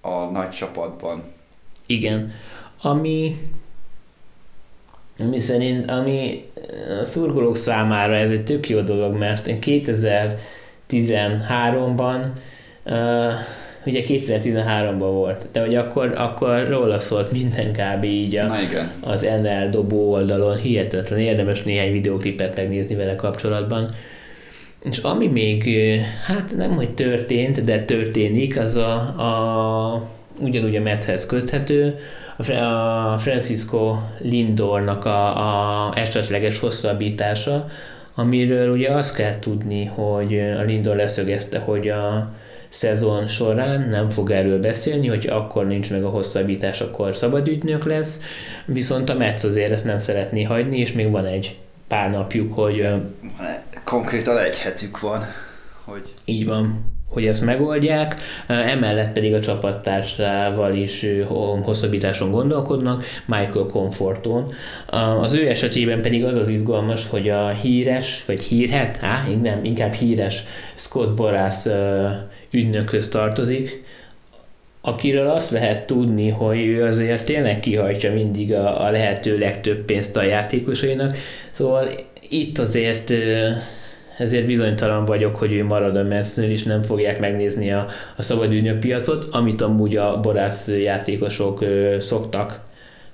a 0.00 0.24
nagy 0.24 0.50
csapatban. 0.50 1.22
Igen. 1.86 2.32
Ami 2.82 3.40
ami 5.18 5.40
szerint, 5.40 5.90
ami 5.90 6.50
a 7.00 7.04
szurkolók 7.04 7.56
számára 7.56 8.14
ez 8.14 8.30
egy 8.30 8.44
tök 8.44 8.68
jó 8.68 8.80
dolog, 8.80 9.14
mert 9.14 9.46
2013-ban 9.46 12.24
uh, 12.88 13.32
ugye 13.86 14.02
2013-ban 14.06 14.96
volt, 14.98 15.48
de 15.52 15.60
hogy 15.60 15.74
akkor, 15.74 16.12
akkor 16.16 16.68
róla 16.68 17.00
szólt 17.00 17.32
minden 17.32 17.72
kb. 17.72 18.04
így 18.04 18.36
a, 18.36 18.46
Na 18.46 18.60
igen. 18.60 18.90
az 19.00 19.20
NL 19.42 19.68
dobó 19.70 20.12
oldalon, 20.12 20.56
hihetetlen, 20.56 21.18
érdemes 21.18 21.62
néhány 21.62 21.92
videóklipet 21.92 22.56
megnézni 22.56 22.94
vele 22.94 23.16
kapcsolatban. 23.16 23.90
És 24.82 24.98
ami 24.98 25.26
még, 25.26 25.68
hát 26.26 26.56
nem, 26.56 26.70
hogy 26.70 26.90
történt, 26.90 27.64
de 27.64 27.84
történik, 27.84 28.58
az 28.58 28.74
a, 28.74 28.94
a 28.96 30.08
ugyanúgy 30.40 30.76
a 30.76 30.80
Metshez 30.80 31.26
köthető, 31.26 31.94
a 32.38 33.18
Francisco 33.18 33.96
Lindornak 34.20 35.04
a, 35.04 35.88
a 35.88 35.92
esetleges 35.96 36.58
hosszabbítása, 36.58 37.66
amiről 38.14 38.70
ugye 38.70 38.90
azt 38.90 39.14
kell 39.14 39.38
tudni, 39.38 39.84
hogy 39.84 40.38
a 40.38 40.62
Lindor 40.62 40.96
leszögezte, 40.96 41.58
hogy 41.58 41.88
a 41.88 42.32
szezon 42.68 43.26
során 43.26 43.88
nem 43.88 44.10
fog 44.10 44.30
erről 44.30 44.60
beszélni, 44.60 45.08
hogy 45.08 45.26
akkor 45.26 45.66
nincs 45.66 45.90
meg 45.90 46.04
a 46.04 46.08
hosszabbítás, 46.08 46.80
akkor 46.80 47.16
szabadügynök 47.16 47.84
lesz, 47.84 48.20
viszont 48.66 49.08
a 49.08 49.14
Metsz 49.14 49.44
azért 49.44 49.72
ezt 49.72 49.84
nem 49.84 49.98
szeretné 49.98 50.42
hagyni, 50.42 50.78
és 50.78 50.92
még 50.92 51.10
van 51.10 51.24
egy 51.24 51.58
pár 51.88 52.10
napjuk, 52.10 52.54
hogy... 52.54 52.88
Konkrétan 53.84 54.38
egy 54.38 54.58
hetük 54.58 55.00
van, 55.00 55.24
hogy... 55.84 56.14
Így 56.24 56.46
van 56.46 56.96
hogy 57.08 57.26
ezt 57.26 57.44
megoldják, 57.44 58.20
emellett 58.46 59.12
pedig 59.12 59.34
a 59.34 59.40
csapattársával 59.40 60.74
is 60.74 61.06
hosszabbításon 61.62 62.30
gondolkodnak, 62.30 63.04
Michael 63.26 63.66
Comforton. 63.66 64.52
Az 65.20 65.32
ő 65.32 65.48
esetében 65.48 66.02
pedig 66.02 66.24
az 66.24 66.36
az 66.36 66.48
izgalmas, 66.48 67.08
hogy 67.08 67.28
a 67.28 67.48
híres, 67.48 68.24
vagy 68.26 68.40
hírhet, 68.40 68.96
há, 68.96 69.24
nem, 69.42 69.64
inkább 69.64 69.92
híres 69.92 70.42
Scott 70.74 71.16
Borász 71.16 71.66
ügynökhöz 72.50 73.08
tartozik, 73.08 73.82
akiről 74.80 75.28
azt 75.28 75.50
lehet 75.50 75.86
tudni, 75.86 76.28
hogy 76.28 76.58
ő 76.58 76.84
azért 76.84 77.24
tényleg 77.24 77.60
kihajtja 77.60 78.12
mindig 78.12 78.52
a, 78.54 78.84
a 78.84 78.90
lehető 78.90 79.38
legtöbb 79.38 79.84
pénzt 79.84 80.16
a 80.16 80.22
játékosainak, 80.22 81.16
szóval 81.52 81.88
itt 82.28 82.58
azért 82.58 83.12
ezért 84.18 84.46
bizonytalan 84.46 85.04
vagyok, 85.04 85.36
hogy 85.36 85.52
ő 85.52 85.64
marad 85.64 85.96
a 85.96 86.02
messznől, 86.02 86.50
és 86.50 86.62
nem 86.62 86.82
fogják 86.82 87.20
megnézni 87.20 87.72
a, 87.72 87.86
a 88.16 88.22
szabadügynök 88.22 88.80
piacot, 88.80 89.24
amit 89.30 89.60
amúgy 89.60 89.96
a 89.96 90.20
borász 90.20 90.68
játékosok 90.68 91.60
ö, 91.60 91.96
szoktak 92.00 92.60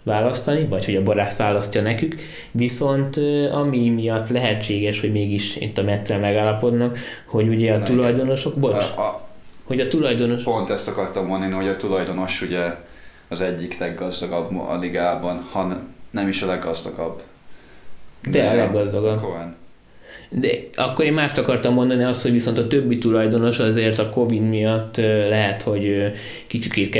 választani, 0.02 0.64
vagy 0.64 0.84
hogy 0.84 0.96
a 0.96 1.02
borász 1.02 1.36
választja 1.36 1.82
nekük, 1.82 2.14
viszont 2.50 3.16
ami 3.52 3.88
miatt 3.88 4.28
lehetséges, 4.28 5.00
hogy 5.00 5.12
mégis 5.12 5.56
itt 5.56 5.78
a 5.78 5.82
mettel 5.82 6.18
megállapodnak, 6.18 6.98
hogy 7.26 7.48
ugye 7.48 7.74
a 7.74 7.82
tulajdonosok, 7.82 8.58
bocs, 8.58 8.92
a, 8.96 9.00
a, 9.00 9.28
hogy 9.64 9.80
a 9.80 9.88
tulajdonos... 9.88 10.42
Pont 10.42 10.70
ezt 10.70 10.88
akartam 10.88 11.26
mondani, 11.26 11.52
hogy 11.52 11.68
a 11.68 11.76
tulajdonos 11.76 12.42
ugye 12.42 12.74
az 13.28 13.40
egyik 13.40 13.78
leggazdagabb 13.78 14.58
a 14.68 14.78
ligában, 14.78 15.40
hanem 15.52 15.94
nem 16.10 16.28
is 16.28 16.42
a 16.42 16.46
leggazdagabb. 16.46 17.22
De, 18.22 18.30
de 18.30 18.50
a 18.50 18.54
leggazdagabb. 18.54 19.20
Cohen. 19.20 19.56
De 20.36 20.48
akkor 20.74 21.04
én 21.04 21.12
mást 21.12 21.38
akartam 21.38 21.74
mondani, 21.74 22.04
az, 22.04 22.22
hogy 22.22 22.32
viszont 22.32 22.58
a 22.58 22.66
többi 22.66 22.98
tulajdonos 22.98 23.58
azért 23.58 23.98
a 23.98 24.08
Covid 24.08 24.48
miatt 24.48 24.96
lehet, 25.28 25.62
hogy 25.62 26.12
kicsikét 26.46 26.98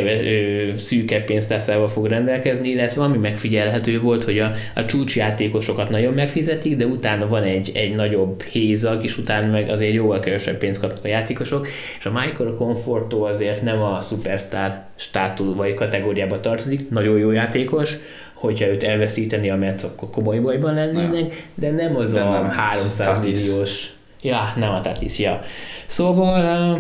szűkebb 0.77 1.25
pénztárcával 1.25 1.89
fog 1.89 2.07
rendelkezni, 2.07 2.69
illetve 2.69 3.03
ami 3.03 3.17
megfigyelhető 3.19 4.01
volt, 4.01 4.25
hogy 4.25 4.39
a, 4.39 4.51
a 4.75 4.85
csúcsjátékosokat 4.85 5.91
nagyon 5.91 6.15
megfizetik, 6.15 6.77
de 6.77 6.87
utána 6.87 7.29
van 7.29 7.43
egy, 7.43 7.71
egy 7.75 7.95
nagyobb 7.95 8.43
hézag, 8.43 9.05
és 9.05 9.19
utána 9.19 9.51
meg 9.51 9.69
azért 9.69 9.95
jóval 9.95 10.21
kevesebb 10.21 10.59
pénzt 10.59 10.81
kapnak 10.81 11.05
a 11.05 11.09
játékosok, 11.09 11.67
és 11.99 12.07
a 12.07 12.11
Michael 12.11 12.55
Conforto 12.59 13.23
azért 13.23 13.63
nem 13.63 13.83
a 13.83 14.01
superstar 14.01 14.85
státul 14.97 15.55
vagy 15.55 15.75
kategóriába 15.75 16.41
tartozik, 16.41 16.91
nagyon 16.91 17.19
jó 17.19 17.31
játékos, 17.31 17.97
hogyha 18.45 18.67
őt 18.67 18.83
elveszíteni 18.83 19.51
a 19.51 19.57
Mets, 19.57 19.83
akkor 19.83 20.11
komoly 20.11 20.39
bajban 20.39 20.75
lennének, 20.75 21.47
de 21.55 21.71
nem 21.71 21.97
az 21.97 22.13
de 22.13 22.21
a 22.21 22.31
nem. 22.31 22.49
300 22.49 23.07
Tatis. 23.07 23.47
milliós. 23.47 23.93
Ja, 24.23 24.53
nem 24.57 24.73
a 24.73 24.81
Tatis, 24.81 25.19
ja. 25.19 25.41
Szóval 25.87 26.79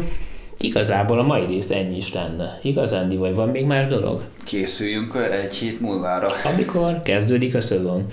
igazából 0.58 1.18
a 1.18 1.22
mai 1.22 1.46
rész 1.46 1.70
ennyi 1.70 1.96
is 1.96 2.12
lenne. 2.12 2.58
Igazán, 2.62 3.18
vagy 3.18 3.34
van 3.34 3.48
még 3.48 3.64
más 3.64 3.86
dolog? 3.86 4.22
Készüljünk 4.44 5.14
egy 5.42 5.54
hét 5.54 5.80
múlvára. 5.80 6.28
Amikor 6.54 7.02
kezdődik 7.02 7.54
a 7.54 7.60
szezon. 7.60 8.06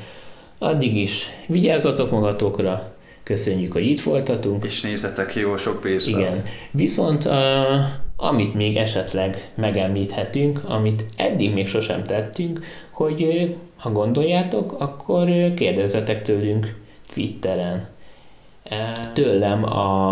Addig 0.59 0.95
is 0.95 1.29
vigyázzatok 1.47 2.11
magatokra, 2.11 2.91
köszönjük, 3.31 3.71
hogy 3.71 3.85
itt 3.85 4.01
voltatunk. 4.01 4.65
És 4.65 4.81
nézzetek 4.81 5.35
jó 5.35 5.57
sok 5.57 5.81
baseball. 5.81 6.21
Igen. 6.21 6.43
Viszont 6.71 7.25
uh, 7.25 7.31
amit 8.23 8.53
még 8.53 8.77
esetleg 8.77 9.49
megemlíthetünk, 9.55 10.61
amit 10.65 11.03
eddig 11.17 11.53
még 11.53 11.67
sosem 11.67 12.03
tettünk, 12.03 12.65
hogy 12.91 13.55
ha 13.77 13.91
gondoljátok, 13.91 14.81
akkor 14.81 15.53
kérdezzetek 15.53 16.21
tőlünk 16.21 16.75
Twitteren. 17.13 17.87
Tőlem 19.13 19.63
a, 19.63 20.09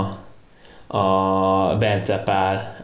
a 0.97 1.77
Bence 1.77 2.17
Pál 2.17 2.75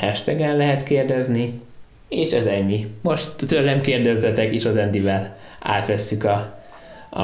hashtagen 0.00 0.56
lehet 0.56 0.82
kérdezni, 0.82 1.60
és 2.08 2.30
ez 2.30 2.46
ennyi. 2.46 2.86
Most 3.02 3.34
tőlem 3.46 3.80
kérdezzetek, 3.80 4.54
és 4.54 4.64
az 4.64 4.76
Endivel 4.76 5.36
átvesszük 5.60 6.24
a, 6.24 6.58
a, 7.14 7.22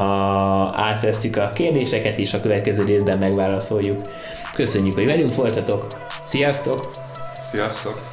átvesszük 0.75 1.37
a 1.37 1.53
kérdéseket, 1.55 2.19
és 2.19 2.35
a 2.35 2.41
következő 2.41 2.85
részben 2.85 3.19
megválaszoljuk. 3.19 4.09
Köszönjük, 4.53 4.95
hogy 4.95 5.07
velünk 5.07 5.35
voltatok. 5.35 5.87
Sziasztok! 6.25 6.91
Sziasztok! 7.41 8.10